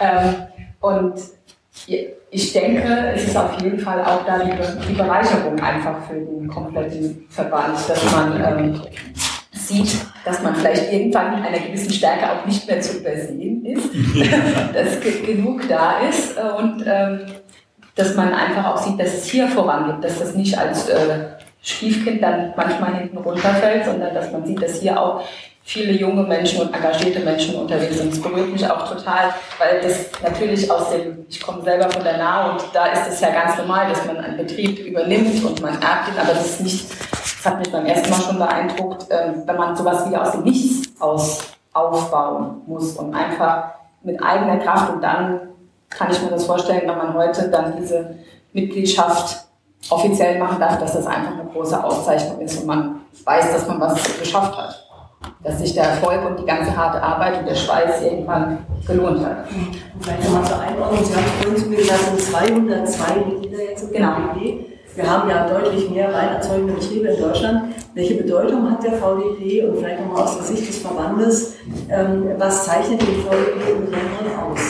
Ähm, 0.00 0.34
und 0.80 1.14
ich 2.30 2.52
denke, 2.52 3.12
es 3.14 3.24
ist 3.24 3.36
auf 3.36 3.60
jeden 3.60 3.80
Fall 3.80 4.04
auch 4.04 4.24
da 4.24 4.38
die, 4.38 4.94
Bereicherung 4.94 5.58
einfach 5.60 5.96
für 6.08 6.14
den 6.14 6.48
kompletten 6.48 7.26
Verband, 7.28 7.76
dass 7.88 8.12
man 8.12 8.42
ähm, 8.42 8.80
sieht, 9.72 9.96
dass 10.24 10.42
man 10.42 10.54
vielleicht 10.54 10.92
irgendwann 10.92 11.36
mit 11.36 11.46
einer 11.46 11.58
gewissen 11.58 11.92
Stärke 11.92 12.30
auch 12.30 12.46
nicht 12.46 12.66
mehr 12.66 12.80
zu 12.80 12.98
übersehen 12.98 13.64
ist, 13.64 13.88
dass 14.74 15.00
genug 15.24 15.68
da 15.68 16.00
ist 16.08 16.36
und 16.58 16.84
ähm, 16.86 17.20
dass 17.94 18.14
man 18.14 18.32
einfach 18.32 18.66
auch 18.66 18.78
sieht, 18.78 18.98
dass 18.98 19.14
es 19.14 19.26
hier 19.26 19.48
vorangeht, 19.48 20.02
dass 20.02 20.18
das 20.18 20.34
nicht 20.34 20.56
als 20.56 20.88
äh, 20.88 21.26
Stiefkind 21.62 22.22
dann 22.22 22.52
manchmal 22.56 22.96
hinten 22.96 23.18
runterfällt, 23.18 23.84
sondern 23.84 24.14
dass 24.14 24.32
man 24.32 24.44
sieht, 24.46 24.62
dass 24.62 24.80
hier 24.80 25.00
auch 25.00 25.22
viele 25.64 25.92
junge 25.92 26.24
Menschen 26.24 26.60
und 26.60 26.74
engagierte 26.74 27.20
Menschen 27.20 27.54
unterwegs 27.54 27.98
sind. 27.98 28.12
Das 28.12 28.20
berührt 28.20 28.52
mich 28.52 28.68
auch 28.68 28.88
total, 28.88 29.32
weil 29.58 29.80
das 29.80 30.10
natürlich 30.22 30.68
aus 30.70 30.90
dem, 30.90 31.24
ich 31.28 31.40
komme 31.40 31.62
selber 31.62 31.88
von 31.88 32.02
der 32.02 32.18
Nahe 32.18 32.52
und 32.52 32.62
da 32.72 32.86
ist 32.86 33.08
es 33.08 33.20
ja 33.20 33.30
ganz 33.30 33.56
normal, 33.58 33.88
dass 33.88 34.04
man 34.06 34.16
einen 34.16 34.36
Betrieb 34.36 34.80
übernimmt 34.80 35.44
und 35.44 35.62
man 35.62 35.74
erbt 35.74 36.08
ihn, 36.08 36.18
aber 36.18 36.34
das 36.34 36.46
ist 36.46 36.60
nicht, 36.62 36.86
das 37.42 37.52
hat 37.52 37.58
mich 37.58 37.72
beim 37.72 37.86
ersten 37.86 38.10
Mal 38.10 38.20
schon 38.20 38.38
beeindruckt, 38.38 39.06
ähm, 39.10 39.42
wenn 39.46 39.56
man 39.56 39.74
sowas 39.76 40.08
wie 40.08 40.16
aus 40.16 40.32
dem 40.32 40.42
Nichts 40.44 41.00
aus 41.00 41.40
aufbauen 41.72 42.62
muss 42.66 42.96
und 42.96 43.14
einfach 43.14 43.72
mit 44.02 44.22
eigener 44.22 44.58
Kraft 44.58 44.92
und 44.92 45.02
dann 45.02 45.40
kann 45.88 46.10
ich 46.10 46.22
mir 46.22 46.30
das 46.30 46.44
vorstellen, 46.44 46.82
wenn 46.86 46.98
man 46.98 47.14
heute 47.14 47.48
dann 47.48 47.74
diese 47.76 48.16
Mitgliedschaft 48.52 49.46
offiziell 49.90 50.38
machen 50.38 50.60
darf, 50.60 50.78
dass 50.78 50.92
das 50.92 51.06
einfach 51.06 51.32
eine 51.32 51.48
große 51.52 51.82
Auszeichnung 51.82 52.40
ist 52.40 52.60
und 52.60 52.66
man 52.66 53.00
weiß, 53.24 53.52
dass 53.52 53.66
man 53.66 53.80
was 53.80 54.18
geschafft 54.18 54.56
hat. 54.56 54.88
Dass 55.42 55.58
sich 55.58 55.74
der 55.74 55.84
Erfolg 55.84 56.24
und 56.24 56.38
die 56.40 56.44
ganze 56.44 56.76
harte 56.76 57.02
Arbeit 57.02 57.40
und 57.40 57.48
der 57.48 57.54
Schweiß 57.54 58.02
irgendwann 58.02 58.58
gelohnt 58.86 59.24
hat. 59.24 59.46
Vielleicht 60.00 60.24
nochmal 60.24 60.44
zur 60.44 60.60
Einordnung. 60.60 61.04
Sie 61.04 61.14
haben 61.14 61.24
vorhin 61.40 61.56
zu 61.56 61.68
mir 61.68 61.76
gesagt, 61.76 62.00
es 62.00 62.26
sind 62.26 62.32
202 62.32 63.14
Mitglieder 63.16 63.62
jetzt 63.62 63.82
im 63.84 63.92
genau. 63.92 64.12
VDP. 64.34 64.71
Wir 64.94 65.10
haben 65.10 65.28
ja 65.28 65.48
deutlich 65.48 65.88
mehr 65.88 66.12
weinerzeugende 66.12 66.74
Betriebe 66.74 67.08
in 67.08 67.20
Deutschland. 67.20 67.74
Welche 67.94 68.14
Bedeutung 68.14 68.70
hat 68.70 68.82
der 68.84 68.92
VDP 68.92 69.64
und 69.64 69.78
vielleicht 69.78 70.00
nochmal 70.00 70.24
aus 70.24 70.36
der 70.36 70.44
Sicht 70.44 70.68
des 70.68 70.78
Verbandes, 70.78 71.54
ähm, 71.90 72.32
was 72.36 72.66
zeichnet 72.66 73.00
den 73.00 73.22
VDP 73.22 73.72
im 73.72 73.86
Besonderen 73.86 74.50
aus? 74.50 74.60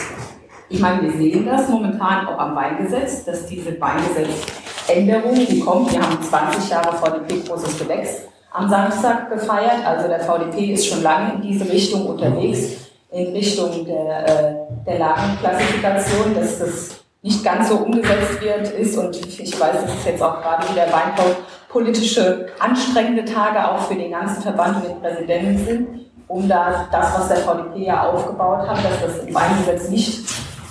Ich 0.68 0.78
meine, 0.78 1.02
wir 1.02 1.12
sehen 1.12 1.44
das 1.44 1.68
momentan 1.68 2.28
auch 2.28 2.38
am 2.38 2.54
Weingesetz, 2.54 3.24
dass 3.24 3.46
diese 3.46 3.78
Weingesetz 3.80 4.46
Änderung, 4.88 5.34
die 5.34 5.60
kommt. 5.60 5.92
Wir 5.92 6.00
haben 6.00 6.22
20 6.22 6.70
Jahre 6.70 6.96
VDP 6.96 7.46
großes 7.46 7.78
Gewächs 7.78 8.22
am 8.52 8.68
Samstag 8.70 9.30
gefeiert. 9.30 9.84
Also 9.84 10.08
der 10.08 10.20
VDP 10.20 10.72
ist 10.72 10.86
schon 10.86 11.02
lange 11.02 11.34
in 11.34 11.42
diese 11.42 11.70
Richtung 11.70 12.06
unterwegs, 12.06 12.90
in 13.10 13.32
Richtung 13.32 13.84
der, 13.84 14.26
äh, 14.26 14.54
der 14.86 14.98
Lagenklassifikation, 14.98 16.34
dass 16.34 16.58
das 16.58 17.01
nicht 17.22 17.44
ganz 17.44 17.68
so 17.68 17.76
umgesetzt 17.76 18.40
wird 18.40 18.68
ist. 18.72 18.98
Und 18.98 19.16
ich 19.16 19.58
weiß, 19.58 19.84
dass 19.84 19.94
es 19.94 20.04
jetzt 20.04 20.22
auch 20.22 20.42
gerade 20.42 20.68
wieder 20.68 20.86
weinbaupolitische 20.92 22.46
anstrengende 22.58 23.24
Tage 23.24 23.70
auch 23.70 23.80
für 23.82 23.94
den 23.94 24.10
ganzen 24.10 24.42
Verband 24.42 24.76
und 24.76 24.88
den 24.88 25.00
Präsidenten 25.00 25.64
sind, 25.64 25.88
um 26.28 26.48
da 26.48 26.88
das, 26.90 27.18
was 27.18 27.28
der 27.28 27.38
VDP 27.38 27.86
ja 27.86 28.10
aufgebaut 28.10 28.68
hat, 28.68 28.78
dass 28.78 29.00
das 29.00 29.24
im 29.24 29.34
Weingesetz 29.34 29.88
nicht 29.88 30.28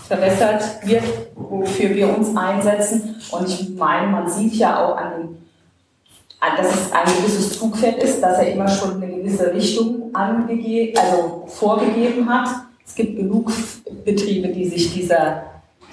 verbessert 0.08 0.64
wird, 0.84 1.04
wofür 1.36 1.90
wir 1.92 2.16
uns 2.16 2.36
einsetzen. 2.36 3.16
Und 3.32 3.48
ich 3.48 3.70
meine, 3.78 4.08
man 4.08 4.30
sieht 4.30 4.56
ja 4.56 4.84
auch 4.84 4.98
an 4.98 5.12
den 5.18 5.42
dass 6.58 6.74
es 6.74 6.92
ein 6.92 7.06
gewisses 7.06 7.60
Zugpferd 7.60 8.02
ist, 8.02 8.20
dass 8.20 8.40
er 8.40 8.52
immer 8.52 8.68
schon 8.68 8.96
eine 8.96 9.16
gewisse 9.16 9.54
Richtung 9.54 10.10
angegeben, 10.14 10.98
also 10.98 11.46
vorgegeben 11.48 12.28
hat. 12.28 12.50
Es 12.84 12.96
gibt 12.96 13.16
genug 13.16 13.52
Betriebe, 14.04 14.48
die 14.48 14.68
sich 14.68 14.92
dieser, 14.92 15.44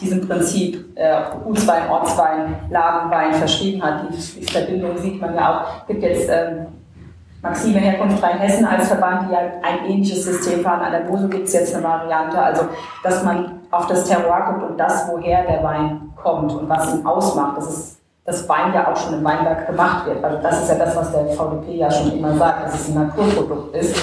diesem 0.01 0.27
Prinzip 0.27 0.97
äh, 0.97 1.23
Gutswein, 1.45 1.91
Ortswein, 1.91 2.57
Lagenwein 2.71 3.35
verschrieben 3.35 3.83
hat. 3.83 4.03
Die, 4.11 4.41
die, 4.41 4.53
Verbindung 4.53 4.97
sieht 4.99 5.21
man 5.21 5.35
ja 5.35 5.61
auch. 5.61 5.81
Es 5.83 5.87
gibt 5.89 6.03
jetzt 6.03 6.29
ähm, 6.31 6.67
Maxime 7.43 7.79
Herkunft 7.79 8.23
Rheinhessen 8.23 8.65
als 8.65 8.89
Verband, 8.89 9.29
die 9.29 9.33
ja 9.33 9.41
ein 9.63 9.91
ähnliches 9.91 10.25
System 10.25 10.61
fahren. 10.61 10.81
An 10.81 10.93
der 10.93 11.05
Mosel 11.05 11.29
gibt 11.29 11.47
es 11.47 11.55
jetzt 11.55 11.75
eine 11.75 11.85
Variante. 11.85 12.41
Also, 12.41 12.69
dass 13.03 13.23
man 13.25 13.61
auf 13.71 13.87
das 13.87 14.05
Terroir 14.05 14.53
guckt 14.53 14.71
und 14.71 14.79
das, 14.79 15.09
woher 15.09 15.45
der 15.45 15.63
Wein 15.63 16.13
kommt 16.17 16.53
und 16.53 16.69
was 16.69 16.95
ihn 16.95 17.05
ausmacht. 17.05 17.59
Das 17.59 17.69
ist 17.69 17.99
das 18.25 18.47
Wein 18.47 18.75
ja 18.75 18.93
auch 18.93 18.97
schon 18.97 19.15
im 19.15 19.25
Weinberg 19.25 19.67
gemacht 19.67 20.07
wird. 20.07 20.23
Also 20.23 20.39
das 20.43 20.63
ist 20.63 20.69
ja 20.69 20.75
das, 20.75 20.95
was 20.95 21.13
der 21.13 21.29
VDP 21.29 21.77
ja 21.77 21.91
schon 21.91 22.13
immer 22.13 22.37
sagt, 22.37 22.67
dass 22.67 22.75
es 22.75 22.89
ein 22.89 22.95
Naturprodukt 22.95 23.75
ist. 23.75 23.97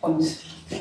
Und 0.00 0.20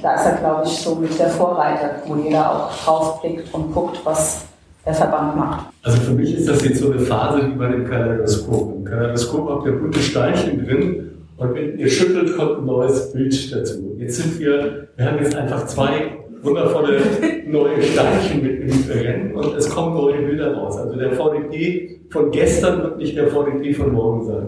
da 0.05 0.13
ist 0.13 0.25
er, 0.27 0.37
glaube 0.37 0.61
ich, 0.65 0.71
so 0.71 0.93
mit 0.93 1.17
der 1.19 1.29
Vorreiter, 1.29 1.95
wo 2.05 2.15
jeder 2.15 2.51
auch 2.51 2.71
draufblickt 2.71 3.51
und 3.51 3.73
guckt, 3.73 3.99
was 4.03 4.45
der 4.85 4.93
Verband 4.93 5.35
macht. 5.35 5.65
Also 5.81 5.99
für 5.99 6.11
mich 6.11 6.35
ist 6.35 6.47
das 6.47 6.63
jetzt 6.63 6.79
so 6.79 6.91
eine 6.91 6.99
Phase 6.99 7.47
wie 7.47 7.57
bei 7.57 7.69
dem 7.69 7.89
Kaleidoskop. 7.89 8.75
Im 8.75 8.85
Kaleidoskop 8.85 9.49
habt 9.49 9.65
ihr 9.65 9.71
bunte 9.71 9.99
Steinchen 9.99 10.63
drin 10.63 11.11
und 11.37 11.55
wenn 11.55 11.79
ihr 11.79 11.89
schüttelt, 11.89 12.37
kommt 12.37 12.59
ein 12.59 12.65
neues 12.67 13.13
Bild 13.13 13.51
dazu. 13.51 13.95
Jetzt 13.97 14.17
sind 14.17 14.39
wir, 14.39 14.89
wir 14.95 15.05
haben 15.05 15.17
jetzt 15.17 15.35
einfach 15.35 15.65
zwei 15.65 16.19
wundervolle 16.43 17.01
neue 17.47 17.81
Steinchen 17.81 18.43
mit 18.43 18.61
im 18.61 18.91
Rennen 18.91 19.33
und 19.33 19.55
es 19.55 19.67
kommen 19.67 19.95
neue 19.95 20.21
Bilder 20.21 20.53
raus. 20.53 20.77
Also 20.77 20.99
der 20.99 21.13
VDP 21.13 22.01
von 22.11 22.29
gestern 22.29 22.83
wird 22.83 22.97
nicht 22.99 23.17
der 23.17 23.29
VDP 23.29 23.73
von 23.73 23.91
morgen 23.91 24.27
sein. 24.27 24.47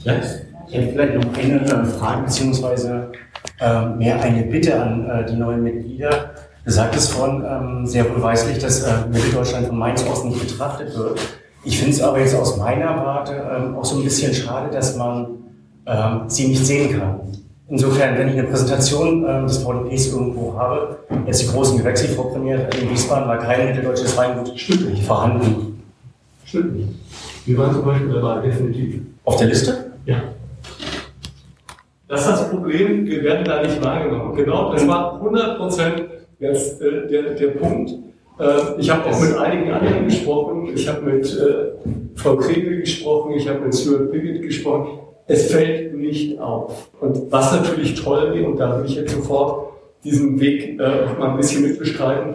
Ja? 0.00 0.12
Ich 0.68 0.74
hätte 0.74 0.92
vielleicht 0.92 1.14
noch 1.14 1.38
eine 1.38 1.86
Frage 1.86 2.24
beziehungsweise 2.24 3.08
äh, 3.60 3.86
mehr 3.86 4.20
eine 4.20 4.42
Bitte 4.42 4.80
an 4.80 5.08
äh, 5.08 5.26
die 5.26 5.36
neuen 5.36 5.62
Mitglieder. 5.62 6.30
Du 6.64 6.70
sagtest 6.70 7.12
vorhin 7.12 7.44
ähm, 7.44 7.86
sehr 7.86 8.08
wohlweislich, 8.08 8.58
dass 8.58 8.82
äh, 8.82 9.06
Mitteldeutschland 9.12 9.66
von 9.66 9.78
Mainz 9.78 10.04
aus 10.04 10.24
nicht 10.24 10.40
betrachtet 10.40 10.96
wird. 10.96 11.18
Ich 11.64 11.78
finde 11.78 11.92
es 11.92 12.02
aber 12.02 12.18
jetzt 12.18 12.34
aus 12.34 12.56
meiner 12.56 12.96
Warte 12.96 13.34
ähm, 13.34 13.76
auch 13.76 13.84
so 13.84 13.96
ein 13.96 14.04
bisschen 14.04 14.32
schade, 14.34 14.70
dass 14.70 14.96
man 14.96 15.26
ähm, 15.86 16.22
sie 16.26 16.48
nicht 16.48 16.64
sehen 16.64 16.98
kann. 16.98 17.20
Insofern, 17.68 18.18
wenn 18.18 18.28
ich 18.28 18.34
eine 18.34 18.48
Präsentation 18.48 19.24
äh, 19.24 19.42
des 19.42 19.58
VDPs 19.58 20.08
irgendwo 20.12 20.56
habe, 20.56 20.98
jetzt 21.26 21.42
die 21.42 21.48
großen 21.48 21.78
Gewächse 21.78 22.08
vorpremiert 22.08 22.74
in 22.76 22.90
Wiesbaden, 22.90 23.28
war 23.28 23.38
kein 23.38 23.66
mitteldeutsches 23.66 24.16
Weingut 24.16 24.52
Stimmt 24.58 24.98
vorhanden. 24.98 25.82
Stimmt 26.44 26.76
nicht. 26.76 26.88
Wir 27.46 27.58
waren 27.58 27.72
zum 27.72 27.84
Beispiel 27.84 28.12
dabei, 28.12 28.40
definitiv. 28.40 29.00
Auf 29.24 29.36
der 29.36 29.46
Liste? 29.46 29.92
Ja. 30.04 30.16
Das 32.12 32.20
ist 32.20 32.30
das 32.30 32.50
Problem, 32.50 33.06
wir 33.06 33.22
werden 33.22 33.44
da 33.44 33.62
nicht 33.62 33.82
wahrgenommen. 33.82 34.36
Genau, 34.36 34.72
das 34.72 34.86
war 34.86 35.14
100 35.14 35.56
Prozent 35.56 36.02
äh, 36.40 36.52
der, 37.08 37.34
der 37.34 37.48
Punkt. 37.48 37.90
Äh, 38.38 38.78
ich 38.78 38.90
habe 38.90 39.08
auch 39.08 39.20
mit 39.20 39.36
einigen 39.36 39.72
anderen 39.72 40.04
gesprochen. 40.04 40.68
Ich 40.74 40.86
habe 40.88 41.00
mit 41.00 41.24
äh, 41.24 41.72
Frau 42.14 42.36
Kregel 42.36 42.80
gesprochen, 42.80 43.32
ich 43.32 43.48
habe 43.48 43.60
mit 43.60 43.74
Stuart 43.74 44.12
Piggott 44.12 44.42
gesprochen 44.42 44.98
es 45.26 45.50
fällt 45.50 45.94
nicht 45.94 46.38
auf. 46.38 46.90
Und 47.00 47.30
was 47.30 47.52
natürlich 47.52 47.94
toll 48.02 48.34
wäre, 48.34 48.46
und 48.46 48.58
da 48.58 48.76
würde 48.76 48.88
ich 48.88 48.96
jetzt 48.96 49.14
sofort 49.14 49.72
diesen 50.04 50.40
Weg 50.40 50.80
äh, 50.80 51.18
mal 51.18 51.30
ein 51.30 51.36
bisschen 51.36 51.62
mitbestreiten, 51.62 52.34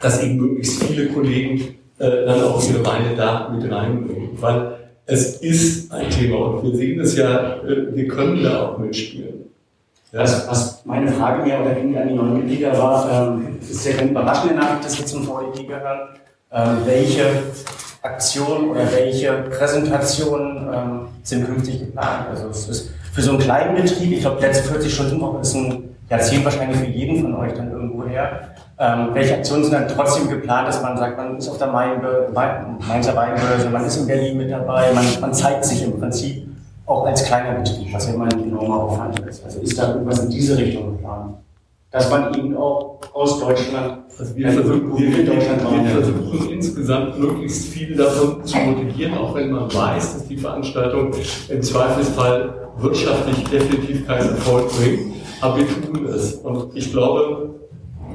dass 0.00 0.22
eben 0.22 0.36
möglichst 0.36 0.82
viele 0.84 1.08
Kollegen 1.08 1.76
äh, 1.98 2.26
dann 2.26 2.42
auch 2.42 2.62
ihre 2.68 2.84
Weine 2.84 3.14
da 3.16 3.48
mit 3.48 3.70
reinbringen. 3.70 4.30
Weil 4.40 4.87
es 5.10 5.36
ist 5.38 5.90
ein 5.90 6.10
Thema 6.10 6.36
und 6.36 6.64
wir 6.64 6.76
sehen 6.76 7.00
es 7.00 7.16
ja, 7.16 7.56
äh, 7.62 7.96
wir 7.96 8.06
können 8.08 8.42
da 8.42 8.68
auch 8.68 8.78
mitspielen. 8.78 9.46
Ja. 10.12 10.20
Was, 10.20 10.46
was 10.48 10.84
meine 10.84 11.10
Frage 11.10 11.44
mehr 11.44 11.62
oder 11.62 11.74
weniger 11.74 12.02
an 12.02 12.08
die 12.08 12.14
neuen 12.14 12.34
Mitglieder 12.34 12.76
war, 12.78 13.32
ähm, 13.34 13.58
ist 13.60 13.86
ja 13.86 13.94
keine 13.94 14.10
überraschende 14.10 14.54
Nachricht, 14.54 14.84
dass 14.84 14.98
wir 14.98 15.06
zum 15.06 15.24
VDG 15.24 15.66
gehören. 15.66 16.08
Ähm, 16.52 16.76
welche 16.84 17.24
Aktionen 18.02 18.70
oder 18.70 18.90
welche 18.92 19.32
Präsentationen 19.50 20.68
ähm, 20.72 21.00
sind 21.22 21.46
künftig 21.46 21.80
geplant? 21.80 22.26
Also 22.30 22.48
es 22.48 22.68
ist 22.68 22.90
für 23.12 23.22
so 23.22 23.30
einen 23.30 23.40
kleinen 23.40 23.76
Betrieb, 23.76 24.12
ich 24.12 24.20
glaube, 24.20 24.40
letzte 24.42 24.68
40 24.68 24.94
Stunden 24.94 25.20
Woche 25.20 25.40
ist 25.40 25.54
ein 25.54 25.96
Jahrzehnt 26.10 26.44
wahrscheinlich 26.44 26.78
für 26.78 26.86
jeden 26.86 27.22
von 27.22 27.34
euch 27.36 27.52
dann 27.52 27.70
irgendwo 27.70 28.04
her. 28.06 28.54
Ähm, 28.78 29.08
welche 29.12 29.34
Aktionen 29.34 29.64
sind 29.64 29.74
dann 29.74 29.88
trotzdem 29.88 30.28
geplant, 30.28 30.68
dass 30.68 30.82
man 30.82 30.96
sagt, 30.96 31.16
man 31.16 31.36
ist 31.36 31.48
auf 31.48 31.58
der 31.58 31.66
Mainzer 31.68 33.16
Weinbörse, 33.16 33.70
man 33.70 33.84
ist 33.84 33.96
in 33.96 34.06
Berlin 34.06 34.38
mit 34.38 34.50
dabei, 34.50 34.92
man, 34.92 35.04
man 35.20 35.34
zeigt 35.34 35.64
sich 35.64 35.82
im 35.82 35.98
Prinzip 35.98 36.48
auch 36.86 37.04
als 37.04 37.24
kleiner 37.24 37.58
Betrieb, 37.58 37.92
was 37.92 38.06
ja 38.06 38.14
immer 38.14 38.24
ein 38.24 38.42
enormer 38.42 38.84
Aufwand 38.84 39.18
ist. 39.20 39.44
Also 39.44 39.60
ist 39.60 39.78
da 39.78 39.88
irgendwas 39.88 40.20
in 40.20 40.30
diese 40.30 40.56
Richtung 40.56 40.96
geplant? 40.96 41.34
Dass 41.90 42.10
man 42.10 42.34
eben 42.34 42.56
auch 42.56 42.98
aus 43.14 43.40
Deutschland, 43.40 43.98
also 44.18 44.36
wir, 44.36 44.52
versuchen, 44.52 44.98
wir, 44.98 45.16
wir, 45.16 45.26
wir 45.26 45.90
versuchen 45.90 46.50
insgesamt 46.50 47.18
möglichst 47.18 47.68
viel 47.68 47.96
davon 47.96 48.44
zu 48.44 48.58
motivieren, 48.58 49.16
auch 49.16 49.34
wenn 49.34 49.50
man 49.50 49.72
weiß, 49.72 50.14
dass 50.14 50.26
die 50.26 50.36
Veranstaltung 50.36 51.12
im 51.48 51.62
Zweifelsfall 51.62 52.54
wirtschaftlich 52.78 53.44
definitiv 53.44 54.06
keinen 54.06 54.30
Erfolg 54.30 54.70
bringt. 54.76 55.14
Aber 55.40 55.56
wir 55.56 55.66
tun 55.66 56.06
es. 56.06 56.34
Und 56.34 56.76
ich 56.76 56.92
glaube, 56.92 57.54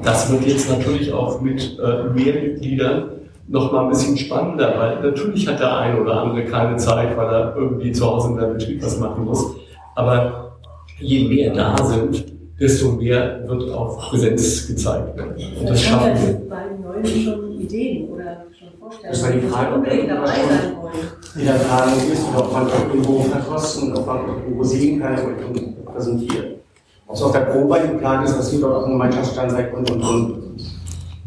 das 0.04 0.32
wird 0.32 0.46
jetzt 0.46 0.70
natürlich 0.70 1.14
auch 1.14 1.40
mit 1.42 1.80
äh, 1.80 2.04
mehr 2.10 2.34
Mitgliedern 2.34 3.12
noch 3.48 3.72
mal 3.72 3.84
ein 3.84 3.90
bisschen 3.90 4.18
spannender, 4.18 4.74
weil 4.78 5.02
natürlich 5.02 5.48
hat 5.48 5.60
der 5.60 5.78
eine 5.78 6.02
oder 6.02 6.22
andere 6.22 6.46
keine 6.46 6.78
Zeit, 6.78 7.16
weil 7.18 7.28
er 7.28 7.56
irgendwie 7.56 7.92
zu 7.92 8.06
Hause 8.06 8.30
in 8.30 8.36
seinem 8.36 8.58
Betrieb 8.58 8.84
was 8.84 9.00
machen 9.00 9.26
muss. 9.26 9.56
Aber 9.96 10.58
je 11.00 11.28
mehr 11.28 11.54
da 11.54 11.76
sind, 11.84 12.26
desto 12.60 12.92
mehr 12.94 13.44
wird 13.48 13.70
auch 13.72 14.10
Präsenz 14.10 14.68
gezeigt. 14.68 15.20
Und 15.20 15.70
das 15.70 15.82
schaffen 15.82 16.14
wir. 16.16 16.50
Bei 16.50 16.64
den 16.70 16.82
Neuen 16.82 17.06
schon 17.06 17.52
Ideen 17.60 18.10
oder 18.10 18.46
schon 18.58 18.70
Vorstellungen, 18.80 19.12
das 19.12 19.24
war 19.24 19.32
die 19.32 19.40
Frage, 19.42 19.76
unbedingt 19.76 20.10
dabei 20.10 20.28
sein 20.28 20.78
wollen. 20.82 20.94
Die 21.36 21.46
dann 21.46 21.60
Frage 21.60 21.92
ist, 22.12 22.24
ob 22.38 22.54
man 22.54 22.68
irgendwo 22.68 23.20
verkosten, 23.22 23.96
ob 23.96 24.06
man 24.06 24.20
irgendwo 24.28 24.64
sehen 24.64 25.02
kann 25.02 25.18
und 25.20 25.86
präsentieren. 25.86 26.63
Ob 27.08 27.16
es 27.16 27.22
auf 27.22 27.32
der 27.32 27.42
Probe 27.42 27.80
geplant 27.82 28.26
ist, 28.28 28.38
dass 28.38 28.54
ihr 28.54 28.62
dort 28.62 28.76
auch 28.76 28.86
ein 28.86 28.92
Gemeinschaftsstand 28.94 29.52
seid 29.52 29.74
und 29.74 29.90
und 29.92 30.04
und. 30.04 30.44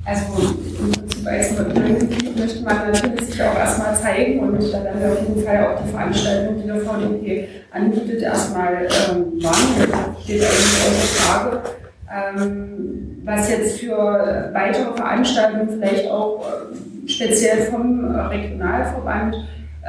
Also 0.04 0.24
als 1.24 1.58
Mitglied 1.58 2.38
möchte 2.38 2.62
man 2.62 2.76
natürlich 2.92 3.26
sich 3.26 3.42
auch 3.42 3.56
erstmal 3.56 3.96
zeigen 3.96 4.40
und 4.40 4.72
da 4.72 4.84
werden 4.84 5.00
wir 5.00 5.12
auf 5.12 5.28
jeden 5.28 5.44
Fall 5.44 5.66
auch 5.66 5.82
die 5.82 5.90
Veranstaltung, 5.90 6.62
die 6.62 6.66
der 6.66 6.76
VDP 6.76 7.48
anbietet, 7.72 8.22
erstmal 8.22 8.84
ähm, 8.84 9.42
wahrnehmen. 9.42 10.14
Das 10.14 10.24
steht 10.24 10.42
eigentlich 10.42 10.86
außer 10.86 11.22
Frage. 11.22 11.60
Ähm, 12.08 13.22
was 13.24 13.50
jetzt 13.50 13.80
für 13.80 14.50
weitere 14.52 14.94
Veranstaltungen 14.94 15.68
vielleicht 15.68 16.08
auch 16.08 16.44
äh, 16.46 17.08
speziell 17.08 17.62
vom 17.62 18.04
Regionalverband 18.04 19.36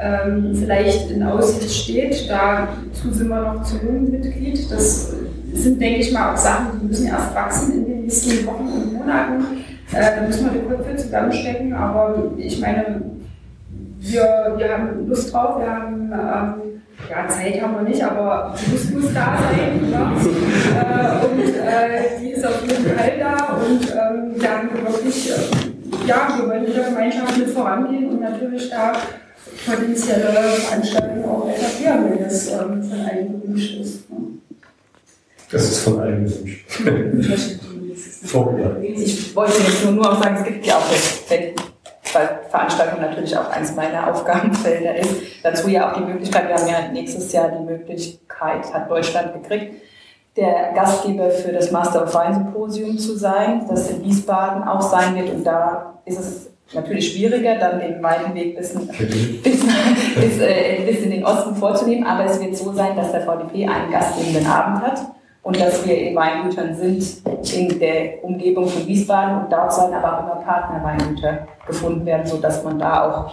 ähm, 0.00 0.54
vielleicht 0.54 1.10
in 1.12 1.22
Aussicht 1.22 1.70
steht, 1.70 2.28
dazu 2.28 3.12
sind 3.12 3.28
wir 3.28 3.40
noch 3.40 3.62
zu 3.62 3.76
jung 3.76 4.10
Mitglied. 4.10 4.70
Das 4.70 5.14
sind, 5.54 5.80
denke 5.80 6.00
ich 6.00 6.12
mal, 6.12 6.32
auch 6.32 6.36
Sachen, 6.36 6.80
die 6.80 6.86
müssen 6.86 7.06
erst 7.06 7.34
wachsen 7.34 7.72
in 7.72 7.86
den 7.86 8.02
nächsten 8.02 8.46
Wochen 8.46 8.68
und 8.68 8.92
Monaten. 8.94 9.44
Äh, 9.92 10.16
da 10.16 10.26
müssen 10.26 10.44
wir 10.44 10.60
die 10.60 10.68
Köpfe 10.68 10.96
zusammenstecken, 10.96 11.72
aber 11.72 12.32
ich 12.36 12.60
meine, 12.60 13.02
wir, 14.00 14.54
wir 14.56 14.72
haben 14.72 15.08
Lust 15.08 15.32
drauf, 15.32 15.60
wir 15.60 15.70
haben, 15.70 16.12
ähm, 16.12 16.82
ja, 17.08 17.28
Zeit 17.28 17.62
haben 17.62 17.74
wir 17.74 17.82
nicht, 17.82 18.02
aber 18.02 18.54
die 18.60 18.70
Lust 18.72 18.94
muss 18.94 19.14
da 19.14 19.38
sein. 19.38 19.90
Ja? 19.90 20.12
äh, 20.80 21.26
und 21.26 21.40
äh, 21.40 22.20
die 22.20 22.30
ist 22.30 22.44
auf 22.44 22.60
jeden 22.62 22.84
Fall 22.84 23.12
da 23.18 23.56
und 23.56 23.82
ähm, 23.90 24.40
wir 24.40 24.50
haben 24.50 24.68
wirklich, 24.72 25.32
ja, 26.06 26.28
wir 26.36 26.48
wollen 26.48 26.64
mit 26.64 26.76
der 26.76 26.84
Gemeinschaft 26.84 27.38
mit 27.38 27.48
vorangehen 27.50 28.10
und 28.10 28.20
natürlich 28.20 28.70
da 28.70 28.92
potenzielle 29.66 30.32
Veranstaltungen 30.32 31.24
auch 31.24 31.48
etablieren, 31.48 32.10
wenn 32.10 32.24
das 32.24 32.48
ähm, 32.48 32.82
von 32.82 33.00
allen 33.00 33.40
gewünscht 33.40 33.80
ist. 33.80 34.10
Ne? 34.10 34.37
Das 35.50 35.64
ist 35.64 35.80
von 35.80 36.00
allen 36.00 36.24
gewünscht. 36.24 37.60
Ich 38.82 39.34
wollte 39.34 39.62
jetzt 39.62 39.84
nur, 39.84 39.92
nur 39.92 40.12
auch 40.12 40.22
sagen, 40.22 40.36
es 40.38 40.44
gibt 40.44 40.66
ja 40.66 40.76
auch 40.76 40.82
weil 42.14 42.40
Veranstaltung 42.48 43.00
natürlich 43.00 43.36
auch 43.36 43.50
eins 43.50 43.74
meiner 43.74 44.10
Aufgabenfelder 44.10 44.96
ist. 44.96 45.14
Dazu 45.42 45.68
ja 45.68 45.90
auch 45.90 45.96
die 45.96 46.04
Möglichkeit, 46.04 46.48
wir 46.48 46.56
haben 46.56 46.68
ja 46.68 46.88
nächstes 46.92 47.32
Jahr 47.32 47.50
die 47.50 47.64
Möglichkeit, 47.64 48.72
hat 48.72 48.90
Deutschland 48.90 49.34
gekriegt, 49.34 49.74
der 50.36 50.72
Gastgeber 50.74 51.30
für 51.30 51.52
das 51.52 51.70
Master 51.70 52.04
of 52.04 52.14
Wine 52.14 52.34
Symposium 52.34 52.98
zu 52.98 53.16
sein, 53.16 53.66
das 53.68 53.90
in 53.90 54.02
Wiesbaden 54.04 54.62
auch 54.62 54.80
sein 54.80 55.16
wird. 55.16 55.30
Und 55.30 55.44
da 55.44 56.00
ist 56.04 56.18
es 56.18 56.50
natürlich 56.72 57.12
schwieriger, 57.12 57.56
dann 57.56 57.80
den 57.80 58.02
weiten 58.02 58.34
Weg 58.34 58.56
bis, 58.56 58.74
bis, 58.74 59.66
bis, 60.14 60.40
äh, 60.40 60.84
bis 60.86 61.02
in 61.02 61.10
den 61.10 61.24
Osten 61.24 61.56
vorzunehmen. 61.56 62.06
Aber 62.06 62.24
es 62.24 62.40
wird 62.40 62.56
so 62.56 62.72
sein, 62.72 62.96
dass 62.96 63.12
der 63.12 63.22
VDP 63.22 63.66
einen 63.66 63.90
gastgebenden 63.90 64.46
Abend 64.46 64.82
hat 64.82 64.98
und 65.42 65.60
dass 65.60 65.86
wir 65.86 65.96
in 65.96 66.14
Weingütern 66.14 66.74
sind 66.74 67.04
in 67.54 67.78
der 67.78 68.22
Umgebung 68.22 68.68
von 68.68 68.86
Wiesbaden 68.86 69.44
und 69.44 69.52
dort 69.52 69.72
sollen 69.72 69.94
aber 69.94 70.18
auch 70.18 70.22
immer 70.24 70.44
Partnerweingüter 70.44 71.46
gefunden 71.66 72.04
werden, 72.04 72.26
sodass 72.26 72.62
man 72.64 72.78
da 72.78 73.04
auch 73.08 73.32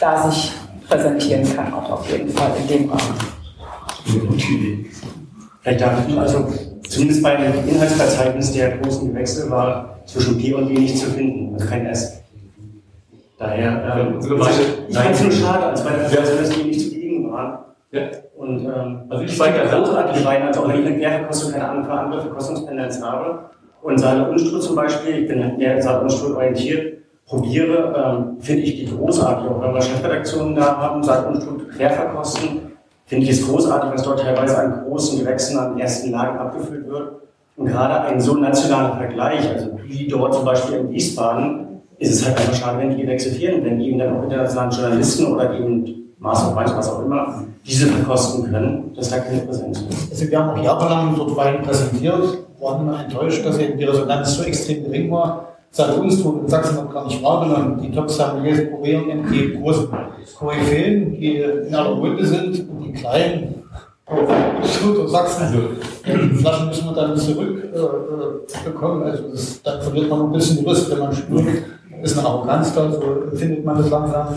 da 0.00 0.30
sich 0.30 0.52
präsentieren 0.88 1.44
kann, 1.54 1.72
auch 1.74 1.90
auf 1.90 2.10
jeden 2.10 2.30
Fall 2.30 2.50
in 2.60 2.68
dem 2.68 2.90
Rahmen. 2.90 3.18
Vielleicht 5.62 5.80
darf 5.80 6.08
ich, 6.08 6.18
also 6.18 6.46
zumindest 6.88 7.22
bei 7.22 7.36
dem 7.36 7.68
Inhaltsverzeichnis 7.68 8.52
der 8.52 8.78
großen 8.78 9.14
Wechsel 9.14 9.50
war 9.50 10.00
zwischen 10.06 10.38
P 10.38 10.54
und 10.54 10.68
W 10.68 10.72
nicht 10.72 10.98
zu 10.98 11.06
finden, 11.10 11.54
also 11.54 11.68
kein 11.68 11.86
S. 11.86 12.20
Daher, 13.38 13.96
ähm, 13.96 14.18
ich 14.20 14.96
fand 14.96 15.10
es 15.12 15.22
nur 15.22 15.32
schade, 15.32 15.66
als 15.66 15.82
bei 15.82 15.90
der 15.90 16.10
Version, 16.10 16.38
dass 16.38 16.50
die 16.50 16.62
nicht 16.64 16.80
zugegen 16.80 17.32
waren. 17.32 17.58
Ja. 17.92 18.02
Und 18.36 18.64
ähm, 18.66 19.02
also 19.08 19.24
ich 19.24 19.38
weiter 19.38 19.66
großartig 19.66 20.24
rein, 20.24 20.42
also 20.42 20.60
auch 20.60 20.68
wenn 20.68 20.80
ich 20.80 20.86
eine 20.86 20.98
Querverkostung 20.98 21.52
keine 21.52 21.68
andere, 21.68 22.20
Verkostungstendenz 22.20 23.02
habe 23.02 23.50
und 23.82 23.98
Saale 23.98 24.30
Unstrut 24.30 24.62
zum 24.62 24.76
Beispiel, 24.76 25.22
ich 25.22 25.28
bin 25.28 25.56
mehr 25.56 25.82
Saale 25.82 26.02
Unstrut 26.02 26.36
orientiert, 26.36 26.98
probiere, 27.26 27.94
ähm, 27.96 28.40
finde 28.40 28.62
ich 28.62 28.76
die 28.76 28.96
großartig, 28.96 29.50
auch 29.50 29.60
wenn 29.60 29.74
wir 29.74 29.82
Chefredaktionen 29.82 30.54
da 30.54 30.76
haben, 30.76 31.02
Saale 31.02 31.28
Unstrut 31.28 31.68
Querverkosten, 31.70 32.70
finde 33.06 33.24
ich 33.24 33.30
es 33.32 33.48
großartig, 33.48 33.90
was 33.92 34.02
dort 34.04 34.20
teilweise 34.20 34.56
an 34.56 34.84
großen 34.84 35.18
Gewächsen 35.18 35.58
an 35.58 35.78
ersten 35.78 36.12
Lagen 36.12 36.38
abgefüllt 36.38 36.86
wird. 36.88 37.12
Und 37.56 37.66
gerade 37.66 38.02
ein 38.02 38.20
so 38.20 38.36
nationaler 38.36 38.96
Vergleich, 38.96 39.48
also 39.52 39.78
wie 39.84 40.06
dort 40.06 40.32
zum 40.32 40.44
Beispiel 40.44 40.78
in 40.78 40.90
Wiesbaden, 40.90 41.82
ist 41.98 42.12
es 42.12 42.24
halt 42.24 42.38
einfach 42.38 42.54
schade, 42.54 42.78
wenn 42.78 42.90
die 42.90 43.02
Gewächse 43.02 43.30
fehlen, 43.30 43.64
wenn 43.64 43.80
eben 43.80 43.98
dann 43.98 44.16
auch 44.16 44.22
internationalen 44.22 44.70
Journalisten 44.70 45.26
oder 45.26 45.52
eben 45.54 46.09
Maß 46.20 46.48
und 46.48 46.56
Wein, 46.56 46.70
was 46.76 46.90
auch 46.90 47.02
immer, 47.02 47.44
diese 47.66 47.86
verkosten 47.86 48.50
können, 48.50 48.92
dass 48.94 49.08
da 49.08 49.18
keine 49.18 49.40
Präsenz 49.40 49.80
ist. 49.80 50.10
Also 50.10 50.30
wir 50.30 50.38
haben 50.38 50.50
auch 50.50 50.62
jahrelang 50.62 51.16
dort 51.16 51.34
Wein 51.34 51.62
präsentiert, 51.62 52.38
waren 52.60 52.82
immer 52.82 53.02
enttäuscht, 53.02 53.44
dass 53.44 53.58
eben 53.58 53.78
die 53.78 53.84
Resonanz 53.84 54.36
so 54.36 54.42
extrem 54.42 54.84
gering 54.84 55.10
war. 55.10 55.46
Seit 55.70 55.96
uns 55.96 56.22
wurde 56.22 56.40
in 56.40 56.48
Sachsen 56.48 56.76
noch 56.76 56.92
gar 56.92 57.06
nicht 57.06 57.22
wahrgenommen. 57.22 57.80
Die 57.80 57.90
Top-Sommeliers 57.90 58.68
probieren 58.70 59.24
die 59.32 59.58
großen 59.58 59.88
Koryphäen, 60.36 61.12
die 61.12 61.36
in 61.36 61.74
aller 61.74 61.90
Runde 61.90 62.26
sind, 62.26 62.68
und 62.68 62.82
die 62.84 62.92
kleinen 62.92 63.62
Stutt 64.64 65.08
Sachsen. 65.08 65.44
Also, 65.44 65.58
die 66.04 66.34
Flaschen 66.34 66.66
müssen 66.66 66.86
wir 66.86 66.92
dann 66.92 67.16
zurückbekommen. 67.16 69.02
Äh, 69.02 69.08
äh 69.08 69.10
also 69.10 69.22
das, 69.30 69.62
dann 69.62 69.80
verliert 69.80 70.10
man 70.10 70.22
ein 70.22 70.32
bisschen 70.32 70.64
Lust, 70.64 70.90
wenn 70.90 70.98
man 70.98 71.14
spürt, 71.14 71.46
ist 72.02 72.18
eine 72.18 72.26
Arroganz 72.26 72.74
da, 72.74 72.90
so 72.90 73.00
findet 73.34 73.64
man 73.64 73.78
das 73.78 73.88
langsam. 73.88 74.34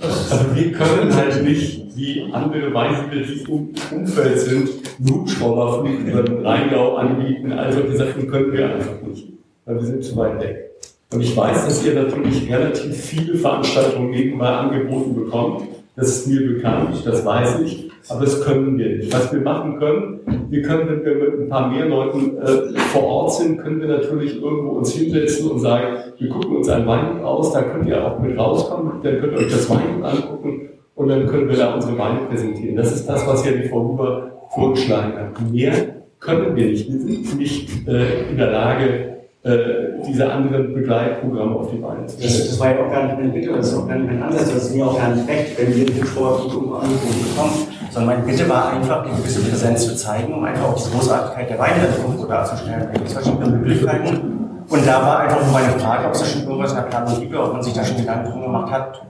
Also 0.00 0.54
wir 0.54 0.72
können 0.72 1.14
halt 1.14 1.42
nicht, 1.42 1.96
wie 1.96 2.24
andere 2.32 2.72
Weingüter, 2.72 3.26
die 3.26 3.40
im 3.40 3.74
Umfeld 3.90 4.38
sind, 4.38 4.68
Hubschrauberflug 5.08 6.00
über 6.00 6.22
den 6.22 6.46
Rheingau 6.46 6.96
anbieten. 6.96 7.52
Also 7.52 7.80
die 7.82 7.96
Sachen 7.96 8.28
können 8.28 8.52
wir 8.52 8.74
einfach 8.74 9.02
nicht, 9.02 9.32
weil 9.64 9.76
wir 9.76 9.84
sind 9.84 10.04
zu 10.04 10.16
weit 10.16 10.40
weg. 10.40 10.70
Und 11.12 11.22
ich 11.22 11.36
weiß, 11.36 11.64
dass 11.64 11.84
ihr 11.84 11.94
natürlich 11.94 12.50
relativ 12.50 12.96
viele 12.96 13.34
Veranstaltungen 13.34 14.10
nebenbei 14.10 14.48
angeboten 14.48 15.14
bekommt. 15.14 15.62
Das 15.98 16.10
ist 16.10 16.28
mir 16.28 16.54
bekannt, 16.54 17.04
das 17.04 17.24
weiß 17.24 17.58
ich, 17.64 17.90
aber 18.08 18.20
das 18.20 18.40
können 18.44 18.78
wir 18.78 18.98
nicht. 18.98 19.12
Was 19.12 19.32
wir 19.32 19.40
machen 19.40 19.80
können, 19.80 20.20
wir 20.48 20.62
können, 20.62 20.88
wenn 20.88 21.04
wir 21.04 21.14
mit 21.16 21.40
ein 21.40 21.48
paar 21.48 21.72
mehr 21.72 21.86
Leuten 21.86 22.38
äh, 22.38 22.78
vor 22.92 23.02
Ort 23.02 23.34
sind, 23.34 23.58
können 23.58 23.80
wir 23.80 23.88
natürlich 23.88 24.40
irgendwo 24.40 24.76
uns 24.76 24.92
hinsetzen 24.92 25.50
und 25.50 25.58
sagen, 25.58 25.96
wir 26.16 26.28
gucken 26.28 26.58
uns 26.58 26.68
ein 26.68 26.86
Weingut 26.86 27.24
aus, 27.24 27.52
da 27.52 27.62
könnt 27.62 27.88
ihr 27.88 28.06
auch 28.06 28.20
mit 28.20 28.38
rauskommen, 28.38 29.02
dann 29.02 29.18
könnt 29.18 29.32
ihr 29.32 29.38
euch 29.38 29.50
das 29.50 29.68
Weingut 29.68 30.04
angucken 30.04 30.68
und 30.94 31.08
dann 31.08 31.26
können 31.26 31.48
wir 31.48 31.56
da 31.56 31.74
unsere 31.74 31.98
Weine 31.98 32.20
präsentieren. 32.28 32.76
Das 32.76 32.94
ist 32.94 33.08
das, 33.08 33.26
was 33.26 33.44
ja 33.44 33.50
die 33.50 33.68
Frau 33.68 33.82
Huber 33.82 34.30
vorgeschlagen 34.54 35.14
hat. 35.14 35.50
Mehr 35.50 35.72
können 36.20 36.54
wir 36.54 36.66
nicht. 36.66 36.88
Wir 36.88 37.00
sind 37.00 37.38
nicht 37.38 37.88
äh, 37.88 38.30
in 38.30 38.36
der 38.36 38.52
Lage, 38.52 39.17
diese 39.44 40.30
anderen 40.30 40.74
Begleitprogramme 40.74 41.56
auf 41.56 41.70
die 41.70 41.78
Beine 41.78 42.06
zu 42.06 42.18
stellen. 42.18 42.32
Das, 42.38 42.48
das 42.48 42.60
war 42.60 42.74
ja 42.74 42.84
auch 42.84 42.90
gar 42.90 43.04
nicht 43.04 43.16
meine 43.18 43.28
Bitte, 43.28 43.52
das 43.52 43.68
ist 43.68 43.78
auch 43.78 43.86
gar 43.86 43.96
nicht 43.96 44.10
mein 44.10 44.22
Ansatz, 44.22 44.52
das 44.52 44.64
ist 44.64 44.74
mir 44.74 44.84
auch 44.84 44.98
gar 44.98 45.10
nicht 45.10 45.28
recht, 45.28 45.58
wenn 45.58 45.74
wir 45.74 45.86
den 45.86 45.96
irgendwo 45.96 46.24
angeboten 46.26 47.24
bekommen. 47.30 47.68
Sondern 47.90 48.16
meine 48.16 48.26
Bitte 48.26 48.48
war 48.48 48.72
einfach, 48.72 49.06
die 49.06 49.16
gewisse 49.16 49.40
Präsenz 49.40 49.86
zu 49.86 49.96
zeigen, 49.96 50.34
um 50.34 50.44
einfach 50.44 50.68
auch 50.68 50.76
die 50.76 50.90
Großartigkeit 50.90 51.50
der 51.50 51.58
irgendwo 51.58 52.26
darzustellen. 52.26 52.80
Da 52.80 52.92
gibt 52.92 53.06
es 53.06 53.12
verschiedene 53.12 53.46
Möglichkeiten. 53.46 54.38
Und 54.68 54.86
da 54.86 55.02
war 55.02 55.20
einfach 55.20 55.42
nur 55.42 55.52
meine 55.52 55.78
Frage, 55.78 56.08
ob 56.08 56.14
es 56.14 56.20
da 56.20 56.26
schon 56.26 56.42
irgendwas 56.42 56.72
in 56.72 56.76
der 56.76 56.82
Planung 56.84 57.20
gibt, 57.20 57.34
ob 57.34 57.52
man 57.52 57.62
sich 57.62 57.72
da 57.72 57.84
schon 57.84 57.96
Gedanken 57.96 58.30
drum 58.30 58.42
gemacht 58.42 58.70
hat, 58.70 59.02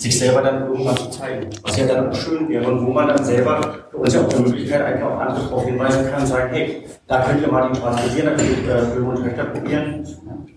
sich 0.00 0.18
selber 0.18 0.40
dann 0.40 0.66
irgendwann 0.66 0.96
zu 0.96 1.10
zeigen. 1.10 1.46
Was 1.62 1.76
ja 1.76 1.86
dann 1.86 2.08
auch 2.08 2.14
schön 2.14 2.48
wäre 2.48 2.66
und 2.66 2.86
wo 2.86 2.90
man 2.90 3.08
dann 3.08 3.22
selber 3.22 3.60
für 3.90 3.98
uns 3.98 4.14
ja 4.14 4.22
auch 4.22 4.28
die 4.28 4.42
Möglichkeit 4.42 4.82
eigentlich 4.82 5.04
auch 5.04 5.20
andere 5.20 5.44
darauf 5.44 5.64
hinweisen 5.66 6.10
kann, 6.10 6.26
sagen, 6.26 6.48
hey, 6.52 6.84
da 7.06 7.22
könnt 7.22 7.42
ihr 7.42 7.52
mal 7.52 7.68
den 7.68 7.74
Spaß 7.74 7.96
probieren, 7.96 8.26
da 8.26 8.34
könnt 8.34 8.66
ihr 8.66 8.74
äh, 8.74 8.94
Böhmen 8.94 9.10
und 9.10 9.22
Töchter 9.22 9.44
probieren. 9.44 10.06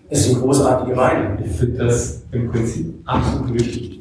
Es 0.08 0.24
sind 0.24 0.40
großartige 0.40 0.96
Weine. 0.96 1.38
Ich 1.44 1.52
finde 1.52 1.84
das 1.84 2.22
im 2.32 2.50
Prinzip 2.50 2.94
absolut 3.04 3.52
richtig. 3.52 4.00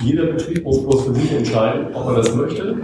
Jeder 0.00 0.26
Betrieb 0.26 0.64
muss 0.64 0.80
bloß 0.80 1.06
für 1.06 1.14
sich 1.14 1.32
entscheiden, 1.32 1.92
ob 1.92 2.06
er 2.06 2.14
das 2.16 2.34
möchte. 2.34 2.76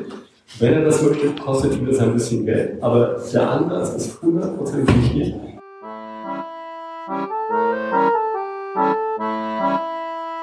Wenn 0.58 0.72
er 0.72 0.84
das 0.84 1.00
möchte, 1.02 1.28
kostet 1.42 1.76
ihm 1.76 1.86
das 1.86 2.00
ein 2.00 2.12
bisschen 2.12 2.44
Geld. 2.44 2.82
Aber 2.82 3.20
der 3.32 3.50
Ansatz 3.50 3.94
ist 3.94 4.20
hundertprozentig 4.20 4.96
wichtig. 4.96 5.34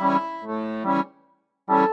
Thank. 0.03 0.32
you 1.69 1.92